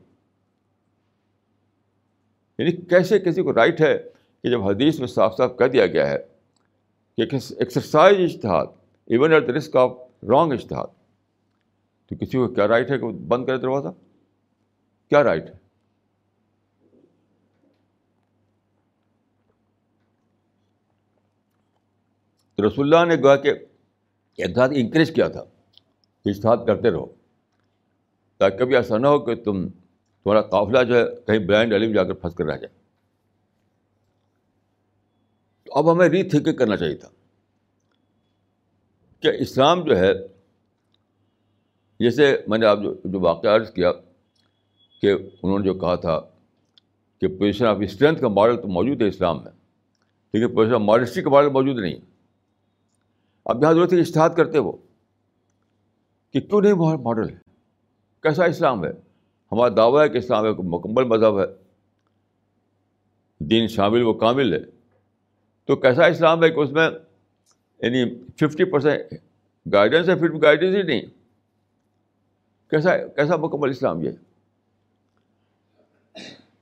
یعنی 2.59 2.73
کیسے 2.73 3.19
کسی 3.19 3.43
کو 3.43 3.55
رائٹ 3.55 3.81
ہے 3.81 3.99
کہ 4.43 4.51
جب 4.51 4.63
حدیث 4.63 4.99
میں 4.99 5.09
صاف 5.09 5.37
صاف 5.37 5.53
کہہ 5.59 5.67
دیا 5.67 5.87
گیا 5.87 6.11
ہے 6.11 6.19
کہ 7.17 7.37
ایکسرسائز 7.59 8.19
اشتہاد 8.21 8.67
even 9.07 9.33
at 9.33 9.49
the 9.49 9.53
risk 9.53 9.77
of 9.77 9.93
wrong 10.29 10.53
اشتہاد 10.53 10.87
تو 12.07 12.17
کسی 12.17 12.39
کو 12.39 12.49
کیا 12.49 12.69
رائٹ 12.69 12.91
ہے 12.91 12.99
کہ 12.99 13.07
بند 13.07 13.47
کرے 13.47 13.59
دروازہ؟ 13.59 13.89
کیا 15.09 15.25
رائٹ 15.25 15.45
ہے؟ 15.45 15.55
تو 22.55 22.69
رسول 22.69 22.95
اللہ 22.95 23.15
نے 23.15 23.23
کہا 23.23 23.37
کہ 23.37 23.53
اتحاد 24.39 24.69
انکریج 24.73 25.15
کیا 25.15 25.29
تھا 25.29 25.45
کہ 26.25 26.29
اشتہاد 26.29 26.57
کرتے 26.67 26.91
رہو، 26.91 27.07
تاکہ 28.39 28.59
کبھی 28.59 28.77
ایسا 28.77 28.99
نہ 28.99 29.07
ہو 29.07 29.19
کہ 29.19 29.35
تم 29.35 29.69
تمہارا 29.69 30.41
قافلہ 30.41 30.83
جو 30.85 30.97
ہے 30.97 31.05
کہیں 31.27 31.39
بلائنڈ 31.39 31.73
علیم 31.73 31.93
جا 31.93 32.05
کر 32.05 32.13
پھنس 32.13 32.35
کر 32.35 32.45
رہ 32.45 32.57
جائے۔ 32.57 32.75
تو 35.65 35.75
اب 35.75 35.93
ہمیں 35.93 36.09
ری 36.09 36.23
تھنکنگ 36.23 36.57
کرنا 36.57 36.77
چاہیے 36.77 36.95
تھا 36.95 37.09
کہ 39.21 39.29
اسلام 39.39 39.85
جو 39.85 39.99
ہے 39.99 40.13
جیسے 42.01 42.37
میں 42.47 42.59
نے 42.59 42.67
آپ 42.67 42.79
جو 42.83 42.95
جو 43.05 43.21
واقعہ 43.21 43.51
عرض 43.51 43.71
کیا 43.71 43.93
کہ 45.03 45.13
انہوں 45.13 45.59
نے 45.59 45.65
جو 45.65 45.75
کہا 45.75 45.95
تھا 45.95 46.19
کہ 47.21 47.29
پوزیشن 47.29 47.67
آف 47.67 47.77
اسٹرینتھ 47.81 48.21
کا 48.21 48.29
ماڈل 48.29 48.61
تو 48.63 48.69
موجود 48.69 49.03
ہے 49.03 49.09
اسلام 49.09 49.43
میں، 49.45 49.53
لیکن 50.35 50.55
پوزیشن 50.55 50.75
آف 50.75 50.81
ماڈسٹی 50.81 51.23
کا 51.23 51.31
ماڈل 51.31 51.49
موجود 51.49 51.79
نہیں۔ 51.79 51.97
اب 53.45 53.63
یہاں 53.63 53.73
ضرورت 53.73 53.93
ہے 53.93 54.01
اشتہاد 54.01 54.31
کرتے 54.37 54.59
وہ 54.59 54.73
کہ 56.35 56.41
کیوں 56.41 56.61
نہیں 56.61 56.75
ماڈل 57.03 57.29
ہے؟ 57.29 57.37
کیسا 58.23 58.45
اسلام 58.45 58.85
ہے؟ 58.85 58.91
ہمارا 59.53 59.75
دعویٰ 59.77 60.03
ہے 60.05 60.09
کہ 60.09 60.19
اسلام 60.19 60.45
ایک 60.45 60.61
مکمل 60.65 61.05
مذہب 61.05 61.41
ہے، 61.41 61.47
دین 63.41 63.67
شامل 63.69 64.03
و 64.03 64.13
کامل 64.15 64.53
ہے۔ 64.53 64.61
تو 65.69 65.77
کیسا 65.77 66.07
اسلام 66.07 66.45
ہے 66.45 66.51
کہ 66.51 66.61
اس 66.61 66.73
میں 66.73 66.89
یعنی 67.81 68.05
ففٹی 68.37 68.65
پرسینٹ 68.65 69.15
گائیڈنس 69.67 70.09
ہے 70.09 70.15
پھر 70.15 70.31
گائیڈنس 70.43 70.77
ہی 70.77 70.83
نہیں۔ 70.83 71.03
کیسا 72.71 73.07
کیسا 73.07 73.37
مکمل 73.37 73.71
اسلام 73.71 74.03
یہ 74.03 74.11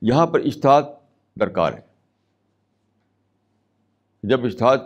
یہاں 0.03 0.27
پر 0.27 0.41
اشتہاد 0.41 0.83
درکار 1.41 1.73
ہے۔ 1.73 1.81
جب 4.23 4.45
اشتہاد 4.45 4.79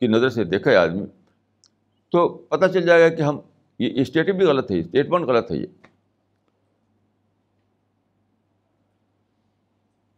کی 0.00 0.06
نظر 0.06 0.28
سے 0.28 0.44
دیکھا 0.44 0.70
ہے 0.70 0.76
آدمی، 0.76 1.06
تو 2.10 2.28
پتہ 2.28 2.66
چل 2.66 2.82
جائے 2.82 3.02
گا 3.02 3.08
کہ 3.08 3.22
ہم، 3.22 3.38
یہ 3.78 4.00
اسٹیٹ 4.00 4.34
بھی 4.34 4.46
غلط 4.46 4.70
ہے 4.70 4.80
اسٹیٹمنٹ 4.80 5.24
غلط 5.24 5.52
ہے 5.52 5.56
یہ۔ 5.56 5.66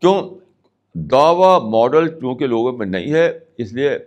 کیوں؟ 0.01 0.39
دعویٰ 0.95 1.71
ماڈل 1.71 2.21
چونکہ 2.21 2.47
لوگوں 2.47 2.73
میں 2.73 2.87
نہیں 2.87 3.13
ہے، 3.13 3.39
اس 3.57 3.73
لیے 3.73 3.99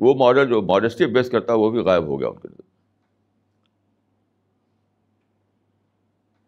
وہ 0.00 0.14
ماڈل 0.14 0.48
جو 0.48 0.62
ماڈسٹی 0.62 1.06
بیس 1.06 1.30
کرتا 1.30 1.52
ہے، 1.52 1.58
وہ 1.58 1.70
بھی 1.70 1.80
غائب 1.80 2.04
ہو 2.06 2.20
گیا 2.20 2.28
ان 2.28 2.34
کے 2.34 2.48
اندر۔ 2.48 2.67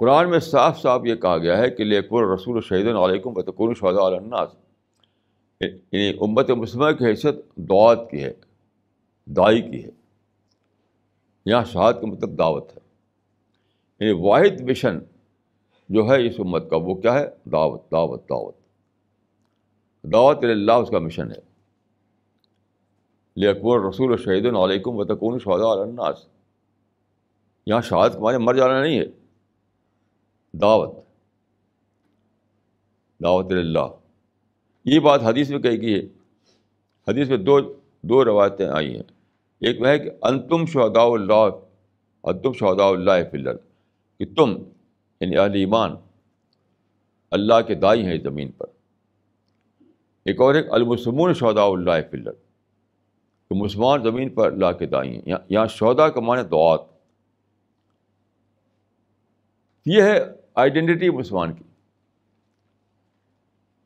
قرآن 0.00 0.30
میں 0.30 0.38
صاف 0.38 0.80
صاف 0.80 1.00
یہ 1.04 1.14
کہا 1.14 1.38
گیا 1.38 1.58
ہے 1.58 1.70
کہ 1.70 1.84
لیکن 1.84 2.32
رسول 2.34 2.60
شہید 2.60 2.86
علیکم 2.86 3.32
بتکون 3.32 3.74
شہدا 3.74 4.06
الناس۔ 4.06 4.48
یعنی 5.60 6.10
امت 6.20 6.50
مسلمہ 6.50 6.90
کی 6.90 7.06
حیثیت 7.06 7.34
دعات 7.56 8.10
کی 8.10 8.24
ہے، 8.24 8.32
دائی 9.26 9.62
کی 9.62 9.84
ہے۔ 9.84 9.90
یہاں 11.46 11.64
شہاد 11.64 11.92
کا 11.92 12.06
مطلب 12.06 12.38
دعوت 12.38 12.76
ہے۔ 12.76 12.78
یعنی 14.00 14.28
واحد 14.28 14.60
مشن 14.60 14.98
جو 15.88 16.02
ہے 16.04 16.26
اس 16.26 16.34
امت 16.38 16.70
کا 16.70 16.76
وہ 16.76 16.94
کیا 16.94 17.14
ہے؟ 17.14 17.26
دعوت 17.44 17.90
دعوت 17.92 18.28
دعوت۔ 18.28 18.56
دعوت 20.02 20.44
اللہ 20.44 20.72
اس 20.72 20.90
کا 20.90 20.98
مشن 20.98 21.30
ہے۔ 21.30 21.40
لیکن 23.36 23.86
رسول 23.88 24.16
شہید 24.16 24.46
علیکم 24.46 24.90
و 24.94 25.38
شہدا 25.38 25.82
الناس۔ 25.82 26.26
یہاں 27.66 27.80
شہادت 27.80 28.12
کے 28.12 28.18
معنی 28.18 28.38
مر 28.38 28.54
جانا 28.54 28.82
نہیں 28.82 28.98
ہے۔ 28.98 29.19
دعوت 30.52 31.04
دعوت 33.22 33.52
اللہ۔ 33.52 33.86
یہ 34.84 35.00
بات 35.00 35.22
حدیث 35.22 35.50
میں 35.50 35.58
کہی 35.58 35.82
گئی 35.82 35.94
ہے۔ 35.94 36.02
حدیث 37.08 37.28
میں 37.28 37.38
دو 37.38 37.60
دو 38.02 38.24
روایتیں 38.24 38.68
آئی 38.68 38.94
ہیں۔ 38.94 39.02
ایک 39.60 39.80
وہ 39.80 39.86
ہے 39.86 39.98
کہ 39.98 40.10
انتم 40.22 40.66
شہداء 40.66 41.02
اللہ، 41.02 41.48
انتم 42.22 42.52
شہداء 42.52 42.84
اللہ 42.84 43.10
فلر 43.30 43.56
کہ 44.18 44.24
تم 44.36 44.50
یعنی 45.20 45.38
اہل 45.38 45.54
ایمان، 45.54 45.96
اللہ 47.30 47.60
کے 47.66 47.74
دائی 47.74 48.06
ہیں 48.06 48.18
زمین 48.18 48.50
پر۔ 48.50 48.66
ایک 50.24 50.40
اور 50.40 50.54
ایک 50.54 50.66
المسمون 50.70 51.34
شہداء 51.34 51.64
اللہ 51.64 51.90
فلر 52.10 52.32
کہ 53.48 53.54
مسلمان 53.54 54.02
زمین 54.02 54.28
پر 54.28 54.52
اللہ 54.52 54.72
کے 54.78 54.86
دائی 54.86 55.16
ہیں۔ 55.16 55.34
یہاں 55.48 55.66
شہدا 55.66 56.08
کا 56.08 56.20
معنی 56.20 56.42
دعات 56.42 56.80
یہ 59.86 60.02
ہے 60.02 60.39
آئیڈینٹی 60.54 61.10
مسلمان 61.10 61.52
کی 61.52 61.64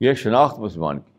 یہ 0.01 0.13
شناخت 0.15 0.59
مسلمان 0.59 1.01
کی۔ 1.01 1.13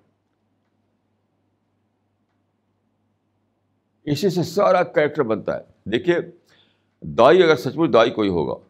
اسی 4.12 4.30
سے 4.30 4.43
سارا 4.43 4.84
کریکٹر 4.84 5.24
بنتا 5.24 5.58
ہے۔ 5.58 5.89
دیکھیے، 5.89 6.16
دائی 7.02 7.43
اگر 7.43 7.56
سچ 7.56 7.76
مچ 7.76 7.93
دائی 7.93 8.12
کوئی 8.12 8.30
ہوگا، 8.30 8.66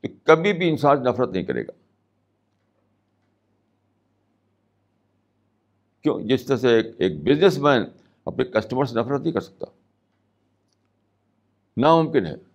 تو 0.00 0.08
کبھی 0.24 0.52
بھی 0.52 0.70
انسان 0.70 1.02
نفرت 1.02 1.30
نہیں 1.30 1.42
کرے 1.42 1.62
گا۔ 1.62 1.72
کیوں؟ 6.02 6.20
جس 6.20 6.46
طرح 6.46 6.56
سے 6.56 6.80
ایک 6.98 7.24
بزنس 7.24 7.58
مین 7.58 7.82
اپنے 8.24 8.44
کسٹمر 8.44 8.84
سے 8.84 9.00
نفرت 9.00 9.20
نہیں 9.20 9.32
کر 9.32 9.40
سکتا۔ 9.40 9.66
ناممکن 11.76 12.26
ہے۔ 12.26 12.49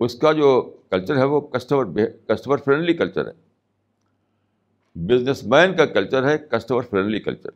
اس 0.00 0.14
کا 0.14 0.32
جو 0.32 0.78
کلچر 0.90 1.16
ہے 1.16 1.24
وہ 1.24 1.40
کسٹمر 1.40 2.06
کسٹمر 2.06 2.56
فرینڈلی 2.56 2.94
کلچر 2.94 3.26
ہے۔ 3.26 3.32
بزنس 4.94 5.44
مین 5.44 5.76
کا 5.76 5.86
کلچر 5.86 6.28
ہے 6.28 6.38
customer 6.38 6.82
friendly 6.82 7.20
culture 7.20 7.50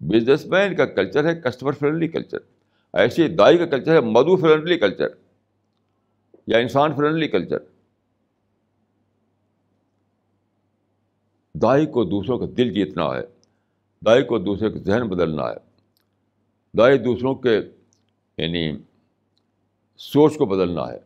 business 0.00 0.46
man 0.46 0.76
کا 0.76 0.86
کلچر 0.86 1.24
ہے 1.24 1.40
کسٹمر 1.40 1.72
فرینڈلی 1.72 2.08
کلچر 2.08 2.38
ایسے 2.92 3.28
دائی 3.28 3.58
کا 3.58 3.66
کلچر 3.66 3.94
ہے 3.94 4.00
مدو 4.00 4.36
فرینڈلی 4.36 4.78
کلچر 4.78 5.08
یا 6.46 6.58
انسان 6.58 6.94
فرینڈلی 6.96 7.28
کلچر 7.28 7.58
دائی 11.54 11.86
کو 11.86 12.04
دوسروں 12.04 12.38
کا 12.38 12.46
دل 12.56 12.74
جیتنا 12.74 13.04
ہے۔ 13.04 13.35
دائی 14.06 14.24
کو 14.24 14.38
دوسرے 14.38 14.70
کا 14.70 14.78
ذہن 14.78 15.08
بدلنا 15.08 15.50
ہے۔ 15.50 15.54
دائی 16.78 16.98
دوسروں 16.98 17.34
کے 17.34 17.60
یعنی 18.38 18.76
سوچ 19.96 20.38
کو 20.38 20.46
بدلنا 20.46 20.92
ہے۔ 20.92 20.98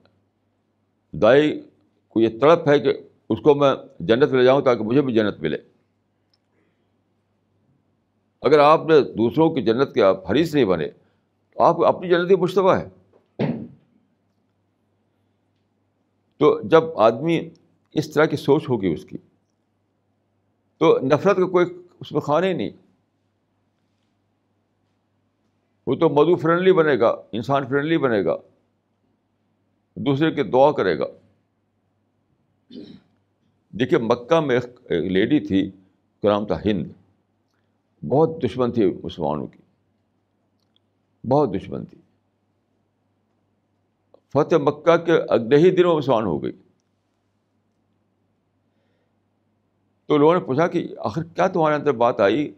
دائی 1.13 1.61
کو 2.09 2.21
یہ 2.21 2.39
تڑپ 2.41 2.69
ہے 2.69 2.79
کہ 2.79 2.93
اس 3.29 3.39
کو 3.43 3.55
میں 3.55 3.75
جنت 4.01 4.33
لے 4.33 4.45
جاؤں 4.45 4.61
تاکہ 4.61 4.85
مجھے 4.85 5.03
بھی 5.03 5.15
جنت 5.15 5.41
ملے۔ 5.41 5.59
اگر 8.43 8.59
آپ 8.59 8.87
نے 8.87 9.01
دوسروں 9.01 9.51
کی 9.51 9.63
جنت 9.63 9.95
کے 9.95 10.03
آپ 10.03 10.31
حریث 10.31 10.55
نہیں 10.55 10.65
بنے، 10.65 10.89
تو 11.51 11.63
آپ 11.63 11.85
اپنی 11.85 12.09
جنت 12.09 12.31
ہی 12.31 12.37
مشتبہ 12.37 12.77
ہے۔ 12.77 12.89
تو 16.39 16.61
جب 16.65 16.83
آدمی 16.97 17.51
اس 17.93 18.11
طرح 18.11 18.25
کی 18.25 18.37
سوچ 18.37 18.69
ہوگی 18.69 18.93
اس 18.93 19.05
کی، 19.05 19.19
تو 20.79 20.99
نفرت 20.99 21.37
کا 21.37 21.47
کوئی 21.47 21.67
اس 22.01 22.13
میں 22.13 22.21
خانہ 22.21 22.47
ہی 22.47 22.53
نہیں۔ 22.53 22.71
وہ 25.91 25.95
تو 25.95 26.09
مدو 26.09 26.37
فرینڈلی 26.37 26.73
بنے 26.73 26.99
گا، 27.01 27.23
انسان 27.33 27.69
فرینڈلی 27.69 27.99
بنے 27.99 28.25
گا، 28.25 28.37
دوسرے 29.95 30.31
کی 30.31 30.43
دعا 30.43 30.73
کرے 30.73 30.99
گا۔ 30.99 31.05
دیکھیے 33.71 33.99
مکہ 33.99 34.41
میں 34.41 34.57
ایک 34.57 34.91
لیڈی 34.93 35.41
تھی 35.41 35.71
نام 36.23 36.47
تھا 36.47 36.57
ہند۔ 36.65 36.87
بہت 38.09 38.31
دشمن 38.45 38.73
تھی 38.73 38.93
مسلمانوں 39.03 39.47
کی۔ 39.47 39.59
بہت 41.29 41.55
دشمن 41.55 41.85
تھی۔ 41.85 41.99
فتح 44.33 44.57
مکہ 44.57 44.97
کے 44.97 45.13
اگلے 45.29 45.57
ہی 45.57 45.71
دنوں 45.71 45.97
مسلمان 45.97 46.25
ہو 46.25 46.43
گئی۔ 46.43 46.53
تو 50.07 50.17
لوگوں 50.19 50.35
نے 50.35 50.41
پوچھا 50.41 50.67
کہ 50.67 50.89
آخر 50.99 51.23
کیا 51.23 51.47
تمہارے 51.47 51.75
اندر 51.75 51.93
بات 51.93 52.21
آئی؟ 52.21 52.53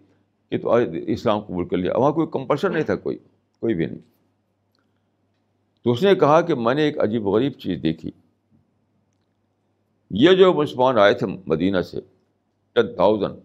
کہ 0.52 0.58
تو 0.58 0.74
اسلام 1.06 1.40
قبول 1.40 1.68
کر 1.68 1.76
لیا۔ 1.76 1.96
وہاں 1.96 2.12
کوئی 2.12 2.26
کمپلشن 2.32 2.72
نہیں 2.72 2.82
تھا، 2.82 2.96
کوئی 2.96 3.18
کوئی 3.60 3.74
بھی 3.74 3.86
نہیں۔ 3.86 3.98
تو 5.84 5.92
اس 5.92 6.02
نے 6.02 6.14
کہا 6.14 6.40
کہ 6.40 6.54
میں 6.54 6.74
نے 6.74 6.82
ایک 6.82 6.98
عجیب 6.98 7.26
غریب 7.26 7.52
چیز 7.52 7.82
دیکھی۔ 7.82 8.10
یہ 10.10 10.30
جو 10.30 10.52
مسلمان 10.52 10.98
آئے 10.98 11.14
تھے 11.14 11.26
مدینہ 11.46 11.80
سے، 11.80 12.00
ٹین 12.72 12.94
تھاؤزنڈ 12.94 13.40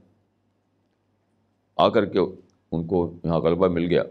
آ 1.77 1.89
کر 1.89 2.05
کے 2.05 2.19
ان 2.71 2.87
کو 2.87 3.13
یہاں 3.23 3.39
غلبہ 3.39 3.67
مل 3.67 3.85
گیا۔ 3.85 4.03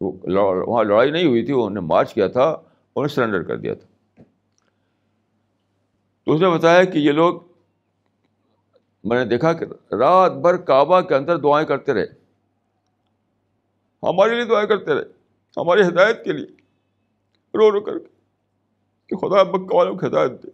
وہاں 0.00 0.84
لڑائی 0.84 1.10
نہیں 1.10 1.26
ہوئی 1.26 1.44
تھی، 1.44 1.52
انہوں 1.52 1.70
نے 1.70 1.80
مارچ 1.80 2.14
کیا 2.14 2.28
تھا 2.28 2.56
انہیں 2.96 3.14
سرنڈر 3.14 3.42
کر 3.42 3.56
دیا 3.56 3.74
تھا۔ 3.74 4.22
تو 6.24 6.32
اس 6.32 6.40
نے 6.40 6.50
بتایا 6.50 6.84
کہ 6.84 6.98
یہ 6.98 7.12
لوگ 7.12 7.40
میں 9.04 9.24
نے 9.24 9.30
دیکھا 9.30 9.52
کہ 9.52 9.94
رات 9.94 10.32
بھر 10.32 10.56
کعبہ 10.56 11.00
کے 11.00 11.14
اندر 11.14 11.36
دعائیں 11.36 11.68
کرتے 11.68 11.94
رہے۔ 11.94 12.06
ہمارے 14.02 14.34
لیے 14.34 14.44
دعائیں 14.44 14.68
کرتے 14.68 14.94
رہے، 14.94 15.04
ہماری 15.56 15.82
ہدایت 15.88 16.24
کے 16.24 16.32
لیے۔ 16.32 16.46
رو 17.54 17.72
رو 17.72 17.80
کر 17.80 17.98
کے 17.98 18.06
کہ 19.06 19.16
خدا 19.16 19.42
مکہ 19.42 19.74
والوں 19.74 19.98
کو 19.98 20.06
ہدایت 20.06 20.42
دے۔ 20.42 20.48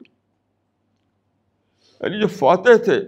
یعنی 2.01 2.21
جو 2.21 2.29
فاتح 2.29 2.85
تھے 2.85 3.03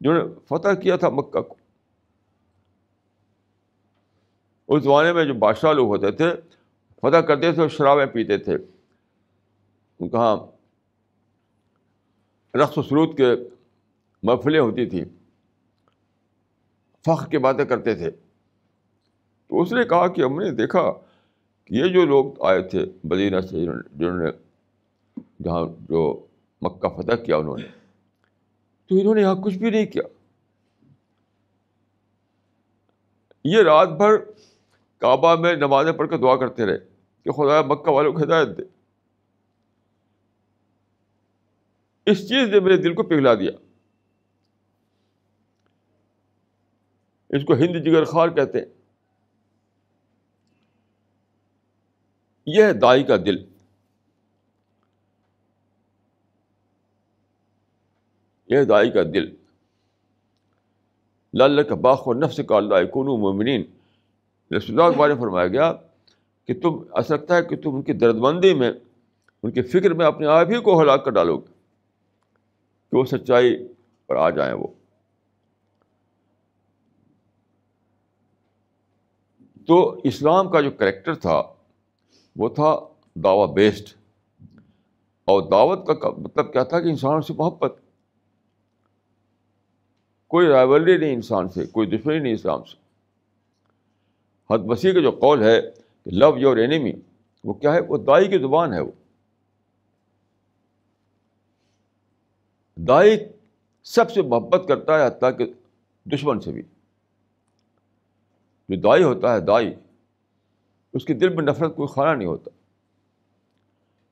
جنہوں 0.00 0.28
نے 0.28 0.34
فتح 0.48 0.80
کیا 0.80 0.96
تھا 0.96 1.08
مکہ 1.08 1.40
کو۔ 1.40 1.54
اس 4.68 4.84
زمانے 4.84 5.12
میں 5.12 5.24
جو 5.24 5.34
بادشاہ 5.34 5.72
لوگ 5.72 5.88
ہوتے 5.88 6.10
تھے، 6.10 6.30
فتح 6.96 7.16
کرتے 7.16 7.52
تھے 7.52 7.60
اور 7.60 7.68
شرابیں 7.68 8.06
پیتے 8.06 8.38
تھے۔ 8.38 8.58
کہاں 10.08 10.36
رقص 12.54 12.78
و 12.78 12.82
سرود 12.82 13.16
کے 13.16 13.26
محفلیں 14.22 14.60
ہوتی 14.60 14.86
تھیں، 14.86 15.04
فخر 17.06 17.30
کی 17.30 17.38
باتیں 17.38 17.64
کرتے 17.64 17.94
تھے۔ 17.94 18.10
تو 19.46 19.62
اس 19.62 19.72
نے 19.72 19.84
کہا 19.84 20.08
کہ 20.08 20.22
ہم 20.22 20.40
نے 20.40 20.50
دیکھا 20.50 20.92
کہ 21.64 21.74
یہ 21.74 21.88
جو 21.88 22.04
لوگ 22.04 22.42
آئے 22.42 22.62
تھے، 22.62 22.84
مدینہ 23.04 23.40
سے، 23.40 23.64
جنہوں 23.92 24.18
نے 24.18 24.30
جہاں 25.42 25.66
جو 25.80 26.26
مکہ 26.62 26.88
فتح 26.88 27.14
کیا 27.14 27.36
انہوں 27.36 27.56
نے، 27.56 27.66
تو 28.86 28.96
انہوں 29.00 29.14
نے 29.14 29.20
یہاں 29.20 29.34
کچھ 29.34 29.58
بھی 29.58 29.70
نہیں 29.70 29.86
کیا۔ 29.86 30.02
یہ 33.44 33.62
رات 33.62 33.88
بھر 33.88 34.16
کعبہ 34.98 35.36
میں 35.36 35.54
نمازیں 35.54 35.92
پڑھ 35.92 36.10
کے 36.10 36.18
دعا 36.18 36.36
کرتے 36.36 36.66
رہے 36.66 36.78
کہ 37.24 37.30
خدا 37.30 37.62
مکہ 37.62 37.90
والوں 37.90 38.12
کو 38.12 38.22
ہدایت 38.22 38.48
دے۔ 38.58 38.62
اس 42.06 42.28
چیز 42.28 42.48
نے 42.48 42.60
میرے 42.60 42.76
دل 42.76 42.94
کو 42.94 43.02
پگھلا 43.02 43.34
دیا۔ 43.34 43.50
اس 47.28 47.44
کو 47.44 47.54
ہند 47.54 47.84
جگر 47.84 48.04
خار 48.04 48.28
کہتے 48.28 48.58
ہیں۔ 48.58 48.66
یہ 52.46 52.62
ہے 52.62 52.72
دائی 52.72 53.04
کا 53.04 53.16
دل۔ 53.16 53.44
یہ 58.46 58.64
دائی 58.64 58.90
کا 58.90 59.02
دل۔ 59.02 59.34
لال 61.34 61.62
کا 61.68 61.74
باخ 61.74 62.08
و 62.08 62.14
نفس 62.14 62.40
کا 62.48 62.56
اللہ 62.56 62.84
کون 62.92 63.20
مومنین۔ 63.20 63.62
رسول 64.56 64.80
اللہ 64.80 64.92
کے 64.92 64.98
بارے 64.98 65.14
میں 65.14 65.20
فرمایا 65.20 65.46
گیا 65.46 65.72
کہ 66.44 66.60
تم، 66.60 66.82
ایسا 66.92 67.16
لگتا 67.16 67.36
ہے 67.36 67.42
کہ 67.44 67.56
تم 67.56 67.74
ان 67.74 67.82
کی 67.82 67.92
درد 67.92 68.14
مندی 68.14 68.54
میں، 68.54 68.72
ان 69.42 69.50
کی 69.50 69.62
فکر 69.62 69.90
میں 69.94 70.06
اپنے 70.06 70.26
آپ 70.26 70.46
ہی 70.50 70.60
کو 70.60 70.82
ہلاک 70.82 71.04
کر 71.04 71.10
ڈالو 71.10 71.38
گے۔ 71.38 71.53
کہ 72.94 72.98
وہ 72.98 73.04
سچائی 73.04 73.68
پر 74.06 74.16
آ 74.16 74.30
جائیں 74.30 74.54
وہ۔ 74.54 74.66
تو 79.66 80.00
اسلام 80.04 80.50
کا 80.50 80.60
جو 80.60 80.70
کریکٹر 80.70 81.14
تھا، 81.14 81.42
وہ 82.36 82.48
تھا 82.48 82.86
دعوی 83.14 83.52
بیسڈ 83.52 83.96
اور 85.24 85.42
دعوت 85.50 86.00
کا 86.00 86.10
مطلب 86.10 86.52
کیا 86.52 86.62
تھا 86.62 86.80
کہ 86.80 86.88
انسانوں 86.88 87.20
سے 87.20 87.32
محبت۔ 87.32 87.80
کوئی 90.28 90.46
رائولری 90.48 90.98
نہیں 90.98 91.14
انسان 91.14 91.48
سے، 91.48 91.66
کوئی 91.66 91.86
دشمنی 91.86 92.18
نہیں 92.18 92.34
اسلام 92.34 92.64
سے۔ 92.64 92.76
حد 94.54 94.58
مسیح 94.58 94.92
کا 94.92 95.00
جو 95.00 95.10
قول 95.10 95.42
ہے 95.42 95.62
کہ 96.04 96.10
لو 96.10 96.38
یور 96.38 96.56
اینیمی 96.56 96.92
وہ 97.44 97.52
کیا 97.52 97.74
ہے؟ 97.74 97.80
وہ 97.80 97.98
دائی 97.98 98.28
کی 98.28 98.38
زبان 98.38 98.72
ہے 98.72 98.80
وہ۔ 98.80 98.90
دائی 102.88 103.18
سب 103.82 104.10
سے 104.10 104.22
محبت 104.22 104.68
کرتا 104.68 104.98
ہے 104.98 105.06
حتیٰ 105.06 105.38
کہ 105.38 105.52
دشمن 106.04 106.40
سے 106.40 106.52
بھی۔ 106.52 106.62
جو 108.68 108.80
دائی 108.80 109.02
ہوتا 109.02 109.34
ہے 109.34 109.40
دائی، 109.40 109.74
اس 110.92 111.04
کے 111.04 111.14
دل 111.14 111.28
میں 111.28 111.44
نفرت، 111.44 111.76
کوئی 111.76 111.88
خانہ 111.94 112.18
نہیں 112.18 112.28
ہوتا۔ 112.28 112.50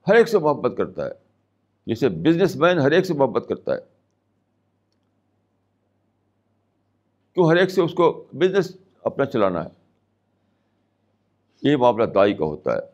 ہر 0.09 0.14
ایک 0.14 0.29
سے 0.29 0.39
محبت 0.39 0.77
کرتا 0.77 1.05
ہے۔ 1.05 1.11
جیسے 1.87 2.09
بزنس 2.09 2.57
مین 2.57 2.79
ہر 2.79 2.91
ایک 2.91 3.07
سے 3.07 3.14
محبت 3.14 3.47
کرتا 3.49 3.75
ہے۔ 3.75 3.81
کیوں 7.35 7.47
ہر 7.47 7.57
ایک 7.57 7.70
سے 7.70 7.81
اس 7.81 7.95
کو 7.95 8.25
بزنس 8.33 8.77
اپنا 9.05 9.25
چلانا 9.25 9.64
ہے؟ 9.64 9.70
یہ 11.62 11.77
معاملہ 11.77 12.05
دائی 12.05 12.35
کا 12.35 12.45
ہوتا 12.45 12.77
ہے۔ 12.77 12.91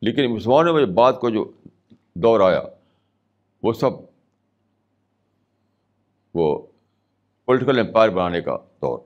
لیکن 0.00 0.34
مسلمانوں 0.34 0.74
میں 0.74 0.86
بات 0.86 1.20
کو 1.20 1.30
جو 1.30 1.52
دور 2.14 2.40
آیا، 2.40 2.62
وہ 3.62 3.72
سب 3.72 3.90
وہ 6.34 6.66
پولیٹیکل 7.44 7.78
امپائر 7.78 8.10
بنانے 8.10 8.40
کا 8.40 8.56
دور۔ 8.82 8.98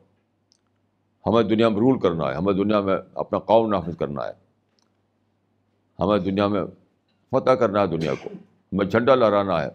ہمیں 1.27 1.43
دنیا 1.43 1.69
میں 1.69 1.77
رول 1.77 2.01
کرنا 2.01 2.29
ہے، 2.29 2.35
ہمیں 2.35 2.53
دنیا 2.53 2.81
میں 2.81 2.97
اپنا 3.15 3.39
قوم 3.39 3.71
نافذ 3.71 3.97
کرنا 3.97 4.27
ہے۔ 4.27 4.33
ہمیں 6.01 6.19
دنیا 6.19 6.49
میں 6.49 6.63
فتح 7.31 7.51
کرنا 7.51 7.81
ہے 7.81 7.87
دنیا 7.87 8.15
کو۔ 8.23 8.29
میں 8.73 8.87
جھنڈا 8.87 9.15
لہرانا 9.15 9.63
ہے۔ 9.63 9.69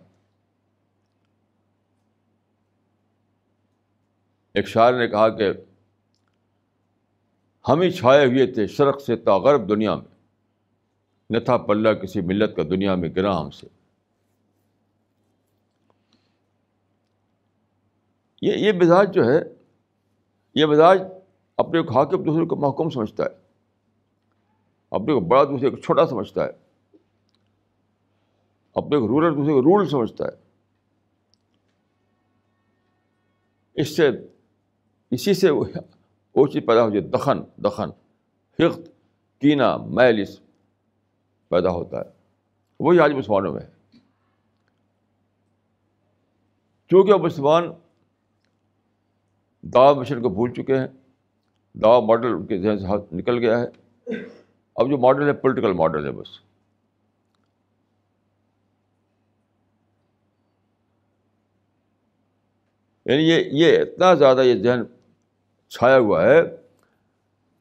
ایک 4.53 4.67
شاعر 4.67 4.93
نے 4.93 5.07
کہا 5.07 5.29
کہ 5.29 5.49
ہم 7.69 7.81
ہی 7.81 7.91
چھائے 7.91 8.25
ہوئے 8.25 8.47
تھے 8.47 8.67
شرق 8.67 9.01
سے 9.01 9.15
تاغرب 9.15 9.69
دنیا 9.69 9.95
میں۔ 9.95 10.16
نہ 11.29 11.39
تھا 11.39 11.57
پلہ 11.57 11.89
کسی 11.89 12.21
ملت 12.21 12.55
کا 12.55 12.63
دنیا 12.63 12.95
میں 12.95 13.09
گرا 13.09 13.41
ہم 13.41 13.49
سے۔ 13.49 13.67
یہ 18.41 18.53
یہ 18.53 18.71
مزاج 18.71 19.13
جو 19.13 19.25
ہے، 19.25 19.39
یہ 20.55 20.65
مزاج 20.65 21.01
اپنے 21.57 21.81
کو 21.81 21.93
حاکم 21.93 22.23
دوسرے 22.23 22.45
کو 22.45 22.55
محکوم 22.55 22.89
سمجھتا 22.89 23.23
ہے۔ 23.23 23.29
اپنے 24.91 25.13
کو 25.13 25.19
بڑا 25.19 25.43
دوسرے 25.43 25.69
کو 25.69 25.77
چھوٹا 25.77 26.07
سمجھتا 26.07 26.45
ہے۔ 26.45 26.49
اپنے 28.73 28.97
کو 28.97 29.07
رولر 29.07 29.31
دوسرے 29.31 29.53
کو 29.53 29.61
رول 29.61 29.89
سمجھتا 29.89 30.25
ہے۔ 30.25 30.47
اس 33.73 33.95
سے، 33.95 34.09
اسی 35.11 35.33
سے 35.33 35.49
وہ 35.49 36.47
چیز 36.47 36.63
پیدا 36.67 36.83
ہو 36.83 36.89
جائے 36.89 37.01
دخن 37.01 37.39
دخن 37.57 37.89
حقت 38.59 38.89
کینہ 39.41 39.77
میلس 39.77 40.39
پیدا 41.49 41.69
ہوتا 41.69 41.97
ہے۔ 41.97 42.11
وہی 42.79 42.99
آج 42.99 43.11
مسلمانوں 43.11 43.53
میں۔ 43.53 43.61
ہے 43.61 43.67
کیونکہ 46.87 47.13
مسلمان 47.15 47.63
دعا 49.61 49.93
مشن 49.93 50.21
کو 50.21 50.29
بھول 50.29 50.53
چکے 50.53 50.75
ہیں 50.75 50.87
دعا 51.73 51.99
ماڈل 51.99 52.27
ان 52.27 52.45
کے 52.45 52.61
ذہن 52.61 52.79
سے 52.79 52.85
ہاتھ 52.85 53.13
نکل 53.13 53.37
گیا 53.37 53.59
ہے۔ 53.59 53.65
اب 54.75 54.89
جو 54.89 54.97
ماڈل 54.97 55.27
ہے 55.27 55.33
پولیٹیکل 55.33 55.73
ماڈل 55.73 56.05
ہے 56.05 56.11
بس۔ 56.11 56.27
یعنی 63.05 63.23
یہ 63.23 63.43
یہ 63.51 63.81
اتنا 63.81 64.13
زیادہ 64.13 64.39
یہ 64.39 64.63
ذہن 64.63 64.79
چھایا 65.67 65.97
ہوا 65.97 66.25
ہے 66.25 66.41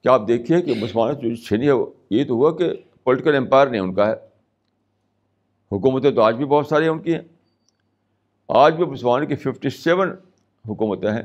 کہ 0.02 0.08
آپ 0.08 0.28
دیکھیے 0.28 0.62
کہ 0.62 0.74
مسلمانوں 0.74 1.20
جو 1.20 1.34
چھینی 1.34 1.68
ہے، 1.68 1.72
یہ 2.10 2.24
تو 2.24 2.34
ہوا 2.34 2.56
کہ 2.56 2.82
پولیٹیکل 3.06 3.36
امپائر 3.36 3.66
نہیں 3.66 3.80
ان 3.80 3.94
کا 3.94 4.06
ہے۔ 4.06 4.12
حکومتیں 5.72 6.10
تو 6.10 6.22
آج 6.22 6.36
بھی 6.36 6.44
بہت 6.44 6.66
ساری 6.66 6.84
ہیں 6.84 6.90
ان 6.90 7.02
کی۔ 7.02 7.14
ہیں 7.14 7.22
آج 8.48 8.74
بھی 8.74 8.84
مسلمانوں 8.84 9.26
کی 9.26 9.36
ففٹی 9.36 9.70
سیون 9.70 10.10
حکومتیں 10.68 11.10
ہیں۔ 11.10 11.22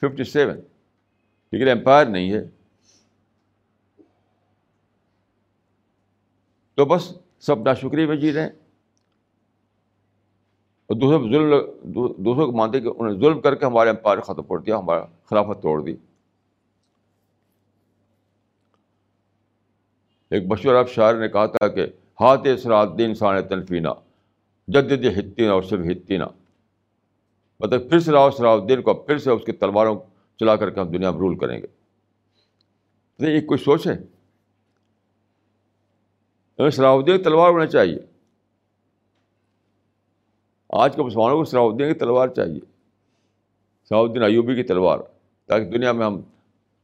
ففٹی 0.00 0.24
سیون 0.24 0.56
لیکن 1.52 1.68
امپائر 1.68 2.06
نہیں 2.06 2.32
ہے۔ 2.32 2.48
تو 6.74 6.84
بس 6.84 7.12
سب 7.40 7.62
ناشکری 7.62 8.06
میں 8.06 8.16
جی 8.16 8.32
رہے 8.32 8.42
ہیں۔ 8.42 8.50
اور 10.86 10.96
دوسرے 10.96 11.32
ظلم 11.32 11.50
دوسروں 12.24 12.46
کو 12.50 12.56
مانتے 12.56 12.80
کہ 12.80 12.88
انہوں 12.88 13.12
نے 13.12 13.18
ظلم 13.18 13.40
کر 13.40 13.54
کے 13.54 13.66
ہمارے 13.66 13.90
امپائر 13.90 14.20
ختم 14.20 14.42
کر 14.42 14.58
دیا، 14.58 14.78
ہمارا 14.78 15.04
خلافت 15.24 15.62
توڑ 15.62 15.82
دی۔ 15.82 15.96
ایک 20.30 20.42
مشہور 20.46 20.74
اب 20.74 20.88
شاعر 20.88 21.14
نے 21.14 21.28
کہا 21.28 21.46
تھا 21.46 21.68
کہ 21.68 21.86
ہاتھ 22.20 22.48
الدین 22.66 23.14
سان 23.14 23.48
تنفینہ 23.48 23.88
جدید 24.68 25.18
ہتینہ 25.18 25.50
اور 25.50 25.62
صرف 25.62 25.86
ہتینہ 25.86 26.24
مطلب 27.60 27.90
پھر 27.90 28.00
سے 28.00 28.12
راؤ 28.12 28.30
صلاح 28.30 28.52
الدین 28.52 28.82
کو، 28.82 28.94
پھر 28.94 29.18
سے 29.18 29.30
اس 29.30 29.44
کی 29.44 29.52
تلواروں 29.52 29.98
چلا 30.40 30.56
کر 30.56 30.70
کے 30.70 30.80
ہم 30.80 30.88
دنیا 30.88 31.10
میں 31.10 31.18
رول 31.18 31.38
کریں 31.38 31.62
گے۔ 31.62 31.66
یہ 33.18 33.40
کوئی 33.40 33.58
سوچ 33.58 33.86
ہے؟ 33.86 33.98
صلاح 36.70 36.92
الدین 36.92 37.16
کی 37.16 37.22
تلوار 37.22 37.50
ہونا 37.50 37.66
چاہیے۔ 37.66 37.98
آج 40.70 40.96
کے 40.96 41.02
مسلمانوں 41.02 41.38
کو 41.38 41.44
صلاح 41.44 41.62
الدین 41.62 41.92
کی 41.92 41.98
تلوار 41.98 42.28
چاہیے۔ 42.28 42.60
صلاح 43.88 44.00
الدین 44.00 44.22
ایوبی 44.22 44.54
کی 44.54 44.62
تلوار، 44.62 44.98
تاکہ 45.46 45.64
دنیا 45.64 45.92
میں 45.92 46.06
ہم 46.06 46.20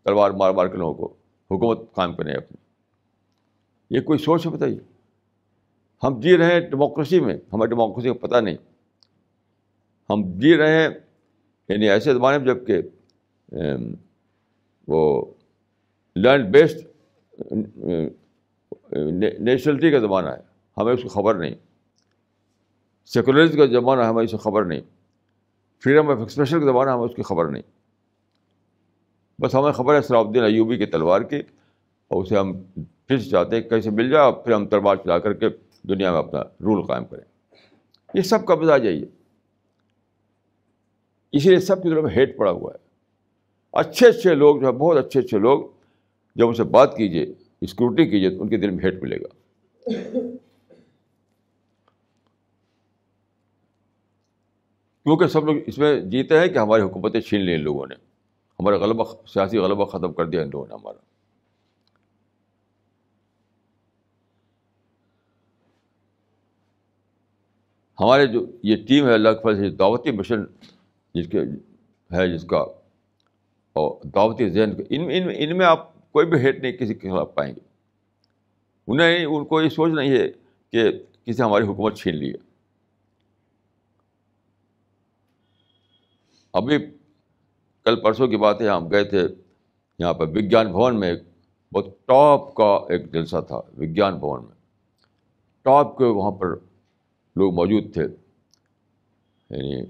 تلوار 0.05 0.31
مار 0.31 0.51
مار 0.51 0.67
کے 0.67 0.77
لوگوں 0.77 0.95
کو 0.95 1.15
حکومت 1.51 1.79
قائم 1.93 2.15
کریں 2.15 2.35
اپنی۔ 2.35 2.64
یہ 3.95 4.01
کوئی 4.01 4.19
سوچ 4.19 4.47
ہے 4.47 4.51
بتائیے 4.51 4.79
ہم 6.03 6.21
جی 6.21 6.37
رہے 6.37 6.53
ہیں 6.53 6.61
ڈیموکریسی 6.61 7.21
میں 7.21 7.37
ہمیں 7.53 7.67
ڈیموکریسی 7.67 8.09
کا 8.09 8.27
پتہ 8.27 8.37
نہیں۔ 8.37 8.57
ہم 10.11 10.23
جی 10.41 10.57
رہے 10.57 10.81
ہیں 10.81 10.89
یعنی 11.69 11.89
ایسے 11.89 12.15
زمانے 12.15 12.39
میں 12.39 12.47
جبکہ 12.47 12.81
وہ 14.89 15.25
لینڈ 16.17 16.49
بیسڈ 16.49 16.87
نیشنلٹی 19.39 19.91
کا 19.91 19.99
زمانہ 19.99 20.29
ہے۔ 20.29 20.41
ہمیں 20.77 20.93
اس 20.93 21.03
کی 21.03 21.09
خبر 21.09 21.35
نہیں۔ 21.35 21.55
سیکولرز 23.05 23.57
کا 23.57 23.67
زمانہ 23.67 24.03
ہے، 24.03 24.07
ہمیں 24.07 24.25
اس 24.25 24.31
کی 24.31 24.37
خبر 24.37 24.65
نہیں۔ 24.65 24.81
فریڈم 25.85 26.11
آف 26.11 26.19
ایکسپریشن 26.19 26.61
کا 26.61 26.67
زمانہ 26.67 26.91
ہمیں 26.91 27.05
اس 27.05 27.15
کی 27.17 27.23
خبر 27.23 27.49
نہیں۔ 27.49 27.63
بس 29.39 29.55
ہمیں 29.55 29.73
خبر 29.73 29.95
ہے، 29.95 30.03
صلاح 30.03 30.21
الدین 30.21 30.45
ایوبی 30.45 30.79
کی 30.79 30.87
تلوار 30.87 31.21
کی، 31.21 31.39
اور 32.09 32.23
اسے 32.23 32.39
ہم 32.39 32.53
پھر 33.09 33.19
سے 33.19 33.31
چاہتے 33.31 33.57
ہیں 33.57 33.63
کہیں 33.63 33.81
سے 33.81 33.91
مل 33.91 34.11
جائے 34.11 34.25
اور 34.25 34.33
پھر 34.33 34.53
ہم 34.53 34.67
تلوار 34.67 34.97
چلا 34.97 35.19
کر 35.19 35.33
کے 35.33 35.49
دنیا 35.83 36.11
میں 36.11 36.19
اپنا 36.19 36.43
رول 36.43 36.87
قائم 36.87 37.05
کریں۔ 37.05 37.57
یہ 38.15 38.23
سب 38.23 38.47
کا 38.47 38.55
مزاج 38.55 38.87
ہے۔ 38.87 39.01
اسی 41.33 41.49
لیے 41.49 41.61
سب 41.61 41.83
کی 41.83 41.91
طرف 41.91 42.05
ہیٹ 42.17 42.37
پڑا 42.37 42.51
ہوا 42.51 42.73
ہے۔ 42.75 42.85
اچھے 43.73 44.09
اچھے 44.09 44.35
لوگ 44.35 44.61
جو 44.61 44.67
ہے 44.67 44.73
بہت 44.73 44.97
اچھے 44.97 45.21
اچھے 45.21 45.39
لوگ، 45.39 45.65
جب 46.37 46.49
ان 46.49 46.55
سے 46.55 46.65
بات 46.65 46.97
کیجیے، 46.97 47.27
اسکروٹی 47.61 48.05
کیجیے، 48.05 48.31
تو 48.31 48.43
ان 48.43 48.49
کے 48.49 48.57
دل 48.57 48.71
میں 48.71 48.85
ہیٹ 48.85 49.03
ملے 49.03 49.21
گا۔ 49.21 49.27
کیونکہ 55.03 55.27
سب 55.27 55.45
لوگ 55.45 55.55
اس 55.67 55.79
میں 55.79 56.01
جیتے 56.01 56.39
ہیں 56.39 56.49
کہ 56.49 56.59
ہماری 56.59 56.83
حکومتیں 56.83 57.21
چھین 57.21 57.41
لی 57.41 57.55
ان 57.55 57.61
لوگوں 57.61 57.87
نے۔ 57.87 57.95
ہمارا 58.61 58.77
غلبہ، 58.77 59.05
سیاسی 59.27 59.59
غلبہ 59.59 59.85
ختم 59.85 60.13
کر 60.13 60.27
دیا 60.27 60.43
ان 60.43 60.51
لوگوں 60.53 60.67
نے، 60.67 60.75
ہمارا۔ 60.75 61.14
ہمارے 68.01 68.27
جو 68.27 68.47
یہ 68.63 68.77
ٹیم 68.89 69.07
ہے 69.07 69.13
اللہ 69.15 69.29
کے 69.29 69.55
فضل 69.55 69.79
دعوتی 69.79 70.11
مشن 70.11 70.45
جس 71.15 71.29
کے 71.29 71.41
ہے، 72.13 72.35
جس 72.35 72.45
کا 72.45 72.59
اور 73.73 74.07
دعوتی 74.07 74.49
ذہن 74.49 74.71
ان 74.91 75.11
ان 75.13 75.31
ان 75.37 75.59
میں 75.59 75.67
آپ 75.67 76.13
کوئی 76.13 76.27
بھی 76.27 76.39
ہیٹ 76.39 76.59
نہیں 76.59 76.73
کسی 76.73 76.95
کے 76.95 77.11
خلاف 77.11 77.35
پائیں 77.35 77.55
گے۔ 77.55 77.61
انہیں 78.87 79.25
ان 79.25 79.45
کو 79.45 79.63
یہ 79.63 79.69
سوچ 79.69 79.93
نہیں 79.93 80.11
ہے 80.11 80.29
کہ 80.71 80.93
کسی 81.25 81.43
ہماری 81.43 81.67
حکومت 81.67 81.99
چھین 81.99 82.17
لی 82.17 82.31
ہے۔ 82.31 82.39
ابھی 86.53 86.79
کل 87.85 88.01
پرسوں 88.01 88.27
کی 88.27 88.37
بات 88.37 88.61
ہے 88.61 88.69
ہم 88.69 88.91
گئے 88.91 89.05
تھے، 89.05 89.23
یہاں 89.99 90.15
پہ 90.15 90.25
وگیان 90.25 90.71
بھون 90.71 91.01
میں 91.01 91.09
ایک 91.09 91.23
بہت 91.75 92.07
ٹاپ 92.07 92.55
کا 92.55 92.79
ایک 92.89 93.13
جلسہ 93.13 93.37
تھا، 93.49 93.57
وگیان 93.57 94.19
بھون 94.19 94.45
میں۔ 94.45 94.55
ٹاپ 95.63 95.99
کے 95.99 96.05
وہاں 96.05 96.31
پر 96.31 96.47
لوگ 97.37 97.55
موجود 97.55 97.95
تھے۔ 97.95 98.03
یعنی 99.51 99.83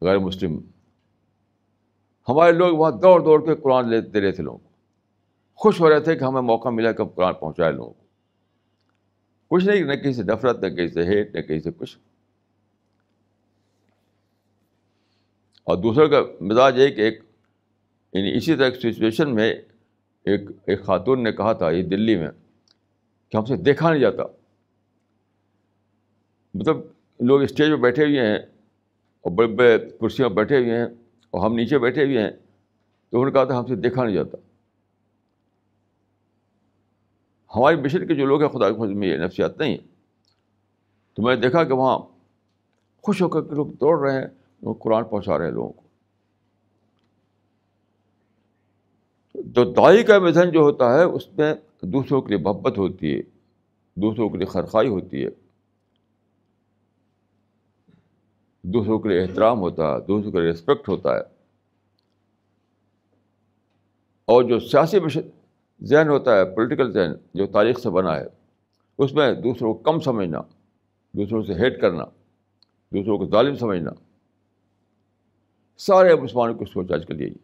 غیر 0.00 0.18
مسلم۔ 0.18 0.60
ہمارے 2.28 2.52
لوگ 2.52 2.76
وہاں 2.76 2.90
دوڑ 2.90 3.20
دوڑ 3.20 3.46
کے 3.46 3.54
قرآن 3.54 3.88
لے 3.88 4.00
دے 4.00 4.20
رہے 4.20 4.32
تھے 4.32 4.42
لوگوں 4.42 4.58
کو۔ 4.58 4.68
خوش 5.54 5.80
ہو 5.80 5.90
رہے 5.90 6.00
تھے 6.00 6.16
کہ 6.16 6.24
ہمیں 6.24 6.42
موقع 6.42 6.68
ملا 6.68 6.92
کہ 6.92 7.02
ہم 7.02 7.08
قرآن 7.08 7.34
پہنچائے 7.34 7.72
لوگوں 7.72 7.90
کو۔ 7.90 8.04
کچھ 9.48 9.64
نہیں، 9.64 9.84
نہ 9.84 9.94
کہیں 9.94 10.12
سے 10.12 10.22
نفرت، 10.22 10.64
نہ 10.64 10.68
کہیں 10.68 10.88
سے 10.88 11.04
ہیٹ، 11.04 11.36
نہ 11.36 11.40
کہیں 11.40 11.60
سے 11.60 11.70
کچھ۔ 11.78 11.98
اور 15.64 15.76
دوسرے 15.76 16.08
کا 16.08 16.20
مزاج 16.40 16.80
ہے 16.80 16.90
کہ 16.90 17.00
ایک 17.00 17.22
یعنی 18.12 18.36
اسی 18.36 18.56
طرح 18.56 18.70
سچویشن 18.70 19.34
میں 19.34 19.54
ایک 20.24 20.40
ایک 20.66 20.82
خاتون 20.82 21.22
نے 21.22 21.32
کہا 21.32 21.52
تھا 21.52 21.70
یہ 21.70 21.82
دلی 21.82 22.16
میں 22.16 22.28
کہ 23.28 23.36
ہم 23.36 23.44
سے 23.44 23.56
دیکھا 23.56 23.90
نہیں 23.90 24.00
جاتا۔ 24.00 24.43
مطلب 26.54 26.76
لوگ 27.20 27.42
اسٹیج 27.42 27.70
پہ 27.70 27.76
بیٹھے 27.76 28.04
ہوئے 28.04 28.20
ہیں 28.20 28.36
اور 28.36 29.32
بڑے 29.32 29.46
بڑے 29.46 29.78
کرسیوں 29.78 30.28
پہ 30.28 30.34
بیٹھے 30.34 30.58
ہوئے 30.58 30.78
ہیں 30.78 30.86
اور 31.30 31.44
ہم 31.44 31.54
نیچے 31.54 31.78
بیٹھے 31.78 32.04
ہوئے 32.04 32.20
ہیں 32.20 32.30
تو 33.10 33.16
انہوں 33.16 33.24
نے 33.24 33.32
کہا 33.32 33.44
تھا 33.44 33.58
ہم 33.58 33.66
سے 33.66 33.74
دیکھا 33.74 34.04
نہیں 34.04 34.14
جاتا۔ 34.14 34.38
ہماری 37.56 37.76
مشن 37.76 38.06
کے 38.06 38.14
جو 38.14 38.26
لوگ 38.26 38.42
ہیں 38.42 38.48
خدا 38.48 38.70
کے 38.70 38.94
میں 38.94 39.08
یہ 39.08 39.16
نفسیات 39.16 39.58
نہیں 39.58 39.76
تو 41.14 41.22
میں 41.22 41.34
نے 41.34 41.40
دیکھا 41.40 41.64
کہ 41.64 41.72
وہاں 41.72 41.98
خوش 43.02 43.22
ہو 43.22 43.28
کر 43.28 43.40
کے 43.40 43.54
لوگ 43.54 43.66
دوڑ 43.66 44.08
رہے 44.08 44.20
ہیں 44.20 44.26
وہ 44.62 44.74
قرآن 44.74 45.04
پہنچا 45.04 45.38
رہے 45.38 45.44
ہیں 45.44 45.52
لوگوں 45.52 45.72
کو۔ 45.72 45.82
تو 49.54 49.72
دائی 49.72 50.02
کا 50.04 50.18
مزن 50.18 50.50
جو 50.50 50.60
ہوتا 50.60 50.98
ہے، 50.98 51.02
اس 51.02 51.32
میں 51.32 51.54
دوسروں 51.80 52.22
کے 52.22 52.34
لیے 52.34 52.44
محبت 52.44 52.78
ہوتی 52.78 53.16
ہے، 53.16 53.20
دوسروں 53.94 54.28
کے 54.28 54.38
لیے 54.38 54.46
خرخائی 54.46 54.88
ہوتی 54.88 55.24
ہے۔ 55.24 55.43
دوسروں 58.64 58.98
کے 58.98 59.08
لیے 59.08 59.22
احترام 59.22 59.58
ہوتا 59.58 59.94
ہے، 59.94 60.00
دوسروں 60.00 60.32
کے 60.32 60.40
لیے 60.40 60.50
رسپیکٹ 60.50 60.88
ہوتا 60.88 61.14
ہے۔ 61.14 61.20
اور 64.24 64.42
جو 64.42 64.60
سیاسی 64.60 64.98
ذہن 65.82 66.08
ہوتا 66.08 66.36
ہے 66.36 66.44
پولیٹیکل 66.44 66.92
ذہن 66.92 67.12
جو 67.34 67.46
تاریخ 67.46 67.80
سے 67.80 67.90
بنا 67.90 68.16
ہے، 68.16 68.26
اس 68.98 69.12
میں 69.12 69.32
دوسروں 69.32 69.74
کو 69.74 69.82
کم 69.82 70.00
سمجھنا، 70.00 70.40
دوسروں 71.12 71.42
سے 71.42 71.54
ہیٹ 71.54 71.80
کرنا، 71.80 72.04
دوسروں 72.92 73.18
کو 73.18 73.26
ظالم 73.26 73.56
سمجھنا، 73.56 73.90
سارے 75.78 76.14
مسلمانوں 76.14 76.54
کی 76.54 76.64
سوچ 76.64 76.92
آج 76.92 77.06
کل 77.06 77.20
یہی 77.20 77.34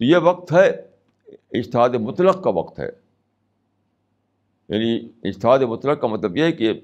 یہ 0.00 0.16
وقت 0.16 0.52
ہے 0.52 0.68
اشتہاد 1.52 1.88
مطلق 1.88 2.42
کا 2.42 2.50
وقت 2.50 2.80
ہے۔ 2.80 2.90
یعنی 4.68 5.08
اشتہاد 5.28 5.58
مطلق 5.58 6.00
کا 6.00 6.06
مطلب 6.06 6.36
یہ 6.36 6.42
ہے 6.42 6.52
کہ 6.52 6.80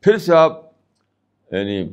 پھر 0.00 0.18
سے 0.18 0.34
آپ 0.34 0.69
یعنی 1.52 1.88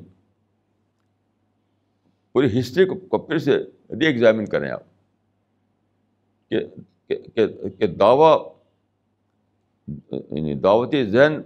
پوری 2.31 2.59
ہسٹری 2.59 2.85
کو 2.85 3.17
پھر 3.17 3.37
سے 3.37 3.57
ری 3.89 4.05
ایگزامن 4.05 4.45
کریں 4.45 4.71
آپ۔ 4.71 4.83
کہ 7.77 7.87
دعویٰ 7.87 8.53
یعنی 10.11 10.53
دعوتی 10.53 11.05
ذہن 11.05 11.41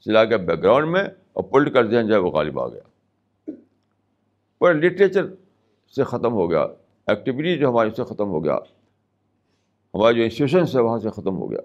چلا 0.00 0.24
گیا 0.24 0.36
بیک 0.36 0.62
گراؤنڈ 0.62 0.88
میں 0.88 1.04
اور 1.32 1.44
پولیٹیکل 1.44 1.90
ذہن 1.90 2.06
جو 2.06 2.14
ہے 2.14 2.18
وہ 2.18 2.30
غالب 2.30 2.60
آ 2.60 2.68
گیا۔ 2.68 2.80
پر 4.58 4.74
لٹریچر 4.74 5.26
سے 5.96 6.04
ختم 6.04 6.32
ہو 6.32 6.50
گیا۔ 6.50 6.66
ایکٹیویٹی 7.06 7.58
جو 7.58 7.68
ہماری 7.70 7.90
سے 7.96 8.04
ختم 8.04 8.28
ہو 8.28 8.44
گیا۔ 8.44 8.54
ہمارے 9.94 10.14
جو 10.14 10.22
انسٹیٹیوشنس 10.22 10.76
ہے 10.76 10.80
وہاں 10.80 10.98
سے 10.98 11.10
ختم 11.10 11.36
ہو 11.36 11.50
گیا۔ 11.50 11.60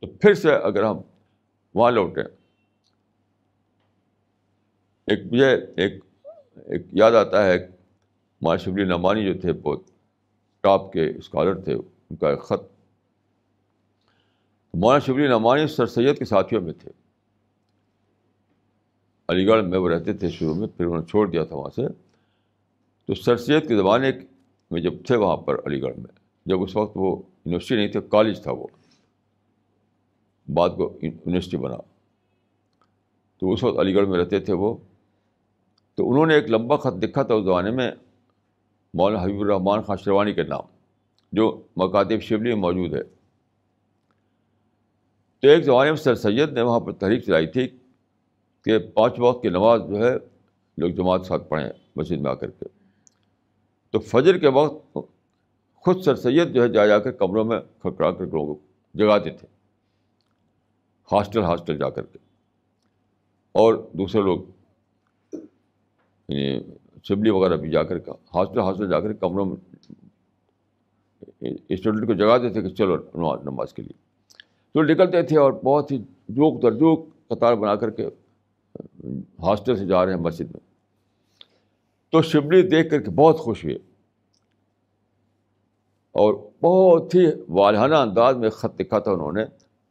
تو 0.00 0.06
پھر 0.06 0.34
سے 0.34 0.52
اگر 0.52 0.82
ہم 0.82 0.96
وہاں 1.74 1.90
لوٹیں، 1.90 2.22
ایک 5.06 5.32
مجھے 5.32 5.50
ایک 5.76 6.04
ایک 6.54 6.86
یاد 6.92 7.12
آتا 7.12 7.46
ہے 7.46 7.68
مولانا 8.40 8.56
شبلی 8.56 8.84
نعمانی 8.84 9.26
جو 9.26 9.40
تھے، 9.40 9.52
بہت 9.52 9.80
ٹاپ 10.60 10.92
کے 10.92 11.10
اسکالر 11.10 11.54
تھے، 11.54 11.74
ان 11.74 12.16
کا 12.16 12.30
ایک 12.30 12.40
خط۔ 12.40 12.62
مولانا 14.74 14.98
شبلی 14.98 15.28
نعمانی 15.28 15.66
سر 15.66 15.86
سید 15.86 16.18
کے 16.18 16.24
ساتھیوں 16.24 16.62
میں 16.62 16.72
تھے۔ 16.72 16.90
علی 19.28 19.46
گڑھ 19.46 19.64
میں 19.64 19.78
وہ 19.78 19.88
رہتے 19.88 20.12
تھے 20.12 20.28
شروع 20.28 20.54
میں، 20.54 20.68
پھر 20.68 20.84
انہوں 20.84 21.00
نے 21.00 21.06
چھوڑ 21.06 21.30
دیا 21.30 21.44
تھا 21.44 21.56
وہاں 21.56 21.70
سے۔ 21.70 21.82
تو 23.06 23.14
سر 23.14 23.36
سید 23.36 23.68
کے 23.68 23.76
زمانے 23.76 24.10
میں 24.70 24.80
جب 24.80 24.92
تھے 25.06 25.16
وہاں 25.16 25.36
پر 25.36 25.54
علی 25.66 25.82
گڑھ 25.82 25.96
میں، 25.96 26.18
جب 26.46 26.62
اس 26.62 26.76
وقت 26.76 26.92
وہ 26.94 27.22
یونیورسٹی 27.44 27.76
نہیں 27.76 27.88
تھے 27.88 28.00
کالج 28.00 28.42
تھا 28.42 28.52
وہ۔ 28.52 28.66
بعد 30.48 30.68
کو 30.68 30.98
یونیورسٹی 31.02 31.56
بنا۔ 31.56 31.76
تو 33.38 33.52
اس 33.52 33.64
وقت 33.64 33.78
علی 33.78 33.94
گڑھ 33.94 34.08
میں 34.08 34.18
رہتے 34.18 34.40
تھے 34.40 34.52
وہ۔ 34.52 34.76
تو 35.94 36.10
انہوں 36.10 36.26
نے 36.26 36.34
ایک 36.34 36.50
لمبا 36.50 36.76
خط 36.76 37.04
لکھا 37.04 37.22
تھا 37.22 37.34
اس 37.34 37.44
زمانے 37.44 37.70
میں، 37.70 37.90
مولانا 38.94 39.24
حبیب 39.24 39.40
الرحمٰن 39.40 39.82
خان 39.82 39.96
شروانی 39.96 40.32
کے 40.32 40.42
نام، 40.42 40.60
جو 41.32 41.62
مکاتب 41.76 42.22
شبلی 42.22 42.48
میں 42.48 42.62
موجود 42.62 42.94
ہے۔ 42.94 43.02
تو 45.40 45.48
ایک 45.48 45.64
زمانے 45.64 45.90
میں 45.90 45.98
سر 45.98 46.14
سید 46.14 46.52
نے 46.52 46.62
وہاں 46.62 46.80
پر 46.80 46.92
تحریک 46.92 47.24
چلائی 47.24 47.46
تھی 47.46 47.68
کہ 48.64 48.78
پانچ 48.78 49.14
وقت 49.18 49.42
کی 49.42 49.48
نماز 49.48 49.80
جو 49.88 49.96
ہے، 49.96 50.14
لوگ 50.78 50.90
جماعت 50.90 51.26
ساتھ 51.26 51.48
پڑھیں 51.48 51.70
مسجد 51.96 52.20
میں 52.20 52.30
آ 52.30 52.34
کر 52.34 52.50
کے۔ 52.50 52.64
تو 53.90 53.98
فجر 53.98 54.38
کے 54.38 54.48
وقت 54.48 54.98
خود 55.74 56.02
سر 56.02 56.14
سید 56.14 56.54
جو 56.54 56.62
ہے، 56.62 56.68
جا 56.68 56.86
جا 56.86 56.98
کر 56.98 57.12
کمروں 57.12 57.44
میں 57.44 57.60
کھڑکڑا 57.78 58.10
کر 58.10 58.26
لوگوں 58.26 58.54
کو 58.54 58.60
جگاتے 58.94 59.30
تھے۔ 59.30 59.57
ہاسٹل 61.12 61.42
ہاسٹل 61.42 61.78
جا 61.78 61.90
کر 61.90 62.06
کے۔ 62.06 62.18
اور 63.52 63.74
دوسرے 63.92 64.22
لوگ 64.22 64.38
یعنی 66.28 66.60
شبلی 67.04 67.30
وغیرہ 67.30 67.56
بھی 67.56 67.70
جا 67.70 67.82
کر 67.82 67.98
کے، 67.98 68.10
ہاسٹل 68.10 68.60
ہاسٹل 68.60 68.90
جا 68.90 69.00
کر 69.00 69.12
کمروں 69.12 69.44
میں، 69.44 69.82
اسٹوڈنٹ 71.68 72.06
کو 72.06 72.14
جگاتے 72.14 72.48
تھے 72.48 72.62
کہ 72.62 72.68
چلو 72.68 72.96
نماز 73.36 73.74
کے 73.74 73.82
لیے۔ 73.82 74.08
تو 74.74 74.82
نکلتے 74.82 75.22
تھے 75.22 75.38
اور 75.38 75.52
بہت 75.52 75.92
ہی 75.92 75.98
جوک 76.28 76.62
در 76.62 76.72
جوک 76.72 77.06
قطار 77.28 77.54
بنا 77.54 77.74
کر 77.74 77.90
کے 77.90 78.06
ہاسٹل 79.38 79.76
سے 79.76 79.86
جا 79.86 80.06
رہے 80.06 80.14
ہیں 80.14 80.20
مسجد 80.20 80.44
میں۔ 80.44 80.60
تو 82.10 82.22
شبلی 82.22 82.62
دیکھ 82.62 82.90
کر 82.90 83.02
کے 83.02 83.10
بہت 83.10 83.38
خوش 83.38 83.64
ہوئے۔ 83.64 83.76
اور 86.12 86.34
بہت 86.62 87.14
ہی 87.14 87.26
والہانہ 87.48 87.94
انداز 87.94 88.36
میں 88.36 88.50
خط 88.50 88.80
لکھا 88.80 88.98
تھا 88.98 89.12
انہوں 89.12 89.32
نے 89.32 89.44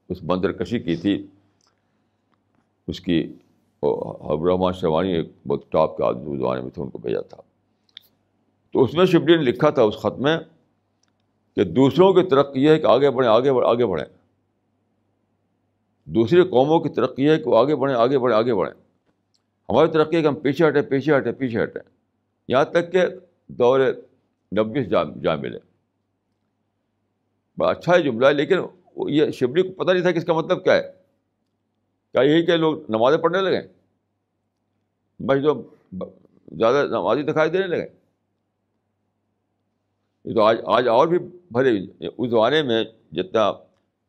اس 0.09 0.23
بندر 0.23 0.51
کشی 0.51 0.79
کی 0.79 0.95
تھی۔ 0.95 1.27
اس 2.87 3.01
کی 3.01 3.33
رحمان 4.23 4.73
شیوانی 4.73 5.13
ایک 5.13 5.29
بہت 5.47 5.71
ٹاپ 5.71 5.97
کے 5.97 6.03
آدمی 6.03 6.37
زمانے 6.37 6.61
میں 6.61 6.69
تھے، 6.69 6.81
ان 6.81 6.89
کو 6.89 6.97
بھیجا 6.97 7.21
تھا۔ 7.21 7.37
تو 8.71 8.83
اس 8.83 8.93
میں 8.93 9.05
شبلی 9.05 9.35
نے 9.35 9.41
لکھا 9.41 9.69
تھا 9.69 9.81
اس 9.81 9.97
خط 9.97 10.19
میں 10.19 10.37
کہ 11.55 11.63
دوسروں 11.63 12.13
کی 12.13 12.29
ترقی 12.29 12.63
یہ 12.63 12.69
ہے 12.69 12.79
کہ 12.79 12.85
آگے 12.85 13.11
بڑھیں 13.11 13.31
آگے 13.31 13.53
بڑھیں 13.53 13.69
آگے 13.69 13.85
بڑھیں۔ 13.85 14.17
دوسری 16.05 16.41
قوموں 16.41 16.79
کی 16.79 16.89
ترقی 16.89 17.23
یہ 17.23 17.31
ہے 17.31 17.37
کہ 17.37 17.49
وہ 17.49 17.57
آگے 17.57 17.75
بڑھیں 17.75 17.97
آگے 17.97 18.19
بڑھیں 18.19 18.37
آگے 18.37 18.53
بڑھیں۔ 18.53 18.81
ہماری 19.69 19.89
ترقی 19.89 20.15
ہے 20.15 20.21
کہ 20.21 20.27
ہم 20.27 20.35
پیچھے 20.35 20.67
ہٹیں 20.67 20.81
پیچھے 20.81 21.17
ہٹیں 21.17 21.31
پیچھے 21.31 21.63
ہٹیں۔ 21.63 21.81
یہاں 22.47 22.63
تک 22.63 22.91
کہ 22.91 23.01
دور 23.47 23.79
نبیس 24.57 24.89
جا 24.89 25.03
جا 25.03 25.35
ملے۔ 25.35 25.59
بڑا 27.57 27.69
اچھا 27.69 27.93
ہے 27.93 28.01
جملہ 28.01 28.25
ہے 28.27 28.33
لیکن 28.33 28.57
یہ 29.09 29.31
شبلی 29.31 29.61
کو 29.61 29.83
پتہ 29.83 29.91
نہیں 29.91 30.01
تھا 30.01 30.11
کہ 30.11 30.17
اس 30.17 30.25
کا 30.25 30.33
مطلب 30.33 30.63
کیا 30.63 30.73
ہے۔ 30.73 30.81
کیا 32.11 32.21
یہی 32.21 32.45
کہ 32.45 32.57
لوگ 32.57 32.77
نمازیں 32.89 33.17
پڑھنے 33.17 33.41
لگیں 33.41 33.61
بس 35.19 35.43
جو 35.43 35.63
زیادہ 36.51 36.87
نمازی 36.87 37.23
دکھائی 37.23 37.49
دینے 37.49 37.67
لگے۔ 37.67 37.87
یہ 40.25 40.33
تو 40.33 40.41
آج 40.41 40.57
آج 40.65 40.87
اور 40.87 41.07
بھی 41.07 41.19
بھلے 41.51 42.07
اس 42.17 42.29
زمانے 42.29 42.63
میں 42.63 42.83
جتنا 43.11 43.51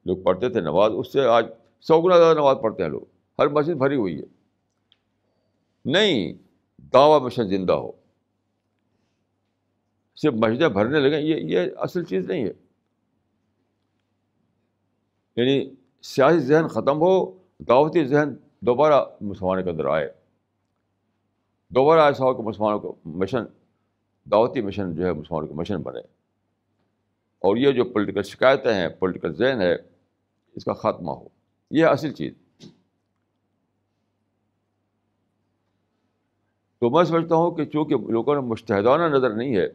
لوگ 0.07 0.17
پڑھتے 0.17 0.49
تھے 0.49 0.61
نماز، 0.61 0.93
اس 0.97 1.13
سے 1.13 1.21
آج 1.21 1.47
سو 1.81 2.01
گنا 2.01 2.19
زیادہ 2.19 2.39
نماز 2.39 2.57
پڑھتے 2.63 2.83
ہیں 2.83 2.91
لوگ۔ 2.91 3.01
ہر 3.39 3.49
مسجد 3.49 3.75
بھری 3.75 3.97
ہوئی 3.97 4.19
ہے۔ 4.19 4.25
نہیں، 5.85 6.33
دعوی 6.79 7.21
مشن 7.21 7.49
زندہ 7.49 7.73
ہو۔ 7.73 7.93
صرف 10.17 10.35
مسجدیں 10.35 10.69
بھرنے 10.69 11.01
لگیں 11.01 11.21
یہ 11.21 11.37
یہ 11.37 11.71
اصل 11.77 12.05
چیز 12.05 12.25
نہیں 12.31 12.45
ہے۔ 12.45 12.68
یعنی 15.39 15.75
سیاسی 16.03 16.39
ذہن 16.39 16.69
ختم 16.69 17.01
ہو، 17.01 17.39
دعوتی 17.59 18.05
ذہن 18.05 18.29
دوبارہ 18.61 19.05
مسلمانوں 19.21 19.65
کے 19.65 19.71
اندر 19.71 19.85
آئے۔ 19.85 20.13
دوبارہ 21.69 22.01
ایسا 22.01 22.25
ہو 22.25 22.35
کہ 22.35 22.43
مسلمانوں 22.43 22.81
کو 22.81 22.97
مشن، 23.05 23.45
دعوتی 24.31 24.61
مشن 24.61 24.95
جو 24.95 25.07
ہے 25.07 25.13
مسلمانوں 25.13 25.49
کا 25.49 25.55
مشن 25.55 25.83
بنے۔ 25.83 26.01
اور 27.39 27.57
یہ 27.57 27.73
جو 27.73 27.85
پولیٹیکل 27.85 28.23
شکایتیں 28.23 28.75
ہیں 28.75 28.89
پولیٹیکل 28.89 29.35
ذہن 29.35 29.61
ہے، 29.61 29.75
اس 30.55 30.65
کا 30.65 30.73
خاتمہ 30.73 31.11
ہو۔ 31.11 31.29
یہ 31.71 31.85
اصل 31.85 32.13
چیز۔ 32.13 32.35
تو 36.79 36.91
میں 36.91 37.05
سمجھتا 37.05 37.35
ہوں 37.35 37.51
کہ 37.51 37.65
چونکہ 37.65 37.97
لوگوں 37.97 38.35
نے 38.35 38.41
مشتحدانہ 38.41 39.17
نظر 39.17 39.31
نہیں 39.31 39.57
ہے، 39.57 39.69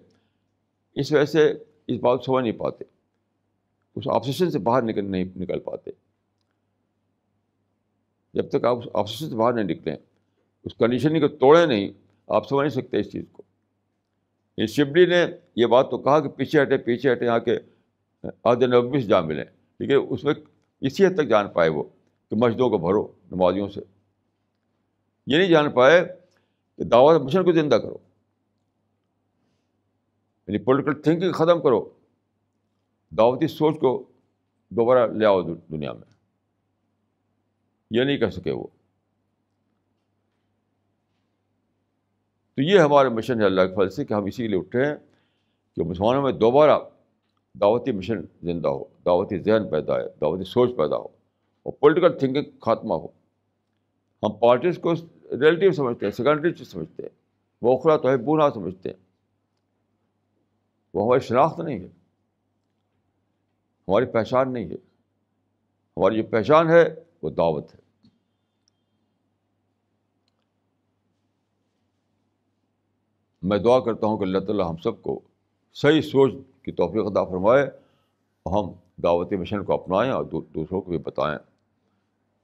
اس 0.95 1.13
وجہ 1.13 1.25
سے 1.25 1.53
اس 1.87 1.99
بات 1.99 2.19
سمجھ 2.25 2.43
نہیں 2.43 2.59
پاتے۔ 2.59 2.83
اس 3.95 4.07
آپسیشن 4.07 4.51
سے 4.51 4.59
باہر 4.59 4.81
نکل 4.81 5.05
نہیں 5.05 5.25
نکل 5.35 5.59
پاتے۔ 5.59 5.91
جب 8.33 8.49
تک 8.49 8.65
آپ 8.65 8.77
آپسیشن 8.93 9.29
سے 9.29 9.35
باہر 9.35 9.53
نہیں 9.53 9.65
نکلیں 9.65 9.95
اس 10.63 10.73
کنڈیشن 10.75 11.19
کو 11.19 11.27
توڑے 11.27 11.65
نہیں، 11.65 11.89
آپ 12.27 12.47
سمجھ 12.47 12.67
نہیں 12.67 12.83
سکتے 12.83 12.99
اس 12.99 13.11
چیز 13.11 13.25
کو۔ 13.31 13.43
یہ 14.57 14.65
شبلی 14.65 15.05
نے 15.05 15.25
یہ 15.55 15.65
بات 15.65 15.91
تو 15.91 15.97
کہا 15.97 16.19
کہ 16.19 16.29
پیچھے 16.29 16.61
ہٹے 16.61 16.77
پیچھے 16.77 17.11
ہٹے، 17.11 17.25
یہاں 17.25 17.39
کے 17.39 17.59
آدھے 18.43 18.67
نبی 18.67 19.01
سے 19.01 19.07
جا 19.07 19.21
ملیں۔ 19.21 19.45
لیکن 19.79 20.07
اس 20.09 20.23
میں 20.23 20.33
اسی 20.81 21.05
حد 21.05 21.15
تک 21.15 21.27
جان 21.27 21.49
پائے 21.49 21.69
وہ 21.69 21.83
کہ 22.29 22.35
مسجدوں 22.35 22.69
کو 22.69 22.77
بھرو، 22.77 23.07
نمازیوں 23.31 23.69
سے۔ 23.69 23.81
یہ 25.27 25.37
نہیں 25.37 25.49
جان 25.49 25.71
پائے 25.71 26.05
کہ 26.77 26.83
دعوت 26.83 27.21
مشن 27.21 27.43
کو 27.43 27.51
زندہ 27.51 27.75
کرو۔ 27.75 27.97
یعنی 30.47 30.57
پولیٹیکل 30.57 31.01
تھنکنگ 31.01 31.31
ختم 31.31 31.61
کرو۔ 31.61 31.89
دعوتی 33.13 33.47
سوچ 33.47 33.79
کو 33.79 33.91
دوبارہ 34.71 35.07
لے 35.07 35.25
آؤ 35.25 35.41
دنیا 35.43 35.93
میں 35.93 36.11
یہ 37.91 38.03
نہیں 38.03 38.17
کر 38.17 38.29
سکے 38.29 38.51
وہ 38.51 38.67
تو 42.57 42.61
یہ 42.61 42.79
ہمارا 42.79 43.09
مشن 43.09 43.39
ہے 43.41 43.45
اللہ 43.45 43.61
کے 43.61 43.75
فضل 43.75 43.89
سے 43.89 44.05
کہ 44.05 44.13
ہم 44.13 44.25
اسی 44.25 44.47
لیے 44.47 44.59
اٹھے 44.59 44.85
ہیں 44.85 44.95
کہ 45.77 45.83
مسلمانوں 45.83 46.21
میں 46.21 46.31
دوبارہ 46.31 46.79
دعوتی 47.55 47.91
مشن 47.91 48.21
زندہ 48.43 48.67
ہو 48.67 48.83
دعوتی 49.05 49.39
ذہن 49.39 49.69
پیدا 49.69 49.97
ہے 49.97 50.07
دعوتی 50.21 50.43
سوچ 50.43 50.75
پیدا 50.77 50.97
ہو 50.97 51.07
اور 51.65 51.73
پولیٹیکل 51.79 52.17
تھنکنگ 52.19 52.49
خاتمہ 52.59 52.93
ہو 52.93 53.07
ہم 54.23 54.37
پارٹیز 54.39 54.77
کو 54.77 54.93
ریلیٹیو 55.31 55.71
سمجھتے 55.71 56.05
ہیں 56.05 56.11
سیکنڈری 56.11 56.53
چیز 56.53 56.71
سمجھتے 56.71 57.03
ہیں 57.03 57.09
وہ 57.61 57.77
اخرا 57.77 57.97
تو 57.97 58.09
ہے 58.09 58.17
بونا 58.17 58.49
سمجھتے 58.49 58.89
ہیں 58.89 58.97
وہ 60.93 61.05
ہماری 61.05 61.19
شناخت 61.19 61.59
نہیں 61.59 61.79
ہے 61.79 62.02
ہماری 63.87 64.05
پہچان 64.05 64.53
نہیں 64.53 64.65
ہے۔ 64.65 64.75
ہماری 65.97 66.17
جو 66.17 66.23
پہچان 66.23 66.69
ہے 66.69 66.95
وہ 67.21 67.29
دعوت 67.29 67.75
ہے۔ 67.75 67.79
میں 73.41 73.57
دعا 73.57 73.79
کرتا 73.79 74.07
ہوں 74.07 74.17
کہ 74.17 74.23
اللہ 74.23 74.39
تعالیٰ 74.39 74.69
ہم 74.69 74.77
سب 74.77 75.01
کو 75.01 75.19
صحیح 75.73 76.01
سوچ 76.01 76.33
کی 76.61 76.71
توفیق 76.71 77.11
عطا 77.11 77.23
فرمائے 77.23 77.65
ہم 78.45 78.71
دعوت 79.03 79.33
مشن 79.33 79.63
کو 79.63 79.73
اپنائیں 79.73 80.11
اور 80.11 80.25
دوسروں 80.25 80.81
کو 80.81 80.89
بھی 80.89 80.97
بتائیں۔ 80.97 81.37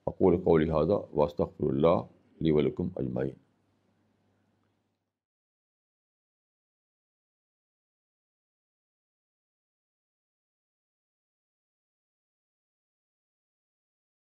اقول 0.07 0.37
قول 0.43 0.67
لہٰذا 0.67 0.93
واسطر 1.13 1.43
اللہ 1.59 1.87
علیہ 1.87 2.51
ولکم 2.51 2.87
اجمعین۔ 2.95 3.48